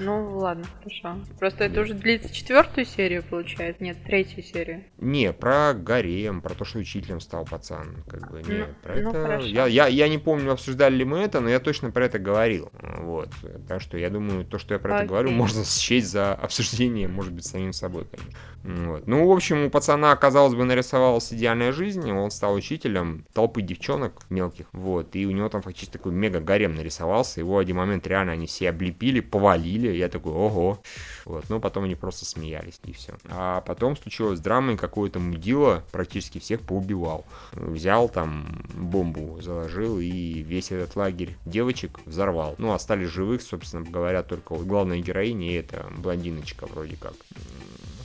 ну 0.00 0.38
ладно, 0.38 0.64
хорошо. 0.78 1.20
Просто 1.38 1.64
это 1.64 1.80
уже 1.82 1.94
длится 1.94 2.32
четвертую 2.34 2.84
серию, 2.84 3.22
получается? 3.22 3.82
Нет, 3.82 3.98
третью 4.04 4.42
серию. 4.42 4.84
Не, 4.98 5.32
про 5.32 5.72
гарем, 5.74 6.40
про 6.40 6.54
то, 6.54 6.64
что 6.64 6.78
учителем 6.78 7.20
стал 7.20 7.44
пацан. 7.44 8.02
Как 8.08 8.30
бы, 8.30 8.42
не, 8.42 8.58
ну, 8.58 8.66
про 8.82 8.94
ну, 8.96 9.10
это... 9.10 9.22
Хорошо. 9.22 9.46
Я, 9.46 9.66
я, 9.66 9.86
я 9.86 10.08
не 10.08 10.18
помню, 10.18 10.52
обсуждали 10.52 10.96
ли 10.96 11.04
мы 11.04 11.18
это, 11.18 11.40
но 11.40 11.48
я 11.48 11.60
точно 11.60 11.90
про 11.90 12.06
это 12.06 12.18
говорил. 12.18 12.72
Вот. 12.98 13.28
Так 13.68 13.80
что 13.80 13.98
я 13.98 14.10
думаю, 14.10 14.44
то, 14.44 14.58
что 14.58 14.74
я 14.74 14.80
про 14.80 14.94
Окей. 14.94 15.04
это 15.04 15.08
говорю, 15.08 15.30
можно 15.30 15.64
счесть 15.64 16.08
за 16.08 16.34
обсуждение, 16.34 17.03
может 17.08 17.32
быть, 17.32 17.46
самим 17.46 17.72
собой, 17.72 18.04
конечно. 18.04 18.32
Вот. 18.64 19.06
Ну, 19.06 19.28
в 19.28 19.30
общем, 19.30 19.66
у 19.66 19.70
пацана, 19.70 20.16
казалось 20.16 20.54
бы, 20.54 20.64
нарисовалась 20.64 21.30
идеальная 21.30 21.70
жизнь, 21.70 22.10
он 22.10 22.30
стал 22.30 22.54
учителем 22.54 23.26
толпы 23.34 23.60
девчонок 23.60 24.22
мелких, 24.30 24.66
вот, 24.72 25.14
и 25.16 25.26
у 25.26 25.32
него 25.32 25.50
там 25.50 25.60
фактически 25.60 25.92
такой 25.92 26.12
мега-гарем 26.12 26.74
нарисовался, 26.74 27.40
его 27.40 27.56
в 27.56 27.58
один 27.58 27.76
момент 27.76 28.06
реально 28.06 28.32
они 28.32 28.46
все 28.46 28.70
облепили, 28.70 29.20
повалили, 29.20 29.88
я 29.94 30.08
такой, 30.08 30.32
ого, 30.32 30.82
вот, 31.26 31.44
ну, 31.50 31.60
потом 31.60 31.84
они 31.84 31.94
просто 31.94 32.24
смеялись, 32.24 32.80
и 32.84 32.92
все. 32.92 33.12
А 33.28 33.60
потом 33.60 33.98
случилась 33.98 34.40
драма, 34.40 34.72
и 34.72 34.76
какое-то 34.76 35.18
мудило 35.18 35.84
практически 35.92 36.38
всех 36.38 36.62
поубивал. 36.62 37.26
Взял 37.52 38.08
там 38.08 38.64
бомбу, 38.72 39.42
заложил, 39.42 39.98
и 39.98 40.08
весь 40.08 40.72
этот 40.72 40.96
лагерь 40.96 41.36
девочек 41.44 42.00
взорвал. 42.06 42.54
Ну, 42.56 42.72
остались 42.72 43.08
живых, 43.10 43.42
собственно 43.42 43.84
говоря, 43.84 44.22
только 44.22 44.54
вот 44.54 44.66
главная 44.66 45.00
героиня, 45.00 45.50
и 45.50 45.54
это 45.54 45.86
блондиночка 45.98 46.66
вроде 46.66 46.96
как 46.96 47.12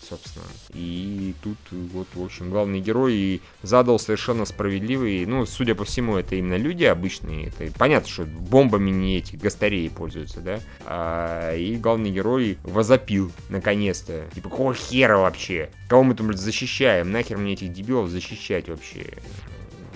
собственно. 0.09 0.45
И 0.73 1.35
тут 1.43 1.57
вот, 1.71 2.07
в 2.13 2.23
общем, 2.23 2.49
главный 2.49 2.79
герой 2.79 3.41
задал 3.61 3.99
совершенно 3.99 4.45
справедливый, 4.45 5.25
ну, 5.25 5.45
судя 5.45 5.75
по 5.75 5.85
всему, 5.85 6.17
это 6.17 6.35
именно 6.35 6.55
люди 6.55 6.83
обычные, 6.83 7.47
это 7.47 7.71
понятно, 7.77 8.09
что 8.09 8.25
бомбами 8.25 8.89
не 8.89 9.17
эти 9.17 9.35
гастареи 9.35 9.87
пользуются, 9.89 10.41
да, 10.41 10.59
а, 10.85 11.55
и 11.55 11.75
главный 11.75 12.11
герой 12.11 12.57
возопил, 12.63 13.31
наконец-то, 13.49 14.25
типа, 14.33 14.49
какого 14.49 14.73
хера 14.73 15.17
вообще, 15.17 15.69
кого 15.87 16.03
мы 16.03 16.15
там, 16.15 16.33
защищаем, 16.33 17.11
нахер 17.11 17.37
мне 17.37 17.53
этих 17.53 17.71
дебилов 17.71 18.09
защищать 18.09 18.69
вообще, 18.69 19.05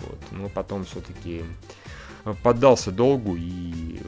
вот, 0.06 0.20
но 0.32 0.50
потом 0.50 0.86
все-таки 0.86 1.44
поддался 2.42 2.92
долгу 2.92 3.36
и 3.36 4.00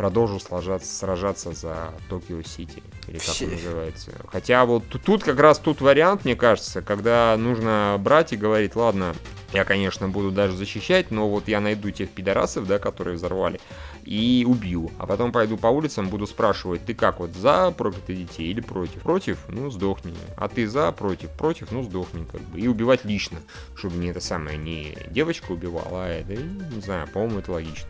там, 0.00 0.10
продолжил 0.10 0.40
сражаться, 0.40 0.94
сражаться 0.94 1.52
за 1.52 1.92
Токио 2.08 2.42
Сити, 2.42 2.82
или 3.06 3.18
как 3.18 3.34
он 3.40 3.50
называется. 3.50 4.12
Хотя 4.28 4.64
вот 4.64 4.84
тут 5.04 5.22
как 5.22 5.38
раз 5.38 5.58
тут 5.58 5.80
вариант, 5.80 6.24
мне 6.24 6.36
кажется, 6.36 6.82
когда 6.82 7.36
нужно 7.36 7.96
брать 7.98 8.32
и 8.32 8.36
говорить, 8.36 8.76
ладно, 8.76 9.14
я, 9.52 9.64
конечно, 9.64 10.08
буду 10.08 10.30
даже 10.30 10.56
защищать, 10.56 11.10
но 11.10 11.28
вот 11.28 11.48
я 11.48 11.60
найду 11.60 11.90
тех 11.90 12.10
пидорасов, 12.10 12.66
да, 12.66 12.78
которые 12.78 13.16
взорвали, 13.16 13.60
и 14.04 14.46
убью. 14.48 14.90
А 14.98 15.06
потом 15.06 15.32
пойду 15.32 15.56
по 15.56 15.66
улицам, 15.66 16.08
буду 16.08 16.26
спрашивать, 16.26 16.84
ты 16.84 16.94
как, 16.94 17.18
вот 17.18 17.32
за 17.32 17.72
проклятых 17.72 18.16
детей 18.16 18.50
или 18.50 18.60
против? 18.60 19.02
Против? 19.02 19.38
Ну, 19.48 19.70
сдохни. 19.70 20.14
А 20.36 20.48
ты 20.48 20.68
за, 20.68 20.92
против? 20.92 21.30
Против? 21.30 21.72
Ну, 21.72 21.82
сдохни, 21.82 22.24
как 22.30 22.40
бы. 22.42 22.60
И 22.60 22.68
убивать 22.68 23.04
лично, 23.04 23.38
чтобы 23.74 23.96
не 23.96 24.08
это 24.08 24.20
самое, 24.20 24.56
не 24.56 24.96
девочка 25.10 25.50
убивала, 25.50 26.04
а 26.04 26.08
это, 26.08 26.36
не 26.36 26.80
знаю, 26.80 27.08
по-моему, 27.08 27.40
это 27.40 27.52
логично. 27.52 27.88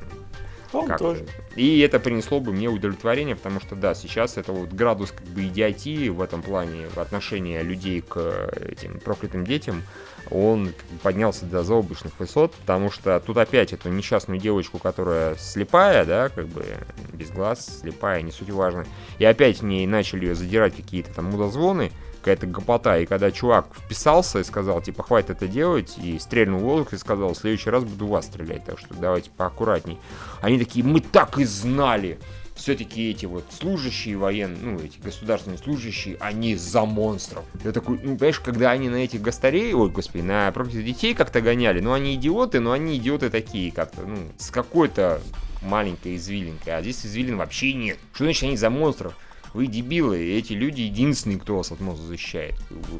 Он 0.72 0.86
как 0.86 0.98
тоже. 0.98 1.26
И 1.56 1.80
это 1.80 1.98
принесло 1.98 2.40
бы 2.40 2.52
мне 2.52 2.68
удовлетворение, 2.68 3.36
потому 3.36 3.60
что, 3.60 3.74
да, 3.74 3.94
сейчас 3.94 4.36
это 4.36 4.52
вот 4.52 4.70
градус 4.70 5.10
как 5.12 5.26
бы 5.26 5.44
идиотии 5.46 6.08
в 6.08 6.20
этом 6.20 6.42
плане, 6.42 6.88
в 6.88 6.98
отношении 6.98 7.60
людей 7.60 8.02
к 8.02 8.50
этим 8.60 9.00
проклятым 9.00 9.44
детям, 9.44 9.82
он 10.30 10.72
поднялся 11.02 11.44
до 11.44 11.64
заоблачных 11.64 12.18
высот, 12.18 12.54
потому 12.54 12.90
что 12.90 13.20
тут 13.20 13.36
опять 13.36 13.72
эту 13.72 13.88
несчастную 13.88 14.38
девочку, 14.38 14.78
которая 14.78 15.34
слепая, 15.36 16.04
да, 16.04 16.28
как 16.28 16.46
бы 16.46 16.64
без 17.12 17.30
глаз, 17.30 17.80
слепая, 17.80 18.22
не 18.22 18.30
суть 18.30 18.50
важно, 18.50 18.86
и 19.18 19.24
опять 19.24 19.60
в 19.60 19.64
ней 19.64 19.86
начали 19.86 20.26
ее 20.26 20.34
задирать 20.34 20.76
какие-то 20.76 21.12
там 21.12 21.26
мудозвоны, 21.26 21.90
какая-то 22.20 22.46
гопота. 22.46 22.98
И 22.98 23.06
когда 23.06 23.30
чувак 23.30 23.66
вписался 23.74 24.38
и 24.38 24.44
сказал, 24.44 24.80
типа, 24.80 25.02
хватит 25.02 25.30
это 25.30 25.48
делать, 25.48 25.96
и 25.98 26.18
стрельнул 26.18 26.60
в 26.60 26.64
воздух 26.64 26.92
и 26.92 26.98
сказал, 26.98 27.34
в 27.34 27.36
следующий 27.36 27.70
раз 27.70 27.84
буду 27.84 28.06
вас 28.06 28.26
стрелять, 28.26 28.64
так 28.64 28.78
что 28.78 28.94
давайте 28.94 29.30
поаккуратней. 29.30 29.98
Они 30.40 30.58
такие, 30.58 30.84
мы 30.84 31.00
так 31.00 31.38
и 31.38 31.44
знали! 31.44 32.18
все-таки 32.60 33.10
эти 33.10 33.24
вот 33.26 33.44
служащие 33.50 34.16
военные, 34.16 34.62
ну, 34.62 34.78
эти 34.78 34.98
государственные 34.98 35.58
служащие, 35.58 36.16
они 36.20 36.54
за 36.56 36.84
монстров. 36.84 37.44
Я 37.64 37.72
такой, 37.72 37.98
ну, 38.02 38.16
понимаешь, 38.16 38.40
когда 38.40 38.70
они 38.70 38.88
на 38.88 38.96
этих 38.96 39.22
гостарей, 39.22 39.72
ой, 39.72 39.90
господи, 39.90 40.22
на 40.22 40.52
против 40.52 40.84
детей 40.84 41.14
как-то 41.14 41.40
гоняли, 41.40 41.80
ну, 41.80 41.92
они 41.92 42.14
идиоты, 42.14 42.60
но 42.60 42.72
они 42.72 42.98
идиоты 42.98 43.30
такие 43.30 43.72
как-то, 43.72 44.02
ну, 44.02 44.18
с 44.36 44.50
какой-то 44.50 45.22
маленькой 45.62 46.16
извилинкой, 46.16 46.76
а 46.76 46.82
здесь 46.82 47.04
извилин 47.04 47.38
вообще 47.38 47.72
нет. 47.72 47.98
Что 48.12 48.24
значит 48.24 48.44
они 48.44 48.56
за 48.56 48.70
монстров? 48.70 49.16
Вы 49.52 49.66
дебилы, 49.66 50.22
и 50.22 50.38
эти 50.38 50.52
люди 50.52 50.82
единственные, 50.82 51.40
кто 51.40 51.56
вас 51.56 51.72
от 51.72 51.80
мозга 51.80 52.06
защищает. 52.06 52.54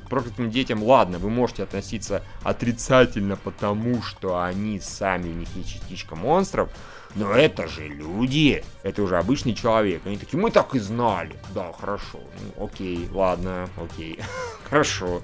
К 0.04 0.08
проклятым 0.08 0.50
детям, 0.50 0.82
ладно, 0.82 1.18
вы 1.18 1.30
можете 1.30 1.62
относиться 1.62 2.22
отрицательно, 2.42 3.36
потому 3.36 4.02
что 4.02 4.42
они 4.42 4.80
сами, 4.80 5.30
у 5.30 5.34
них 5.34 5.48
есть 5.54 5.74
частичка 5.74 6.16
монстров, 6.16 6.70
но 7.14 7.32
это 7.32 7.68
же 7.68 7.86
люди, 7.86 8.64
это 8.82 9.02
уже 9.02 9.18
обычный 9.18 9.54
человек. 9.54 10.02
Они 10.04 10.16
такие, 10.16 10.40
мы 10.40 10.50
так 10.50 10.74
и 10.74 10.80
знали. 10.80 11.36
Да, 11.54 11.72
хорошо, 11.72 12.20
ну, 12.40 12.64
окей, 12.64 13.08
ладно, 13.12 13.68
окей, 13.76 14.18
хорошо. 14.68 15.22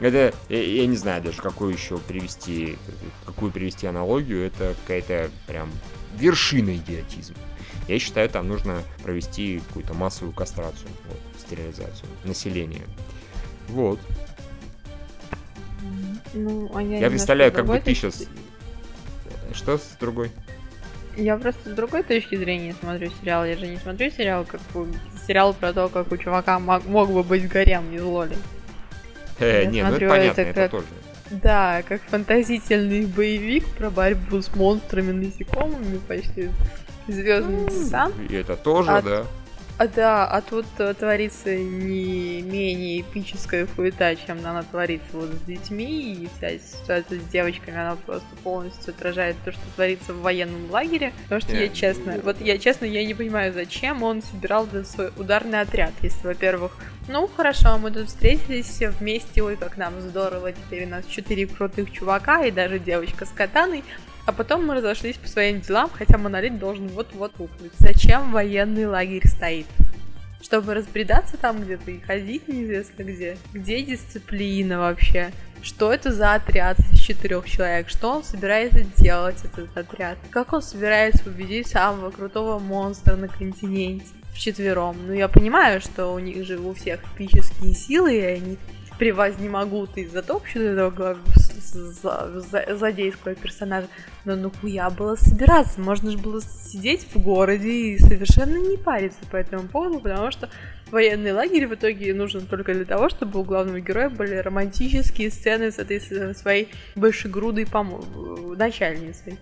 Это, 0.00 0.32
я, 0.48 0.62
я 0.62 0.86
не 0.86 0.96
знаю 0.96 1.22
даже, 1.22 1.42
какую 1.42 1.72
еще 1.72 1.98
привести, 1.98 2.78
какую 3.26 3.50
привести 3.50 3.86
аналогию, 3.86 4.44
это 4.46 4.74
какая-то 4.82 5.30
прям 5.46 5.70
вершина 6.16 6.76
идиотизма. 6.76 7.36
Я 7.88 7.98
считаю, 7.98 8.28
там 8.28 8.46
нужно 8.46 8.82
провести 9.02 9.60
какую-то 9.66 9.94
массовую 9.94 10.34
кастрацию, 10.34 10.88
вот, 11.08 11.18
стерилизацию 11.40 12.08
населения. 12.24 12.84
Вот. 13.68 13.98
Ну, 16.34 16.70
а 16.74 16.82
я, 16.82 16.98
Я 16.98 17.10
представляю, 17.10 17.50
как 17.50 17.66
бы 17.66 17.80
ты 17.80 17.94
сейчас... 17.94 18.24
Что 19.54 19.78
с 19.78 19.96
другой? 19.98 20.30
Я 21.16 21.36
просто 21.38 21.70
с 21.70 21.72
другой 21.72 22.02
точки 22.02 22.36
зрения 22.36 22.74
смотрю 22.78 23.10
сериал. 23.20 23.44
Я 23.44 23.56
же 23.56 23.66
не 23.66 23.78
смотрю 23.78 24.10
сериал, 24.10 24.44
как 24.44 24.60
сериал 25.26 25.54
про 25.54 25.72
то, 25.72 25.88
как 25.88 26.12
у 26.12 26.16
чувака 26.16 26.58
мог, 26.58 26.84
мог 26.84 27.10
бы 27.10 27.22
быть 27.22 27.48
гарем 27.48 27.92
из 27.92 28.02
Лоли. 28.02 28.36
Э, 29.40 29.64
не, 29.64 29.82
ну 29.82 29.94
это 29.94 30.08
понятно, 30.08 30.40
это, 30.42 30.52
как... 30.52 30.70
тоже. 30.70 30.86
Да, 31.30 31.82
как 31.88 32.02
фантазительный 32.02 33.06
боевик 33.06 33.66
про 33.76 33.90
борьбу 33.90 34.40
с 34.40 34.54
монстрами, 34.54 35.12
насекомыми, 35.12 35.98
почти 36.06 36.50
Звездный 37.08 37.66
десант. 37.66 38.14
И 38.30 38.34
это 38.34 38.56
тоже, 38.56 38.90
а, 38.90 39.02
да. 39.02 39.26
А, 39.78 39.86
да, 39.86 40.26
а 40.26 40.40
тут 40.40 40.66
э, 40.78 40.92
творится 40.92 41.54
не 41.54 42.42
менее 42.42 43.00
эпическая 43.00 43.64
хуета, 43.64 44.16
чем 44.16 44.38
она 44.44 44.64
творится 44.64 45.06
вот 45.12 45.28
с 45.30 45.40
детьми, 45.46 46.14
и 46.14 46.28
вся 46.36 46.58
ситуация 46.58 47.20
с 47.20 47.24
девочками, 47.24 47.78
она 47.78 47.94
просто 47.94 48.26
полностью 48.42 48.92
отражает 48.92 49.36
то, 49.44 49.52
что 49.52 49.60
творится 49.76 50.12
в 50.12 50.20
военном 50.20 50.68
лагере. 50.68 51.12
Потому 51.22 51.40
что 51.40 51.52
yeah. 51.52 51.62
я 51.62 51.68
честно, 51.68 52.18
вот 52.24 52.40
я 52.40 52.58
честно, 52.58 52.86
я 52.86 53.06
не 53.06 53.14
понимаю, 53.14 53.52
зачем 53.52 54.02
он 54.02 54.20
собирал 54.20 54.66
свой 54.84 55.12
ударный 55.16 55.60
отряд, 55.60 55.92
если, 56.02 56.26
во-первых, 56.26 56.72
ну 57.06 57.28
хорошо, 57.28 57.78
мы 57.78 57.92
тут 57.92 58.08
встретились 58.08 58.66
все 58.66 58.90
вместе, 58.90 59.44
ой, 59.44 59.56
как 59.56 59.76
нам 59.76 60.00
здорово, 60.00 60.50
теперь 60.50 60.86
у 60.86 60.88
нас 60.88 61.06
четыре 61.06 61.46
крутых 61.46 61.92
чувака 61.92 62.44
и 62.44 62.50
даже 62.50 62.80
девочка 62.80 63.26
с 63.26 63.30
катаной, 63.30 63.84
а 64.28 64.32
потом 64.32 64.66
мы 64.66 64.74
разошлись 64.74 65.16
по 65.16 65.26
своим 65.26 65.62
делам, 65.62 65.88
хотя 65.90 66.18
монолит 66.18 66.58
должен 66.58 66.86
вот-вот 66.88 67.32
рухнуть. 67.38 67.72
Зачем 67.78 68.30
военный 68.30 68.84
лагерь 68.84 69.26
стоит? 69.26 69.64
Чтобы 70.42 70.74
разбредаться 70.74 71.38
там 71.38 71.62
где-то 71.62 71.90
и 71.90 72.00
ходить 72.00 72.46
неизвестно 72.46 73.04
где. 73.04 73.38
Где 73.54 73.82
дисциплина 73.82 74.80
вообще? 74.80 75.30
Что 75.62 75.90
это 75.90 76.12
за 76.12 76.34
отряд 76.34 76.78
из 76.92 77.00
четырех 77.00 77.48
человек? 77.48 77.88
Что 77.88 78.16
он 78.16 78.22
собирается 78.22 78.80
делать, 78.98 79.42
этот 79.42 79.74
отряд? 79.74 80.18
Как 80.28 80.52
он 80.52 80.60
собирается 80.60 81.24
победить 81.24 81.68
самого 81.68 82.10
крутого 82.10 82.58
монстра 82.58 83.16
на 83.16 83.28
континенте? 83.28 84.08
Вчетвером. 84.34 84.98
Ну, 85.06 85.14
я 85.14 85.28
понимаю, 85.28 85.80
что 85.80 86.12
у 86.12 86.18
них 86.18 86.44
же 86.44 86.58
у 86.58 86.74
всех 86.74 87.00
эпические 87.14 87.72
силы, 87.72 88.14
и 88.14 88.20
они 88.20 88.58
превознемогут 88.98 89.96
и 89.96 90.06
затопчут 90.06 90.60
этого 91.58 92.76
злодейского 92.76 93.34
персонажа. 93.34 93.88
Но 94.24 94.36
ну 94.36 94.50
хуя 94.50 94.90
было 94.90 95.16
собираться? 95.16 95.80
Можно 95.80 96.10
же 96.10 96.18
было 96.18 96.40
сидеть 96.40 97.06
в 97.12 97.18
городе 97.18 97.70
и 97.70 97.98
совершенно 97.98 98.56
не 98.56 98.76
париться 98.76 99.20
по 99.30 99.36
этому 99.36 99.68
поводу, 99.68 100.00
потому 100.00 100.30
что 100.30 100.48
военный 100.90 101.32
лагерь 101.32 101.66
в 101.66 101.74
итоге 101.74 102.14
нужен 102.14 102.46
только 102.46 102.74
для 102.74 102.84
того, 102.84 103.08
чтобы 103.08 103.40
у 103.40 103.44
главного 103.44 103.80
героя 103.80 104.10
были 104.10 104.34
романтические 104.36 105.30
сцены 105.30 105.70
с 105.70 105.78
этой 105.78 106.00
своей 106.34 106.68
большегрудой 106.94 107.64
пом- 107.64 108.56
начальницей. 108.56 109.38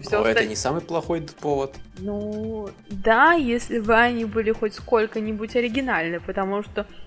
Все 0.00 0.22
Но 0.22 0.26
это 0.26 0.46
не 0.46 0.56
самый 0.56 0.80
плохой 0.80 1.26
повод. 1.40 1.74
Ну, 1.98 2.70
да, 2.88 3.32
если 3.32 3.78
бы 3.80 3.94
они 3.94 4.24
были 4.24 4.52
хоть 4.52 4.74
сколько-нибудь 4.74 5.54
оригинальны, 5.54 6.18
потому 6.20 6.62
что 6.62 6.86
Э, 6.86 7.05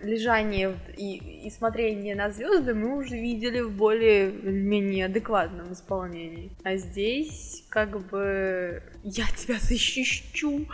лежание 0.00 0.76
и, 0.96 1.46
и 1.46 1.50
смотрение 1.50 2.14
на 2.14 2.30
звезды 2.30 2.74
мы 2.74 2.96
уже 2.96 3.16
видели 3.16 3.60
в 3.60 3.70
более-менее 3.70 5.06
адекватном 5.06 5.72
исполнении. 5.72 6.52
А 6.64 6.76
здесь 6.76 7.64
как 7.68 7.98
бы 8.08 8.82
я 9.02 9.24
тебя 9.36 9.58
защищу. 9.58 10.66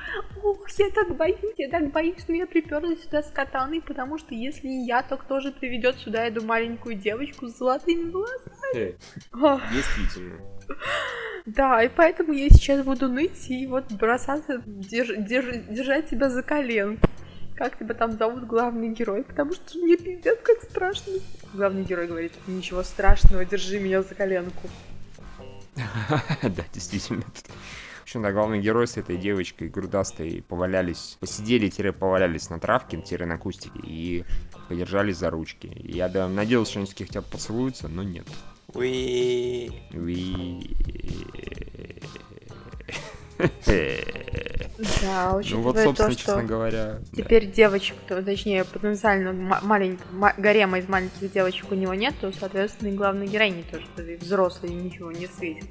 Ох, 0.42 0.68
я 0.78 0.90
так 0.90 1.16
боюсь, 1.16 1.54
я 1.56 1.68
так 1.68 1.90
боюсь, 1.90 2.20
что 2.20 2.32
я 2.32 2.46
приперлась 2.46 3.02
сюда 3.02 3.22
с 3.22 3.30
катаной, 3.30 3.80
потому 3.80 4.18
что 4.18 4.34
если 4.34 4.68
я, 4.68 5.02
то 5.02 5.16
кто 5.16 5.40
же 5.40 5.52
приведет 5.52 5.96
сюда 5.96 6.24
эту 6.26 6.44
маленькую 6.44 6.96
девочку 6.96 7.48
с 7.48 7.58
золотыми 7.58 8.10
волосами? 8.10 8.96
Действительно. 9.72 10.38
Да, 11.44 11.82
и 11.82 11.88
поэтому 11.88 12.32
я 12.32 12.48
сейчас 12.50 12.84
буду 12.84 13.08
ныть 13.08 13.50
и 13.50 13.66
вот 13.66 13.90
бросаться, 13.92 14.62
держ, 14.64 15.10
держ, 15.16 15.66
держать 15.68 16.08
тебя 16.08 16.30
за 16.30 16.42
коленку 16.42 17.08
как 17.62 17.78
тебя 17.78 17.94
там 17.94 18.18
зовут 18.18 18.44
главный 18.44 18.88
герой, 18.88 19.22
потому 19.22 19.52
что 19.52 19.78
мне 19.78 19.96
пиздец 19.96 20.36
как 20.42 20.62
страшно. 20.68 21.12
Главный 21.54 21.84
герой 21.84 22.08
говорит, 22.08 22.32
ничего 22.48 22.82
страшного, 22.82 23.44
держи 23.44 23.78
меня 23.78 24.02
за 24.02 24.16
коленку. 24.16 24.68
Да, 26.42 26.64
действительно. 26.72 27.22
В 27.22 28.02
общем, 28.02 28.22
да, 28.22 28.32
главный 28.32 28.60
герой 28.60 28.88
с 28.88 28.96
этой 28.96 29.16
девочкой 29.16 29.68
грудастой 29.68 30.44
повалялись, 30.48 31.16
посидели-повалялись 31.20 32.50
на 32.50 32.58
травке-на 32.58 33.38
кустике 33.38 33.78
и 33.84 34.24
подержались 34.68 35.18
за 35.18 35.30
ручки. 35.30 35.70
Я 35.84 36.08
да, 36.08 36.28
надеялся, 36.28 36.72
что 36.72 36.80
они 36.80 36.88
с 36.88 36.94
хотя 36.94 37.20
бы 37.20 37.28
поцелуются, 37.28 37.86
но 37.86 38.02
нет. 38.02 38.26
Уи. 38.74 39.70
Уи. 39.92 40.76
Да, 45.02 45.32
очень 45.34 45.56
Ну 45.56 45.62
вот, 45.62 45.78
собственно, 45.78 46.14
честно 46.14 46.44
говоря. 46.44 46.98
Теперь 47.16 47.46
да. 47.46 47.52
девочек, 47.52 47.96
точнее, 48.08 48.64
потенциально 48.64 49.32
маленьких, 49.62 50.04
гарема 50.38 50.78
из 50.78 50.88
маленьких 50.88 51.32
девочек 51.32 51.70
у 51.70 51.74
него 51.74 51.94
нет, 51.94 52.14
то, 52.20 52.32
соответственно, 52.32 52.88
и 52.88 52.92
главной 52.92 53.26
героини 53.26 53.64
тоже 53.70 53.86
взрослые 54.20 54.74
ничего 54.74 55.12
не 55.12 55.26
светит. 55.26 55.66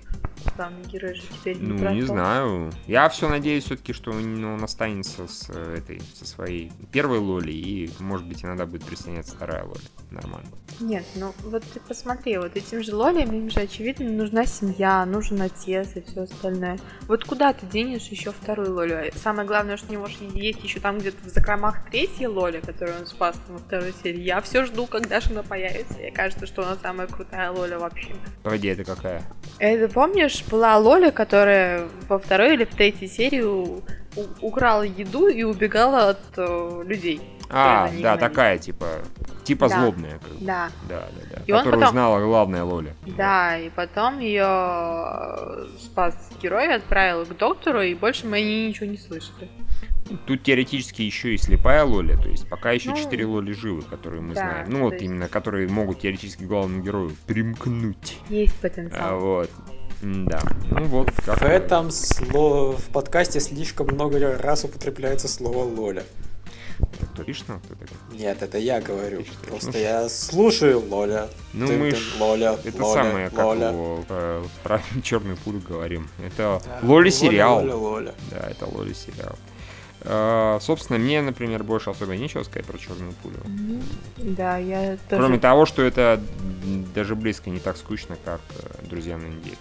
Главный 0.56 0.84
герой 0.86 1.16
же 1.16 1.22
теперь 1.22 1.58
не 1.58 1.74
Ну, 1.74 1.90
не 1.92 2.02
знаю. 2.02 2.72
Я 2.88 3.10
все 3.10 3.30
надеюсь 3.30 3.66
все-таки, 3.66 3.94
что 3.94 4.12
он 4.12 4.64
останется 4.64 5.28
с 5.28 5.50
этой, 5.50 6.02
со 6.14 6.26
своей 6.26 6.72
первой 6.92 7.20
Лоли, 7.20 7.52
и, 7.52 7.90
может 8.00 8.28
быть, 8.28 8.44
иногда 8.44 8.66
будет 8.66 8.84
присоединяться 8.84 9.36
вторая 9.36 9.64
Лоли. 9.64 9.82
Нормально. 10.12 10.48
Нет, 10.80 11.06
ну 11.16 11.34
вот 11.44 11.64
ты 11.74 11.80
посмотри, 11.80 12.38
вот 12.38 12.56
этим 12.56 12.84
же 12.84 12.96
Лолям 12.96 13.32
им 13.34 13.50
же, 13.50 13.62
очевидно, 13.62 14.10
нужна 14.10 14.46
семья, 14.46 15.06
нужен 15.06 15.42
отец 15.42 15.96
и 15.96 16.02
все 16.02 16.24
остальное. 16.24 16.80
Вот 17.08 17.24
куда 17.24 17.54
ты 17.54 17.66
денешь 17.66 18.08
еще 18.08 18.32
вторую 18.32 18.74
Лолю? 18.76 19.12
Самое 19.16 19.48
главное, 19.48 19.78
что 19.78 19.90
не 19.90 19.98
можешь 19.98 20.18
есть 20.34 20.64
еще 20.64 20.80
там 20.80 20.98
где-то 21.00 21.18
в 21.24 21.30
закромах 21.30 21.90
третья 21.90 22.28
Лоля, 22.30 22.62
которую 22.62 23.00
он 23.00 23.06
спас 23.06 23.36
во 23.48 23.60
второй 23.60 23.94
серии. 24.04 24.22
Я 24.22 24.42
все 24.42 24.66
жду, 24.66 24.86
когда 24.86 25.20
же 25.22 25.32
она 25.32 25.44
появится. 25.44 25.94
Мне 25.94 26.12
кажется, 26.12 26.46
что 26.46 26.64
она 26.64 26.78
самая 26.82 27.08
крутая 27.08 27.52
Лоля 27.52 27.80
вообще. 27.80 28.14
Погоди, 28.44 28.68
это 28.68 28.84
какая? 28.84 29.24
Это 29.60 29.88
помнишь, 29.94 30.41
была 30.50 30.78
Лоля, 30.78 31.12
которая 31.12 31.88
во 32.08 32.20
второй 32.20 32.54
или 32.56 32.66
в 32.66 32.76
третьей 32.76 33.08
серии 33.08 33.44
украла 34.42 34.84
еду 34.84 35.28
и 35.28 35.44
убегала 35.44 36.10
от 36.10 36.20
э, 36.38 36.84
людей. 36.86 37.22
А, 37.54 37.90
да, 38.02 38.18
такая, 38.18 38.58
типа, 38.58 38.88
типа 39.44 39.68
да. 39.68 39.80
злобная. 39.80 40.20
Как 40.20 40.32
бы. 40.32 40.46
Да. 40.46 40.70
Да, 40.88 41.08
да, 41.12 41.36
да. 41.36 41.44
И 41.46 41.52
Которую 41.52 41.80
потом... 41.80 41.92
знала 41.92 42.20
главная 42.22 42.64
Лоля. 42.64 42.96
Да, 43.18 43.58
и 43.58 43.70
потом 43.70 44.20
ее 44.20 44.46
э, 44.48 45.68
спас 45.80 46.16
герой, 46.42 46.74
отправил 46.74 47.26
к 47.26 47.36
доктору, 47.36 47.82
и 47.82 47.94
больше 47.94 48.26
мы 48.26 48.38
о 48.38 48.42
ней 48.42 48.70
ничего 48.70 48.86
не 48.86 48.98
слышали. 48.98 49.50
Тут 50.26 50.44
теоретически 50.44 51.02
еще 51.04 51.36
и 51.36 51.38
слепая 51.38 51.84
Лоля, 51.84 52.18
то 52.18 52.30
есть 52.30 52.50
пока 52.50 52.72
еще 52.72 52.96
четыре 52.96 53.26
ну, 53.26 53.34
Лоли 53.34 53.54
живы, 53.54 53.82
которые 53.82 54.22
мы 54.22 54.34
да, 54.34 54.42
знаем. 54.42 54.70
Ну 54.70 54.80
вот 54.84 54.94
есть... 54.94 55.06
именно, 55.06 55.28
которые 55.28 55.68
могут 55.70 56.00
теоретически 56.00 56.44
главному 56.44 56.82
герою 56.82 57.16
примкнуть. 57.28 58.18
Есть 58.30 58.60
потенциал. 58.60 59.10
А, 59.10 59.16
вот. 59.18 59.50
Да. 60.02 60.42
Ну 60.72 60.86
вот. 60.86 61.12
Как 61.26 61.40
в 61.40 61.44
этом 61.44 61.92
слово 61.92 62.78
в 62.78 62.86
подкасте 62.90 63.40
слишком 63.40 63.88
много 63.88 64.38
раз 64.38 64.64
употребляется 64.64 65.28
слово 65.28 65.64
Лоля. 65.64 66.04
Кто 67.14 67.24
такой? 67.24 68.18
Нет, 68.18 68.42
это 68.42 68.58
я 68.58 68.82
говорю. 68.82 69.20
Вишна. 69.20 69.34
Просто 69.48 69.78
я 69.78 70.10
слушаю 70.10 70.84
Лоля. 70.90 71.30
Ну 71.54 71.68
ты, 71.68 71.78
мы 71.78 71.92
ж... 71.92 72.16
Лоля, 72.20 72.58
это 72.64 72.84
Лоля, 72.84 73.04
самое, 73.04 73.30
как 73.30 73.46
Лоля. 73.46 73.68
его 73.70 74.06
э, 74.10 74.44
про 74.64 74.82
черную 75.04 75.38
пулю 75.38 75.62
говорим. 75.68 76.10
Это 76.26 76.62
да, 76.66 76.80
Лоли 76.82 77.10
сериал. 77.10 77.58
Лоля, 77.58 77.76
Лоля. 77.76 78.16
Да, 78.32 78.50
это 78.50 78.66
Лоли 78.66 78.94
сериал. 78.94 79.36
Uh, 80.04 80.60
собственно, 80.62 80.98
мне, 80.98 81.22
например, 81.22 81.64
больше 81.64 81.92
особо 81.92 82.16
нечего 82.16 82.42
сказать 82.42 82.66
про 82.66 82.78
черную 82.80 83.14
пулю. 83.22 83.38
Да, 84.18 84.58
я 84.58 84.98
тоже. 85.10 85.22
Кроме 85.22 85.38
того, 85.38 85.68
что 85.68 85.84
это 85.84 86.20
даже 86.96 87.16
близко 87.16 87.52
не 87.52 87.60
так 87.60 87.78
скучно, 87.78 88.18
как 88.26 88.42
э, 88.56 88.86
друзья 88.88 89.18
на 89.18 89.28
неделю. 89.28 89.58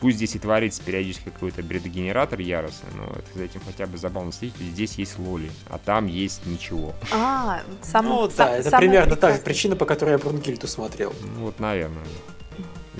Пусть 0.00 0.16
здесь 0.16 0.36
и 0.36 0.38
творится 0.38 0.82
периодически 0.82 1.24
какой-то 1.30 1.62
бредогенератор 1.62 2.38
яростный, 2.40 2.90
но 2.96 3.04
это, 3.06 3.38
за 3.38 3.44
этим 3.44 3.60
хотя 3.64 3.86
бы 3.86 3.98
забавно 3.98 4.32
следить. 4.32 4.56
Здесь 4.56 4.94
есть 4.94 5.18
лоли, 5.18 5.50
а 5.68 5.78
там 5.78 6.06
есть 6.06 6.46
ничего. 6.46 6.94
А, 7.12 7.60
сам, 7.82 8.06
ну 8.06 8.30
да, 8.36 8.56
это 8.56 8.76
примерно 8.76 9.16
та 9.16 9.34
же 9.34 9.42
причина, 9.42 9.74
по 9.74 9.84
которой 9.84 10.10
я 10.10 10.18
Брунгильту 10.18 10.68
смотрел. 10.68 11.12
Ну, 11.22 11.46
вот, 11.46 11.58
наверное. 11.58 12.04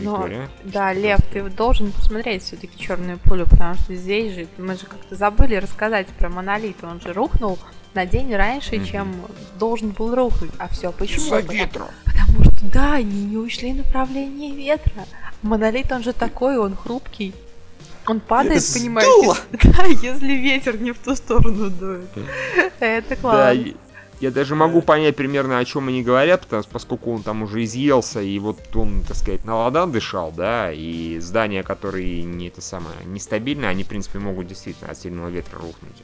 Но, 0.02 0.28
да, 0.64 0.92
Лев, 0.92 1.20
ты 1.32 1.42
должен 1.50 1.92
посмотреть 1.92 2.42
все-таки 2.42 2.78
черную 2.78 3.18
пулю, 3.18 3.46
потому 3.46 3.74
что 3.74 3.94
здесь 3.94 4.34
же 4.34 4.48
мы 4.58 4.74
же 4.74 4.86
как-то 4.86 5.14
забыли 5.14 5.56
рассказать 5.56 6.06
про 6.08 6.28
монолит. 6.28 6.82
Он 6.82 7.00
же 7.00 7.12
рухнул 7.12 7.58
на 7.94 8.06
день 8.06 8.34
раньше, 8.34 8.76
mm-hmm. 8.76 8.90
чем 8.90 9.14
должен 9.58 9.90
был 9.90 10.14
рухнуть. 10.14 10.52
А 10.58 10.68
все 10.68 10.92
почему? 10.92 11.26
Из-за 11.26 11.40
ветра. 11.40 11.86
Потому 12.04 12.44
что 12.44 12.66
да, 12.72 12.94
они 12.94 13.24
не 13.24 13.36
учли 13.36 13.72
направление 13.72 14.54
ветра. 14.54 15.04
Монолит, 15.42 15.90
он 15.92 16.02
же 16.02 16.12
такой, 16.12 16.58
он 16.58 16.76
хрупкий. 16.76 17.34
Он 18.06 18.20
падает, 18.20 18.62
понимаешь? 18.72 19.42
Да, 19.52 19.84
если 19.84 20.32
ветер 20.32 20.80
не 20.80 20.92
в 20.92 20.98
ту 20.98 21.14
сторону 21.14 21.70
дует. 21.70 22.08
Это 22.80 23.16
классно. 23.16 23.74
Я 24.20 24.30
даже 24.30 24.54
могу 24.54 24.82
понять 24.82 25.16
примерно, 25.16 25.58
о 25.58 25.64
чем 25.64 25.88
они 25.88 26.02
говорят, 26.02 26.42
потому, 26.42 26.62
поскольку 26.70 27.14
он 27.14 27.22
там 27.22 27.42
уже 27.42 27.64
изъелся, 27.64 28.20
и 28.20 28.38
вот 28.38 28.58
он, 28.76 29.02
так 29.08 29.16
сказать, 29.16 29.46
на 29.46 29.56
ладан 29.56 29.92
дышал, 29.92 30.30
да, 30.30 30.70
и 30.70 31.18
здания, 31.20 31.62
которые 31.62 32.22
не 32.22 32.48
это 32.48 32.60
самое, 32.60 32.96
нестабильные, 33.06 33.70
они, 33.70 33.82
в 33.82 33.86
принципе, 33.86 34.18
могут 34.18 34.46
действительно 34.46 34.90
от 34.90 34.98
сильного 34.98 35.28
ветра 35.28 35.58
рухнуть. 35.58 35.96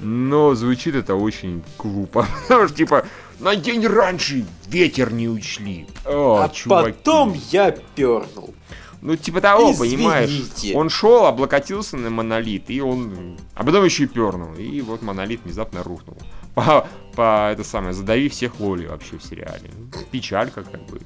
Но 0.00 0.54
звучит 0.54 0.94
это 0.94 1.14
очень 1.16 1.62
глупо. 1.78 2.26
Потому 2.48 2.68
что, 2.68 2.76
типа, 2.76 3.04
на 3.38 3.54
день 3.56 3.86
раньше 3.86 4.46
ветер 4.66 5.12
не 5.12 5.28
учли. 5.28 5.86
О, 6.06 6.40
а 6.42 6.48
чуваки. 6.48 6.92
потом 6.92 7.34
я 7.50 7.72
пернул. 7.94 8.54
Ну, 9.02 9.16
типа 9.16 9.42
того, 9.42 9.70
Извините. 9.70 9.96
понимаешь? 9.96 10.74
Он 10.74 10.88
шел, 10.88 11.26
облокотился 11.26 11.98
на 11.98 12.08
монолит, 12.08 12.70
и 12.70 12.80
он... 12.80 13.36
А 13.54 13.62
потом 13.62 13.84
еще 13.84 14.04
и 14.04 14.06
пернул. 14.06 14.54
И 14.54 14.80
вот 14.80 15.02
монолит 15.02 15.40
внезапно 15.44 15.82
рухнул. 15.82 16.16
По, 16.54 16.88
по 17.14 17.50
это 17.50 17.64
самое, 17.64 17.94
задави 17.94 18.28
всех 18.28 18.60
Лоли 18.60 18.86
вообще 18.86 19.18
в 19.18 19.22
сериале. 19.24 19.70
Печалька, 20.10 20.62
как 20.62 20.84
бы. 20.86 21.00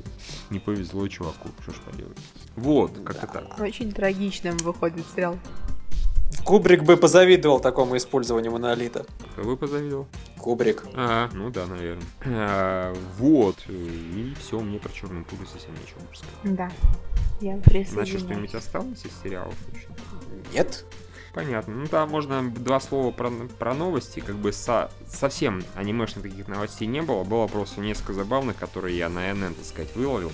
Не 0.51 0.59
повезло 0.59 1.07
чуваку, 1.09 1.49
что 1.63 1.73
ж 1.73 1.77
поделать. 1.81 2.19
Вот, 2.57 2.93
как-то 3.05 3.27
да. 3.27 3.41
так. 3.41 3.61
Очень 3.61 3.93
трагичным 3.93 4.57
выходит 4.59 5.05
сериал. 5.15 5.39
Кубрик 6.45 6.83
бы 6.83 6.97
позавидовал 6.97 7.61
такому 7.61 7.97
использованию 7.97 8.53
монолита. 8.53 9.05
Бы 9.37 9.57
позавидовал? 9.57 10.07
Кубрик. 10.39 10.85
А, 10.95 11.29
ну 11.33 11.51
да, 11.51 11.67
наверное. 11.67 12.07
А, 12.25 12.95
вот. 13.19 13.57
И 13.69 14.35
все, 14.41 14.61
мне 14.61 14.79
про 14.79 14.91
черную 14.93 15.25
пулю 15.25 15.47
совсем 15.47 15.73
больше 15.75 16.21
сказать. 16.21 16.57
Да. 16.57 16.71
Я 17.41 17.57
присоединяюсь. 17.57 17.91
Значит, 17.91 18.21
что-нибудь 18.21 18.55
осталось 18.55 19.05
из 19.05 19.13
сериалов? 19.23 19.55
Нет. 20.53 20.85
Понятно. 21.39 21.73
Ну 21.73 21.87
там 21.87 22.11
можно 22.11 22.51
два 22.51 22.81
слова 22.81 23.13
про, 23.13 23.31
про 23.31 23.73
новости. 23.73 24.19
Как 24.19 24.35
бы 24.35 24.53
со, 24.53 24.91
совсем 25.07 25.63
анимешных 25.77 26.25
таких 26.25 26.49
новостей 26.49 26.89
не 26.89 27.01
было. 27.01 27.23
Было 27.23 27.47
просто 27.47 27.81
несколько 27.81 28.13
забавных, 28.13 28.57
которые 28.57 28.99
я 28.99 29.09
на 29.09 29.33
НН, 29.33 29.55
так 29.55 29.65
сказать, 29.65 29.95
выловил. 29.95 30.33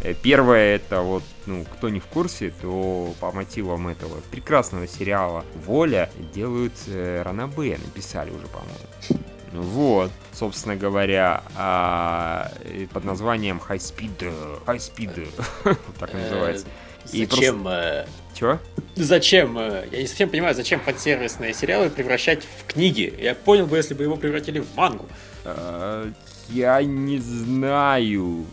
Э, 0.00 0.14
первое 0.14 0.76
это 0.76 1.02
вот, 1.02 1.24
ну, 1.44 1.66
кто 1.66 1.90
не 1.90 2.00
в 2.00 2.06
курсе, 2.06 2.54
то 2.62 3.12
по 3.20 3.32
мотивам 3.32 3.88
этого 3.88 4.18
прекрасного 4.30 4.86
сериала 4.86 5.44
«Воля» 5.66 6.08
делают 6.32 6.72
э, 6.86 7.20
Ранабе, 7.20 7.76
написали 7.76 8.30
уже, 8.30 8.46
по-моему. 8.46 9.26
Ну 9.52 9.60
вот, 9.60 10.10
собственно 10.32 10.74
говоря, 10.74 11.42
а, 11.54 12.50
под 12.94 13.04
названием 13.04 13.60
High 13.68 13.76
Speed, 13.76 14.64
High 14.64 14.78
Speed, 14.78 15.76
так 15.98 16.14
называется. 16.14 16.66
И 17.12 17.26
зачем? 17.26 17.62
Просто... 17.62 18.08
Чего? 18.40 18.58
Зачем? 18.96 19.58
Я 19.58 20.00
не 20.00 20.06
совсем 20.06 20.30
понимаю, 20.30 20.54
зачем 20.54 20.80
фансервисные 20.80 21.52
сериалы 21.52 21.90
превращать 21.90 22.42
в 22.42 22.64
книги. 22.64 23.12
Я 23.20 23.34
понял 23.34 23.66
бы, 23.66 23.76
если 23.76 23.92
бы 23.92 24.02
его 24.02 24.16
превратили 24.16 24.60
в 24.60 24.74
мангу. 24.74 25.06
А, 25.44 26.10
я 26.48 26.82
не 26.82 27.18
знаю. 27.18 28.46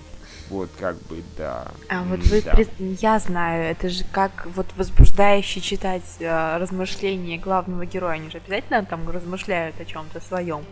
Вот 0.49 0.69
как 0.77 0.97
бы, 1.03 1.23
да. 1.37 1.71
А 1.87 2.03
вот 2.03 2.19
вы, 2.19 2.41
да. 2.41 2.51
При... 2.51 2.67
я 2.99 3.17
знаю, 3.19 3.71
это 3.71 3.87
же 3.87 4.03
как 4.11 4.45
вот 4.55 4.67
возбуждающе 4.75 5.61
читать 5.61 6.17
э, 6.19 6.57
размышления 6.57 7.37
главного 7.37 7.85
героя. 7.85 8.15
Они 8.15 8.29
же 8.29 8.39
обязательно 8.39 8.83
там 8.83 9.09
размышляют 9.09 9.79
о 9.79 9.85
чем-то 9.85 10.19
своем. 10.19 10.65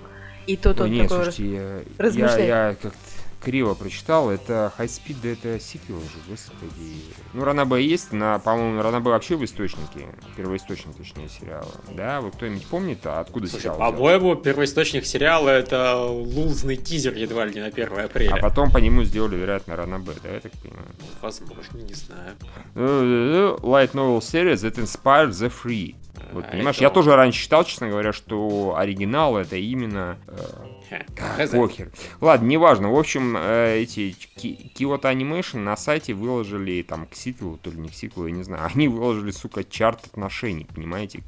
И 0.46 0.58
тут 0.58 0.82
Ой, 0.82 0.88
он 0.88 0.94
нет, 0.94 1.08
такой 1.08 1.24
слушайте, 1.24 1.56
я, 1.56 1.82
размышляет. 1.98 2.50
Я, 2.50 2.68
я 2.70 2.76
как 2.76 2.94
криво 3.46 3.76
прочитал, 3.76 4.32
это 4.32 4.74
High 4.78 4.88
Speed, 4.88 5.18
да 5.22 5.30
это 5.30 5.60
сиквел 5.60 5.98
уже, 5.98 6.18
господи. 6.28 6.96
Ну, 7.34 7.44
Ранабе 7.44 7.86
есть, 7.86 8.12
на, 8.12 8.40
по-моему, 8.40 8.82
Ранабе 8.82 9.12
вообще 9.12 9.36
в 9.36 9.46
источнике, 9.46 10.08
первоисточник, 10.36 10.96
точнее, 10.98 11.30
сериала. 11.30 11.72
Да, 11.96 12.22
вот 12.22 12.36
кто-нибудь 12.36 12.66
помнит, 12.66 13.06
а 13.06 13.20
откуда 13.20 13.48
Слушай, 13.48 13.64
сериал? 13.64 13.78
по-моему, 13.78 14.36
первоисточник 14.36 15.06
сериала 15.06 15.50
это 15.50 15.96
лузный 15.96 16.76
тизер 16.76 17.14
едва 17.14 17.46
ли 17.46 17.54
не 17.54 17.62
на 17.62 17.68
1 17.68 18.00
апреля. 18.00 18.34
А 18.34 18.38
потом 18.42 18.72
по 18.72 18.80
нему 18.80 19.04
сделали, 19.04 19.36
вероятно, 19.36 19.76
Ранабе, 19.76 20.14
да, 20.24 20.30
я 20.30 20.40
так 20.40 20.52
понимаю? 20.54 20.88
Возможно, 21.22 21.78
не 21.78 21.94
знаю. 21.94 22.32
Э, 22.74 23.58
Light 23.62 23.92
Novel 23.92 24.20
Series 24.20 24.64
that 24.64 24.78
inspired 24.78 25.30
the 25.30 25.52
Free. 25.64 25.96
Вот, 26.32 26.46
А, 26.48 26.52
понимаешь, 26.52 26.78
я 26.78 26.90
тоже 26.90 27.16
раньше 27.16 27.44
читал, 27.44 27.64
честно 27.64 27.90
говоря, 27.90 28.12
что 28.12 28.76
оригинал 28.78 29.38
это 29.38 29.58
именно 29.58 30.18
э, 30.28 30.36
А, 30.92 31.46
хз. 31.46 31.52
Похер. 31.52 31.92
Ладно, 32.22 32.48
неважно. 32.48 32.92
В 32.92 32.98
общем, 32.98 33.36
э, 33.38 33.80
эти 33.80 34.16
Kyoto 34.36 35.04
Animation 35.04 35.60
на 35.60 35.76
сайте 35.76 36.14
выложили 36.14 36.82
там 36.82 37.08
к 37.08 37.16
сиквелу, 37.16 37.58
то 37.58 37.70
ли 37.70 37.78
не 37.78 37.90
к 37.90 37.94
сиквелу, 37.94 38.28
я 38.28 38.34
не 38.34 38.44
знаю. 38.44 38.70
Они 38.74 38.88
выложили, 38.88 39.32
сука, 39.32 39.64
чарт 39.64 40.06
отношений, 40.06 40.68
понимаете? 40.74 41.22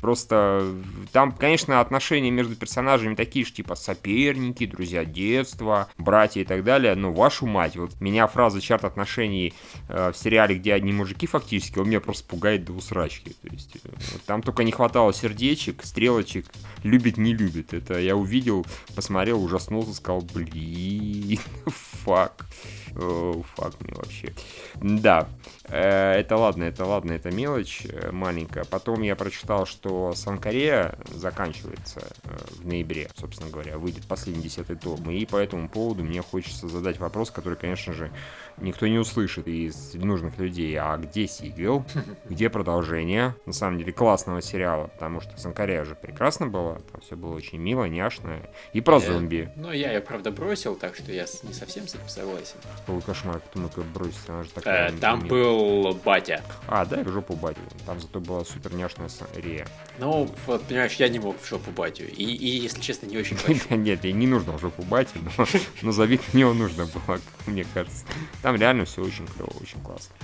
Просто 0.00 0.60
э, 0.62 0.82
там, 1.12 1.32
конечно, 1.32 1.80
отношения 1.80 2.30
между 2.30 2.56
персонажами 2.56 3.14
такие 3.14 3.44
же, 3.44 3.52
типа 3.52 3.74
соперники, 3.74 4.66
друзья 4.66 5.04
детства, 5.04 5.88
братья 5.98 6.40
и 6.40 6.44
так 6.44 6.64
далее. 6.64 6.94
Но 6.94 7.12
вашу 7.12 7.46
мать, 7.46 7.76
вот 7.76 8.00
меня 8.00 8.26
фраза 8.26 8.60
чарт 8.60 8.84
отношений 8.84 9.54
э, 9.88 10.12
в 10.12 10.16
сериале, 10.16 10.56
где 10.56 10.74
одни 10.74 10.92
мужики 10.92 11.26
фактически, 11.26 11.78
он 11.78 11.88
меня 11.88 12.00
просто 12.00 12.26
пугает 12.28 12.64
до 12.64 12.72
усрачки. 12.72 13.34
То 13.42 13.48
есть, 13.48 13.76
э, 13.84 13.88
там 14.26 14.42
только 14.42 14.64
не 14.64 14.72
хватало 14.72 15.12
сердечек, 15.12 15.82
стрелочек, 15.84 16.46
любит, 16.82 17.16
не 17.16 17.34
любит. 17.34 17.74
Это 17.74 17.98
я 17.98 18.16
увидел, 18.16 18.66
посмотрел, 19.02 19.42
ужаснулся, 19.42 19.94
сказал, 19.94 20.22
блин, 20.32 21.40
фак. 21.66 22.46
О, 22.94 23.42
фак 23.56 23.74
мне 23.80 23.94
вообще. 23.96 24.32
Да, 24.76 25.26
э, 25.61 25.61
это 25.68 26.36
ладно, 26.36 26.64
это 26.64 26.84
ладно, 26.84 27.12
это 27.12 27.30
мелочь 27.30 27.82
э, 27.84 28.10
маленькая. 28.10 28.64
Потом 28.64 29.02
я 29.02 29.14
прочитал, 29.14 29.66
что 29.66 30.12
Сан-Корея 30.14 30.98
заканчивается 31.10 32.00
э, 32.24 32.36
в 32.60 32.66
ноябре, 32.66 33.08
собственно 33.14 33.50
говоря, 33.50 33.78
выйдет 33.78 34.06
последний 34.06 34.42
десятый 34.42 34.76
том. 34.76 35.10
И 35.10 35.24
по 35.26 35.36
этому 35.36 35.68
поводу 35.68 36.02
мне 36.02 36.22
хочется 36.22 36.68
задать 36.68 36.98
вопрос, 36.98 37.30
который, 37.30 37.58
конечно 37.58 37.92
же, 37.92 38.10
никто 38.58 38.86
не 38.86 38.98
услышит 38.98 39.46
из 39.46 39.94
нужных 39.94 40.38
людей. 40.38 40.74
А 40.76 40.96
где 40.96 41.26
сиквел? 41.26 41.84
Где 42.28 42.48
продолжение? 42.48 43.34
На 43.46 43.52
самом 43.52 43.78
деле 43.78 43.92
классного 43.92 44.40
сериала, 44.40 44.86
потому 44.86 45.20
что 45.20 45.38
Сан-Корея 45.38 45.84
же 45.84 45.94
прекрасно 45.94 46.46
было, 46.46 46.80
там 46.92 47.00
все 47.02 47.16
было 47.16 47.34
очень 47.34 47.58
мило, 47.58 47.84
няшно. 47.84 48.40
И 48.72 48.80
про 48.80 48.96
Э, 48.96 49.12
зомби. 49.12 49.50
Ну, 49.56 49.72
я 49.72 49.92
ее, 49.92 50.00
правда, 50.00 50.30
бросил, 50.30 50.74
так 50.74 50.94
что 50.94 51.12
я 51.12 51.26
не 51.42 51.52
совсем 51.52 51.86
с 51.86 51.94
этим 51.94 52.08
согласен. 52.08 52.56
Ой, 52.88 53.00
кошмар, 53.02 53.40
кто 53.40 53.60
ну-ка 53.60 53.82
бросить, 53.82 54.28
она 54.28 54.44
же 54.44 54.50
такая... 54.50 54.90
Э, 54.90 54.92
Там 54.92 55.24
милая. 55.24 55.30
Был 55.52 55.94
батя. 56.04 56.42
А, 56.66 56.84
да, 56.84 57.02
в 57.02 57.08
жопу 57.08 57.34
батю. 57.34 57.60
Там 57.86 58.00
зато 58.00 58.20
была 58.20 58.44
супер 58.44 58.74
няшная 58.74 59.08
Рея. 59.34 59.66
Ну, 59.98 60.30
вот, 60.46 60.62
понимаешь, 60.64 60.94
я 60.94 61.08
не 61.08 61.18
мог 61.18 61.40
в 61.40 61.48
жопу 61.48 61.70
батю. 61.70 62.04
И, 62.08 62.24
и, 62.24 62.60
если 62.60 62.80
честно, 62.80 63.06
не 63.06 63.18
очень 63.18 63.36
хочу. 63.38 63.74
Нет, 63.74 64.04
ей 64.04 64.12
не 64.12 64.26
нужно 64.26 64.52
в 64.52 64.60
жопу 64.60 64.82
батю, 64.82 65.18
но, 65.36 65.46
но 65.82 65.92
забить 65.92 66.20
на 66.32 66.38
него 66.38 66.52
нужно 66.52 66.86
было, 66.86 67.20
мне 67.46 67.66
кажется. 67.74 68.04
Там 68.42 68.56
реально 68.56 68.84
все 68.84 69.02
очень 69.02 69.26
клево, 69.26 69.52
очень 69.60 69.80
классно. 69.80 70.14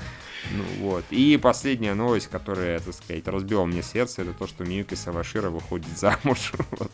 Ну 0.53 0.65
вот. 0.81 1.05
И 1.11 1.37
последняя 1.37 1.95
новость, 1.95 2.29
которая, 2.29 2.79
так 2.81 2.95
сказать, 2.95 3.27
разбила 3.27 3.65
мне 3.65 3.83
сердце, 3.83 4.23
это 4.23 4.33
то, 4.33 4.47
что 4.47 4.65
Миюки 4.65 4.95
Савашира 4.95 5.51
выходит 5.51 5.97
замуж. 5.97 6.53
Вот. 6.71 6.93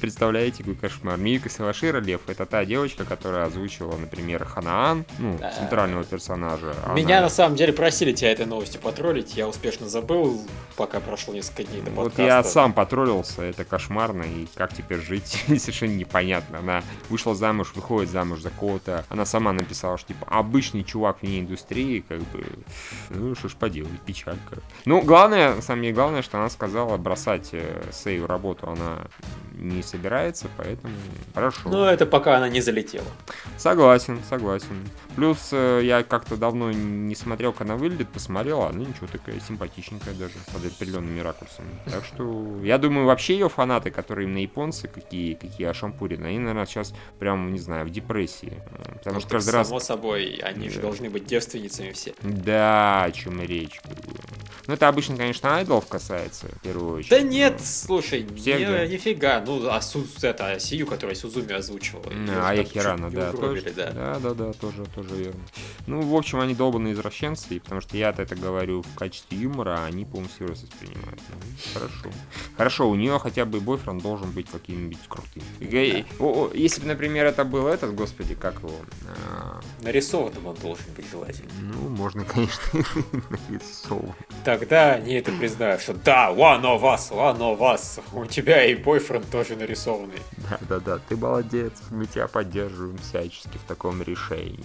Представляете, 0.00 0.58
какой 0.58 0.74
кошмар. 0.74 1.16
Миюки 1.18 1.48
Савашира, 1.48 2.00
Лев, 2.00 2.20
это 2.26 2.46
та 2.46 2.64
девочка, 2.64 3.04
которая 3.04 3.46
озвучивала, 3.46 3.96
например, 3.96 4.44
Ханаан, 4.44 5.04
ну, 5.18 5.36
Да. 5.38 5.50
центрального 5.50 6.04
персонажа. 6.04 6.74
Меня 6.94 7.18
Она- 7.18 7.24
на 7.26 7.28
самом 7.30 7.56
деле 7.56 7.72
просили 7.72 8.12
тебя 8.12 8.32
этой 8.32 8.46
новостью 8.46 8.80
потроллить, 8.80 9.36
я 9.36 9.48
успешно 9.48 9.88
забыл, 9.88 10.40
пока 10.76 11.00
прошло 11.00 11.34
несколько 11.34 11.64
дней 11.64 11.82
до 11.82 11.90
Вот 11.90 12.18
я 12.18 12.42
сам 12.44 12.72
потроллился, 12.72 13.42
это 13.42 13.64
кошмарно, 13.64 14.22
и 14.22 14.46
как 14.54 14.74
теперь 14.74 15.00
жить, 15.00 15.44
совершенно 15.46 15.94
непонятно. 15.94 16.58
Она 16.58 16.82
вышла 17.08 17.34
замуж, 17.34 17.72
выходит 17.74 18.10
замуж 18.10 18.40
за 18.40 18.50
кого-то, 18.50 19.04
она 19.08 19.24
сама 19.24 19.52
написала, 19.52 19.98
что 19.98 20.08
типа 20.08 20.26
обычный 20.30 20.84
чувак 20.84 21.22
вне 21.22 21.40
индустрии, 21.40 22.04
как 22.06 22.20
бы, 22.20 22.44
ну 23.10 23.34
что 23.34 23.48
ж 23.48 23.54
поделать, 23.54 24.00
печалька. 24.06 24.58
Ну, 24.84 25.00
главное, 25.02 25.60
деле, 25.60 25.92
главное, 25.92 26.22
что 26.22 26.38
она 26.38 26.48
сказала 26.50 26.96
бросать 26.96 27.50
э, 27.52 27.82
свою 27.92 28.26
работу, 28.26 28.68
она 28.68 29.06
не 29.56 29.82
собирается, 29.82 30.48
поэтому 30.56 30.94
хорошо. 31.34 31.68
Но 31.68 31.88
это 31.88 32.06
пока 32.06 32.36
она 32.36 32.48
не 32.48 32.60
залетела. 32.60 33.06
Согласен, 33.56 34.20
согласен. 34.28 34.86
Плюс 35.16 35.50
э, 35.52 35.80
я 35.84 36.02
как-то 36.02 36.36
давно 36.36 36.72
не 36.72 37.14
смотрел, 37.14 37.52
как 37.52 37.62
она 37.62 37.76
выглядит, 37.76 38.08
посмотрел, 38.08 38.62
а 38.62 38.68
она 38.70 38.80
ничего 38.80 39.06
такая 39.06 39.38
симпатичненькая 39.40 40.14
даже, 40.14 40.34
под 40.52 40.66
определенными 40.66 41.20
ракурсами. 41.20 41.68
Так 41.86 42.04
что 42.04 42.60
я 42.62 42.78
думаю, 42.78 43.06
вообще 43.06 43.34
ее 43.34 43.48
фанаты, 43.48 43.90
которые 43.90 44.26
именно 44.26 44.38
японцы, 44.38 44.88
какие, 44.88 45.34
какие 45.34 45.66
ошампурены, 45.68 46.26
они, 46.26 46.38
наверное, 46.38 46.66
сейчас 46.66 46.92
прям, 47.18 47.52
не 47.52 47.58
знаю, 47.58 47.86
в 47.86 47.90
депрессии. 47.90 48.60
Потому 48.98 49.16
Ну, 49.16 49.20
что 49.20 49.30
каждый 49.30 49.50
раз... 49.50 49.68
Само 49.68 49.80
собой, 49.80 50.40
они 50.42 50.68
же 50.68 50.80
должны 50.80 51.10
быть 51.10 51.26
девственницами 51.26 51.92
все. 51.92 52.14
Да, 52.22 53.04
о 53.04 53.12
чем 53.12 53.40
и 53.42 53.46
речь. 53.46 53.80
Ну, 54.66 54.74
это 54.74 54.88
обычно, 54.88 55.16
конечно, 55.16 55.56
айдолов 55.56 55.86
касается, 55.86 56.46
в 56.48 56.60
первую 56.60 56.98
очередь. 56.98 57.10
Да 57.10 57.20
нет, 57.20 57.60
слушай, 57.64 58.26
Всех, 58.36 58.58
не- 58.60 58.66
да? 58.66 58.86
нифига. 58.86 59.42
Ну, 59.46 59.68
а 59.68 59.80
Су, 59.80 60.06
это 60.22 60.58
Сию, 60.58 60.86
которая 60.86 61.14
Сузуми 61.14 61.52
озвучивала. 61.52 62.10
Ну, 62.10 62.32
А 62.42 62.54
Яхирана, 62.54 63.10
да, 63.10 63.30
угробили, 63.30 63.70
тоже. 63.70 63.74
да. 63.74 63.90
Да, 63.92 64.18
да, 64.20 64.34
да, 64.34 64.52
тоже, 64.52 64.84
тоже 64.94 65.14
верно. 65.14 65.40
Ну, 65.86 66.00
в 66.02 66.14
общем, 66.14 66.40
они 66.40 66.54
долбанные 66.54 66.94
извращенцы, 66.94 67.60
потому 67.60 67.80
что 67.80 67.96
я 67.96 68.10
это 68.10 68.34
говорю 68.36 68.82
в 68.82 68.94
качестве 68.94 69.38
юмора, 69.38 69.76
а 69.80 69.84
они, 69.86 70.04
по-моему, 70.04 70.28
всерьез 70.34 70.62
воспринимают. 70.62 71.20
Ну, 71.28 71.36
хорошо. 71.74 72.10
Хорошо, 72.56 72.90
у 72.90 72.94
нее 72.94 73.18
хотя 73.18 73.44
бы 73.44 73.60
бойфренд 73.60 74.02
должен 74.02 74.30
быть 74.30 74.48
каким-нибудь 74.50 74.98
крутым. 75.08 75.42
О, 76.18 76.50
Если 76.54 76.80
бы, 76.80 76.86
например, 76.88 77.26
это 77.26 77.44
был 77.44 77.66
этот, 77.66 77.94
господи, 77.94 78.34
как 78.34 78.54
его? 78.60 78.72
А, 79.08 79.60
Нарисованным 79.82 80.46
он 80.46 80.54
должен 80.56 80.84
быть 80.96 81.06
желательно. 81.10 81.50
Ну, 81.60 81.88
можно, 81.88 82.24
конечно, 82.24 82.62
нарисовывать. 83.48 84.14
Тогда 84.44 84.92
они 84.92 85.14
это 85.14 85.32
признают, 85.32 85.80
что 85.80 85.94
да, 85.94 86.30
one 86.30 86.62
of 86.62 86.82
us, 86.82 87.10
one 87.10 87.38
of 87.38 87.58
us. 87.60 88.00
У 88.12 88.26
тебя 88.26 88.64
и 88.64 88.74
бойфренд 88.74 89.30
тоже 89.30 89.56
нарисованный. 89.56 90.20
Да, 90.50 90.58
да, 90.68 90.78
да, 90.80 90.98
ты 91.08 91.16
молодец, 91.16 91.72
мы 91.90 92.06
тебя 92.06 92.28
поддерживаем 92.28 92.98
всячески 92.98 93.56
в 93.56 93.66
таком 93.66 94.02
решении. 94.02 94.60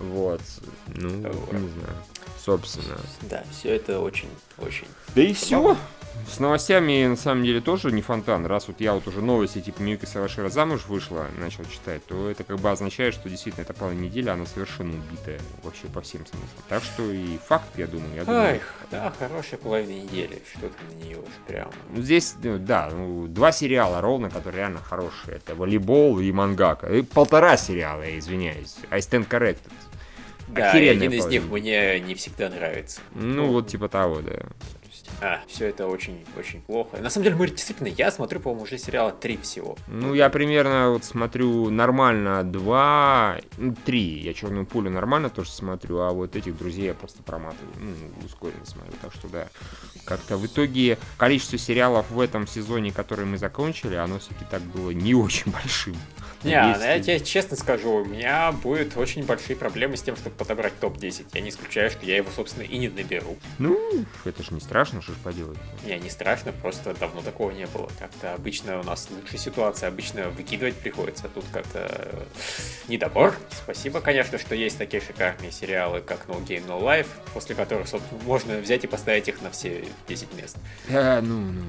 Вот, 0.00 0.40
ну, 0.88 1.10
Вот. 1.30 1.52
не 1.52 1.68
знаю, 1.68 1.96
собственно. 2.38 2.96
Да, 3.22 3.44
все 3.52 3.76
это 3.76 4.00
очень, 4.00 4.28
очень. 4.58 4.86
Да 5.14 5.22
и 5.22 5.32
все. 5.34 5.76
С 6.30 6.40
новостями, 6.40 7.06
на 7.06 7.16
самом 7.16 7.44
деле, 7.44 7.60
тоже 7.60 7.92
не 7.92 8.02
фонтан. 8.02 8.46
Раз 8.46 8.68
вот 8.68 8.80
я 8.80 8.94
вот 8.94 9.06
уже 9.06 9.20
новости, 9.20 9.60
типа 9.60 9.82
Миюки 9.82 10.06
Савашира 10.06 10.48
замуж 10.48 10.86
вышла, 10.88 11.26
начал 11.38 11.64
читать, 11.64 12.04
то 12.06 12.28
это 12.28 12.44
как 12.44 12.58
бы 12.58 12.70
означает, 12.70 13.14
что 13.14 13.28
действительно 13.28 13.62
эта 13.62 13.74
полная 13.74 13.96
неделя, 13.96 14.32
она 14.32 14.46
совершенно 14.46 14.94
убитая 14.94 15.38
вообще 15.62 15.86
по 15.86 16.00
всем 16.00 16.26
смыслам. 16.26 16.48
Так 16.68 16.82
что 16.82 17.10
и 17.10 17.38
факт, 17.38 17.68
я 17.76 17.86
думаю, 17.86 18.14
я 18.14 18.24
думаю. 18.24 18.42
Ай, 18.42 18.60
да, 18.90 19.12
хорошая 19.18 19.60
половина 19.60 20.02
недели. 20.02 20.42
Что 20.50 20.68
ты 20.68 20.74
на 20.90 21.04
нее 21.04 21.18
уж 21.18 21.28
прям. 21.46 21.70
Ну, 21.90 22.02
Здесь, 22.02 22.34
ну, 22.42 22.58
да, 22.58 22.90
ну, 22.90 23.26
два 23.28 23.52
сериала 23.52 24.00
ровно, 24.00 24.30
которые 24.30 24.60
реально 24.60 24.80
хорошие. 24.80 25.36
Это 25.36 25.54
волейбол 25.54 26.20
и 26.20 26.32
мангака. 26.32 26.86
И 26.86 27.02
полтора 27.02 27.56
сериала, 27.56 28.02
я 28.02 28.18
извиняюсь. 28.18 28.76
I 28.90 29.00
stand 29.00 29.28
corrected. 29.28 29.72
Да, 30.48 30.72
один 30.72 31.12
из 31.12 31.26
них 31.26 31.42
половина. 31.42 31.52
мне 31.52 32.00
не 32.00 32.14
всегда 32.14 32.48
нравится. 32.48 33.00
Ну, 33.14 33.48
вот 33.48 33.68
типа 33.68 33.88
того, 33.88 34.20
да. 34.20 34.40
Есть, 35.04 35.22
А, 35.22 35.40
все 35.46 35.66
это 35.66 35.86
очень, 35.86 36.24
очень 36.38 36.60
плохо. 36.62 36.98
На 36.98 37.10
самом 37.10 37.24
деле, 37.24 37.36
мы 37.36 37.48
действительно, 37.48 37.88
я 37.88 38.10
смотрю, 38.10 38.40
по-моему, 38.40 38.64
уже 38.64 38.78
сериала 38.78 39.12
три 39.12 39.36
всего. 39.36 39.76
Ну, 39.86 40.14
я 40.14 40.28
примерно 40.30 40.90
вот 40.90 41.04
смотрю 41.04 41.70
нормально 41.70 42.42
два, 42.44 43.38
ну, 43.58 43.74
три. 43.84 44.20
Я 44.20 44.34
черную 44.34 44.66
пулю 44.66 44.90
нормально 44.90 45.30
тоже 45.30 45.50
смотрю, 45.50 46.00
а 46.00 46.10
вот 46.10 46.36
этих 46.36 46.56
друзей 46.56 46.86
я 46.86 46.94
просто 46.94 47.22
проматываю. 47.22 47.72
Ну, 47.78 48.26
ускоренно 48.26 48.64
смотрю. 48.64 48.92
Так 49.02 49.12
что 49.12 49.28
да. 49.28 49.48
Как-то 50.04 50.36
в 50.36 50.46
итоге 50.46 50.98
количество 51.16 51.58
сериалов 51.58 52.10
в 52.10 52.20
этом 52.20 52.46
сезоне, 52.46 52.92
который 52.92 53.24
мы 53.24 53.38
закончили, 53.38 53.94
оно 53.94 54.18
все-таки 54.18 54.44
так 54.50 54.62
было 54.62 54.90
не 54.90 55.14
очень 55.14 55.50
большим. 55.52 55.96
Не, 56.44 56.50
Есть- 56.68 56.80
я 56.82 57.00
тебе 57.00 57.20
честно 57.20 57.56
скажу, 57.56 57.90
у 57.94 58.04
меня 58.04 58.52
будет 58.52 58.96
очень 58.96 59.24
большие 59.24 59.56
проблемы 59.56 59.96
с 59.96 60.02
тем, 60.02 60.16
чтобы 60.16 60.36
подобрать 60.36 60.78
топ-10. 60.78 61.26
Я 61.32 61.40
не 61.40 61.50
исключаю, 61.50 61.90
что 61.90 62.04
я 62.04 62.16
его, 62.16 62.30
собственно, 62.34 62.64
и 62.64 62.76
не 62.76 62.88
наберу. 62.88 63.36
Ну, 63.58 64.04
это 64.24 64.42
же 64.42 64.52
не 64.52 64.60
страшно, 64.60 65.00
что 65.02 65.12
ж 65.12 65.16
поделать. 65.24 65.58
Не, 65.86 65.98
не 65.98 66.10
страшно, 66.10 66.52
просто 66.52 66.94
давно 66.94 67.22
такого 67.22 67.50
не 67.50 67.66
было. 67.66 67.88
Как-то 67.98 68.34
обычно 68.34 68.80
у 68.80 68.82
нас 68.84 69.08
лучшая 69.10 69.38
ситуация, 69.38 69.88
обычно 69.88 70.28
выкидывать 70.30 70.74
приходится, 70.76 71.26
а 71.26 71.28
тут 71.28 71.44
как-то 71.52 71.78
э, 71.90 72.22
недобор. 72.88 73.34
Спасибо, 73.50 74.00
конечно, 74.00 74.38
что 74.38 74.54
есть 74.54 74.76
такие 74.78 75.00
шикарные 75.02 75.50
сериалы, 75.50 76.00
как 76.00 76.26
No 76.26 76.44
Game 76.44 76.66
No 76.66 76.80
Life, 76.80 77.06
после 77.32 77.54
которых, 77.54 77.88
собственно, 77.88 78.20
можно 78.24 78.58
взять 78.58 78.84
и 78.84 78.86
поставить 78.86 79.28
их 79.28 79.40
на 79.42 79.50
все 79.50 79.84
10 80.08 80.34
мест. 80.34 80.56
Да, 80.88 81.20
ну, 81.22 81.40
ну, 81.40 81.62
Ну, 81.62 81.64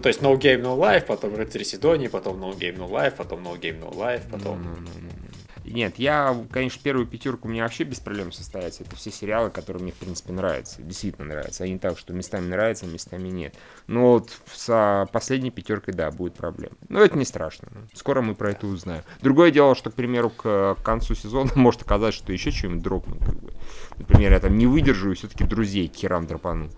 то 0.00 0.08
есть 0.08 0.20
No 0.20 0.36
Game 0.36 0.62
No 0.62 0.78
Life, 0.78 1.06
потом 1.06 1.34
Рыцарь 1.36 1.64
Сидонии, 1.64 2.08
потом 2.08 2.42
No 2.42 2.56
Game 2.56 2.76
No 2.76 2.88
Life, 2.88 3.14
потом 3.16 3.40
No 3.40 3.58
Game 3.58 3.80
No 3.80 3.92
Life, 3.92 4.22
потом... 4.30 4.62
Ну, 4.62 4.70
ну, 4.70 4.76
ну, 4.80 4.90
ну. 5.02 5.26
Нет, 5.66 5.94
я, 5.98 6.36
конечно, 6.52 6.80
первую 6.82 7.06
пятерку 7.06 7.48
у 7.48 7.50
меня 7.50 7.64
вообще 7.64 7.84
без 7.84 7.98
проблем 7.98 8.30
состоится. 8.30 8.84
Это 8.84 8.94
все 8.94 9.10
сериалы, 9.10 9.50
которые 9.50 9.82
мне, 9.82 9.92
в 9.92 9.96
принципе, 9.96 10.32
нравятся. 10.32 10.80
Действительно 10.80 11.26
нравятся. 11.26 11.64
Они 11.64 11.78
так, 11.78 11.98
что 11.98 12.12
местами 12.12 12.46
нравятся, 12.46 12.86
местами 12.86 13.28
нет. 13.28 13.54
Но 13.88 14.12
вот 14.12 14.30
с 14.52 15.08
последней 15.12 15.50
пятеркой, 15.50 15.94
да, 15.94 16.10
будет 16.10 16.34
проблема. 16.34 16.76
Но 16.88 17.00
это 17.00 17.18
не 17.18 17.24
страшно. 17.24 17.68
Скоро 17.94 18.22
мы 18.22 18.34
про 18.34 18.52
это 18.52 18.66
узнаем. 18.66 19.02
Другое 19.22 19.50
дело, 19.50 19.74
что, 19.74 19.90
к 19.90 19.94
примеру, 19.94 20.30
к 20.30 20.76
концу 20.84 21.14
сезона 21.14 21.50
может 21.56 21.82
оказаться, 21.82 22.18
что 22.18 22.32
еще 22.32 22.52
что-нибудь 22.52 22.82
дропнут. 22.82 23.18
Как 23.24 23.34
бы. 23.34 23.52
Например, 23.98 24.32
я 24.32 24.40
там 24.40 24.56
не 24.56 24.66
выдержу 24.66 25.10
и 25.10 25.14
все-таки 25.14 25.44
друзей 25.44 25.88
к 25.88 25.96
херам 25.96 26.26
драпану. 26.26 26.70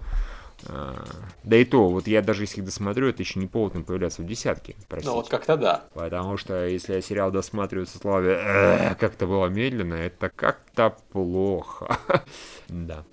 Да 0.68 1.56
и 1.56 1.64
то, 1.64 1.88
вот 1.88 2.06
я 2.06 2.22
даже 2.22 2.42
если 2.42 2.58
их 2.58 2.66
досмотрю, 2.66 3.08
это 3.08 3.22
еще 3.22 3.38
не 3.40 3.46
повод 3.46 3.74
им 3.74 3.84
появляться 3.84 4.22
в 4.22 4.26
десятке. 4.26 4.76
Простите. 4.88 5.10
Ну 5.10 5.16
вот 5.16 5.28
как-то 5.28 5.56
да. 5.56 5.84
Потому 5.94 6.36
что 6.36 6.66
если 6.66 6.94
я 6.94 7.00
сериал 7.00 7.30
досматриваю 7.30 7.86
со 7.86 7.98
словами 7.98 8.36
«Э, 8.38 8.94
как-то 8.96 9.26
было 9.26 9.46
медленно, 9.46 9.94
это 9.94 10.28
как-то 10.28 10.96
плохо. 11.10 11.96
Да. 12.68 13.04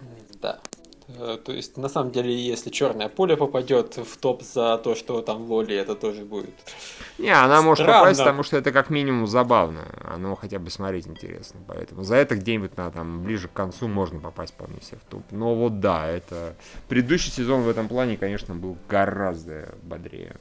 Да. 0.41 0.59
Э, 1.17 1.37
то 1.43 1.51
есть, 1.51 1.77
на 1.77 1.89
самом 1.89 2.11
деле, 2.11 2.35
если 2.35 2.69
черное 2.69 3.09
поле 3.09 3.37
попадет 3.37 3.97
в 3.97 4.17
топ 4.17 4.41
за 4.43 4.77
то, 4.77 4.95
что 4.95 5.21
там 5.21 5.49
Лоли, 5.49 5.75
это 5.75 5.95
тоже 5.95 6.23
будет. 6.23 6.53
Не, 7.17 7.29
она 7.29 7.45
Странно. 7.45 7.61
может 7.61 7.85
попасть, 7.85 8.19
потому 8.19 8.43
что 8.43 8.57
это 8.57 8.71
как 8.71 8.89
минимум 8.89 9.27
забавно. 9.27 9.85
Оно 10.03 10.35
хотя 10.35 10.59
бы 10.59 10.69
смотреть 10.69 11.07
интересно. 11.07 11.59
Поэтому 11.67 12.03
за 12.03 12.15
это 12.15 12.35
где-нибудь 12.35 12.77
на 12.77 12.91
там 12.91 13.23
ближе 13.23 13.47
к 13.47 13.53
концу 13.53 13.87
можно 13.87 14.19
попасть 14.19 14.53
вполне 14.53 14.81
себе 14.81 14.99
в 15.05 15.09
топ. 15.09 15.23
Но 15.31 15.55
вот 15.55 15.79
да, 15.79 16.07
это. 16.07 16.55
Предыдущий 16.87 17.31
сезон 17.31 17.61
в 17.61 17.69
этом 17.69 17.87
плане, 17.87 18.17
конечно, 18.17 18.55
был 18.55 18.77
гораздо 18.89 19.75
бодрее. 19.83 20.35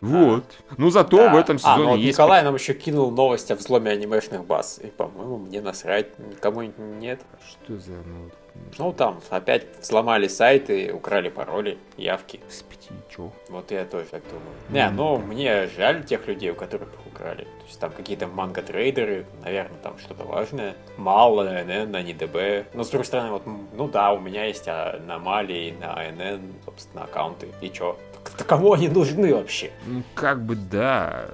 Вот. 0.00 0.44
А, 0.70 0.74
ну 0.76 0.90
зато 0.90 1.16
да. 1.16 1.32
в 1.32 1.36
этом 1.36 1.58
сезоне 1.58 1.74
а, 1.74 1.78
ну, 1.78 1.88
вот 1.90 1.96
есть... 1.96 2.16
Николай 2.16 2.42
нам 2.42 2.54
еще 2.54 2.74
кинул 2.74 3.10
новость 3.10 3.50
о 3.50 3.56
взломе 3.56 3.90
анимешных 3.90 4.44
баз. 4.44 4.78
И, 4.82 4.86
по-моему, 4.86 5.38
мне 5.38 5.60
насрать, 5.60 6.18
никому 6.18 6.62
нет. 6.62 7.20
Что 7.64 7.78
за 7.78 7.92
ну, 7.92 8.30
ну, 8.78 8.92
там 8.92 9.20
опять 9.30 9.66
взломали 9.80 10.28
сайты, 10.28 10.92
украли 10.92 11.28
пароли, 11.30 11.78
явки. 11.96 12.40
Господи, 12.44 12.88
чё? 13.08 13.32
Вот 13.48 13.70
я 13.70 13.84
тоже 13.84 14.06
так 14.06 14.22
думаю. 14.24 14.54
Не, 14.70 14.90
ну, 14.90 15.18
мне 15.18 15.68
жаль 15.76 16.04
тех 16.04 16.26
людей, 16.28 16.50
у 16.50 16.54
которых 16.54 16.88
их 16.88 17.06
украли. 17.06 17.44
То 17.44 17.66
есть 17.66 17.80
там 17.80 17.90
какие-то 17.90 18.26
манго-трейдеры, 18.26 19.26
наверное, 19.44 19.78
там 19.82 19.98
что-то 19.98 20.24
важное. 20.24 20.74
Мало 20.96 21.44
на 21.44 21.64
НН, 21.64 21.90
на 21.90 22.02
НДБ. 22.02 22.74
Но, 22.74 22.84
с 22.84 22.90
другой 22.90 23.04
стороны, 23.04 23.30
вот, 23.30 23.42
ну 23.46 23.88
да, 23.88 24.12
у 24.12 24.20
меня 24.20 24.44
есть 24.44 24.68
а, 24.68 25.00
на 25.06 25.18
Мали 25.18 25.52
и 25.52 25.72
на 25.72 25.96
НН, 26.12 26.54
собственно, 26.64 27.04
аккаунты. 27.04 27.48
И 27.60 27.70
чё? 27.70 27.96
Так, 28.36 28.46
кому 28.46 28.72
они 28.72 28.88
нужны 28.88 29.34
вообще? 29.34 29.70
Ну, 29.86 30.02
как 30.14 30.44
бы 30.44 30.56
да, 30.56 31.26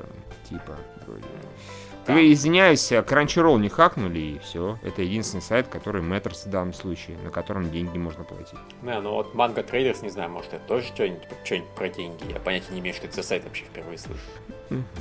типа, 0.48 0.76
вроде. 1.06 1.24
Там. 2.04 2.18
Извиняюсь, 2.18 2.92
Crunchyroll 2.92 3.58
не 3.58 3.70
хакнули, 3.70 4.18
и 4.18 4.38
все. 4.38 4.78
Это 4.82 5.00
единственный 5.00 5.40
сайт, 5.40 5.68
который 5.68 6.02
Matters 6.02 6.46
в 6.46 6.50
данном 6.50 6.74
случае, 6.74 7.16
на 7.24 7.30
котором 7.30 7.70
деньги 7.70 7.96
можно 7.96 8.24
платить. 8.24 8.58
Да, 8.82 9.00
ну 9.00 9.12
вот 9.12 9.34
Mango 9.34 9.66
Traders, 9.66 10.02
не 10.02 10.10
знаю, 10.10 10.28
может 10.28 10.52
это 10.52 10.66
тоже 10.66 10.86
что-нибудь 10.88 11.22
что 11.44 11.62
про 11.74 11.88
деньги. 11.88 12.30
Я 12.30 12.40
понятия 12.40 12.72
не 12.72 12.80
имею, 12.80 12.94
что 12.94 13.06
это 13.06 13.16
за 13.16 13.22
сайт 13.22 13.44
вообще 13.44 13.64
впервые 13.64 13.96
слышу. 13.96 14.20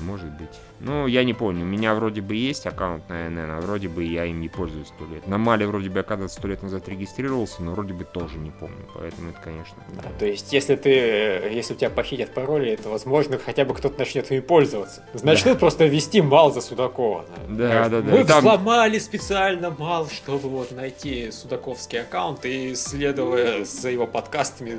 Может 0.05 0.29
быть. 0.31 0.49
Ну, 0.79 1.07
я 1.07 1.23
не 1.23 1.33
помню. 1.33 1.63
У 1.63 1.67
меня 1.67 1.95
вроде 1.95 2.21
бы 2.21 2.35
есть 2.35 2.65
аккаунт 2.65 3.07
на 3.09 3.29
НН, 3.29 3.51
а 3.51 3.61
вроде 3.61 3.87
бы 3.87 4.03
я 4.03 4.25
им 4.25 4.41
не 4.41 4.49
пользуюсь 4.49 4.87
сто 4.87 5.05
лет. 5.05 5.25
На 5.27 5.37
Мале 5.37 5.65
вроде 5.65 5.89
бы 5.89 5.99
я 5.99 6.03
когда-то 6.03 6.31
сто 6.31 6.47
лет 6.47 6.61
назад 6.61 6.87
регистрировался, 6.89 7.63
но 7.63 7.71
вроде 7.71 7.93
бы 7.93 8.03
тоже 8.03 8.37
не 8.37 8.51
помню. 8.51 8.85
Поэтому 8.93 9.29
это, 9.29 9.39
конечно... 9.41 9.77
Да, 9.95 10.09
то 10.19 10.25
есть, 10.25 10.51
если 10.51 10.75
ты, 10.75 10.89
если 10.89 11.73
у 11.73 11.77
тебя 11.77 11.89
похитят 11.89 12.33
пароли, 12.33 12.75
то, 12.75 12.89
возможно, 12.89 13.37
хотя 13.37 13.65
бы 13.65 13.73
кто-то 13.73 13.97
начнет 13.97 14.29
ими 14.31 14.41
пользоваться. 14.41 15.05
Значит, 15.13 15.45
да. 15.45 15.55
просто 15.55 15.85
ввести 15.85 16.21
мал 16.21 16.51
за 16.51 16.61
Судакова. 16.61 17.25
Да, 17.47 17.87
да, 17.87 18.01
да. 18.01 18.11
Мы 18.11 18.25
там... 18.25 18.39
взломали 18.39 18.99
специально 18.99 19.69
мал, 19.71 20.09
чтобы 20.09 20.49
вот 20.49 20.71
найти 20.71 21.31
Судаковский 21.31 22.01
аккаунт 22.01 22.45
и, 22.45 22.75
следуя 22.75 23.63
за 23.63 23.89
его 23.89 24.07
подкастами, 24.07 24.77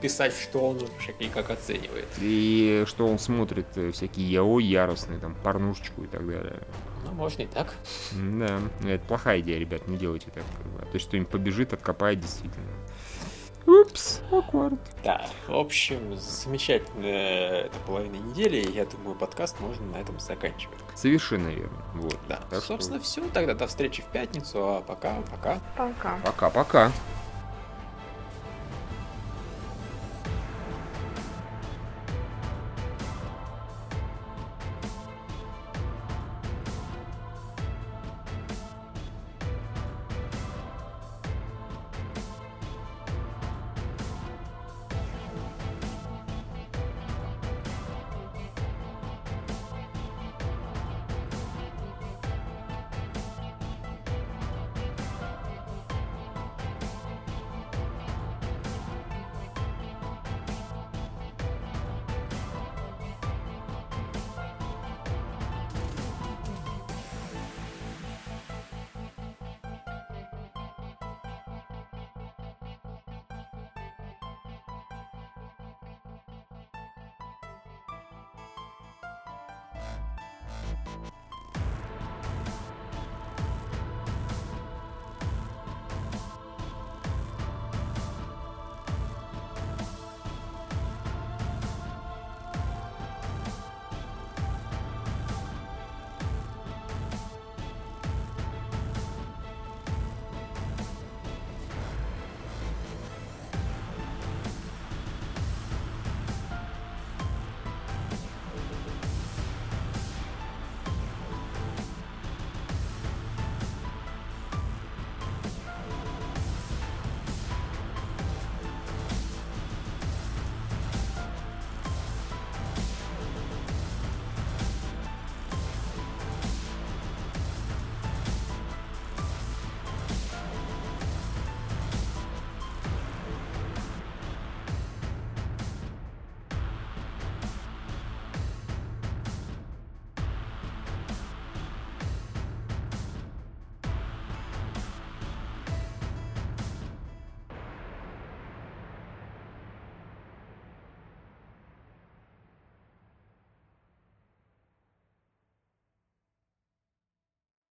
писать, 0.00 0.34
что 0.34 0.58
он 0.68 0.78
вообще 0.78 1.12
и 1.20 1.26
как 1.26 1.50
оценивает. 1.50 2.08
И 2.20 2.84
что 2.86 3.06
он 3.06 3.18
смотрит 3.18 3.66
э, 3.76 3.92
всякие 3.92 4.23
яо 4.24 4.58
яростные, 4.58 5.18
там, 5.18 5.34
порнушечку 5.34 6.04
и 6.04 6.06
так 6.06 6.26
далее. 6.26 6.62
Ну, 7.04 7.12
можно 7.12 7.42
и 7.42 7.46
так. 7.46 7.74
Да, 8.12 8.60
это 8.84 9.04
плохая 9.06 9.40
идея, 9.40 9.58
ребят, 9.58 9.88
не 9.88 9.96
делайте 9.96 10.30
так. 10.30 10.44
А 10.80 10.84
то 10.86 10.94
есть 10.94 11.08
кто-нибудь 11.08 11.30
побежит, 11.30 11.72
откопает 11.72 12.20
действительно. 12.20 12.66
Упс, 13.66 14.20
аккорд. 14.30 14.78
Да, 15.02 15.26
в 15.48 15.54
общем, 15.54 16.16
замечательная 16.16 17.62
эта 17.64 17.78
половина 17.86 18.16
недели. 18.16 18.70
Я 18.70 18.84
думаю, 18.84 19.16
подкаст 19.16 19.58
можно 19.60 19.86
на 19.86 19.96
этом 19.96 20.20
заканчивать. 20.20 20.78
Совершенно 20.94 21.48
верно. 21.48 21.82
Вот. 21.94 22.18
Да, 22.28 22.40
так 22.50 22.62
собственно, 22.62 22.98
что... 22.98 23.08
все. 23.08 23.28
Тогда 23.30 23.54
до 23.54 23.66
встречи 23.66 24.02
в 24.02 24.06
пятницу. 24.06 24.58
А 24.58 24.80
пока, 24.82 25.16
пока. 25.30 25.60
Пока. 25.76 26.18
Пока-пока. 26.22 26.92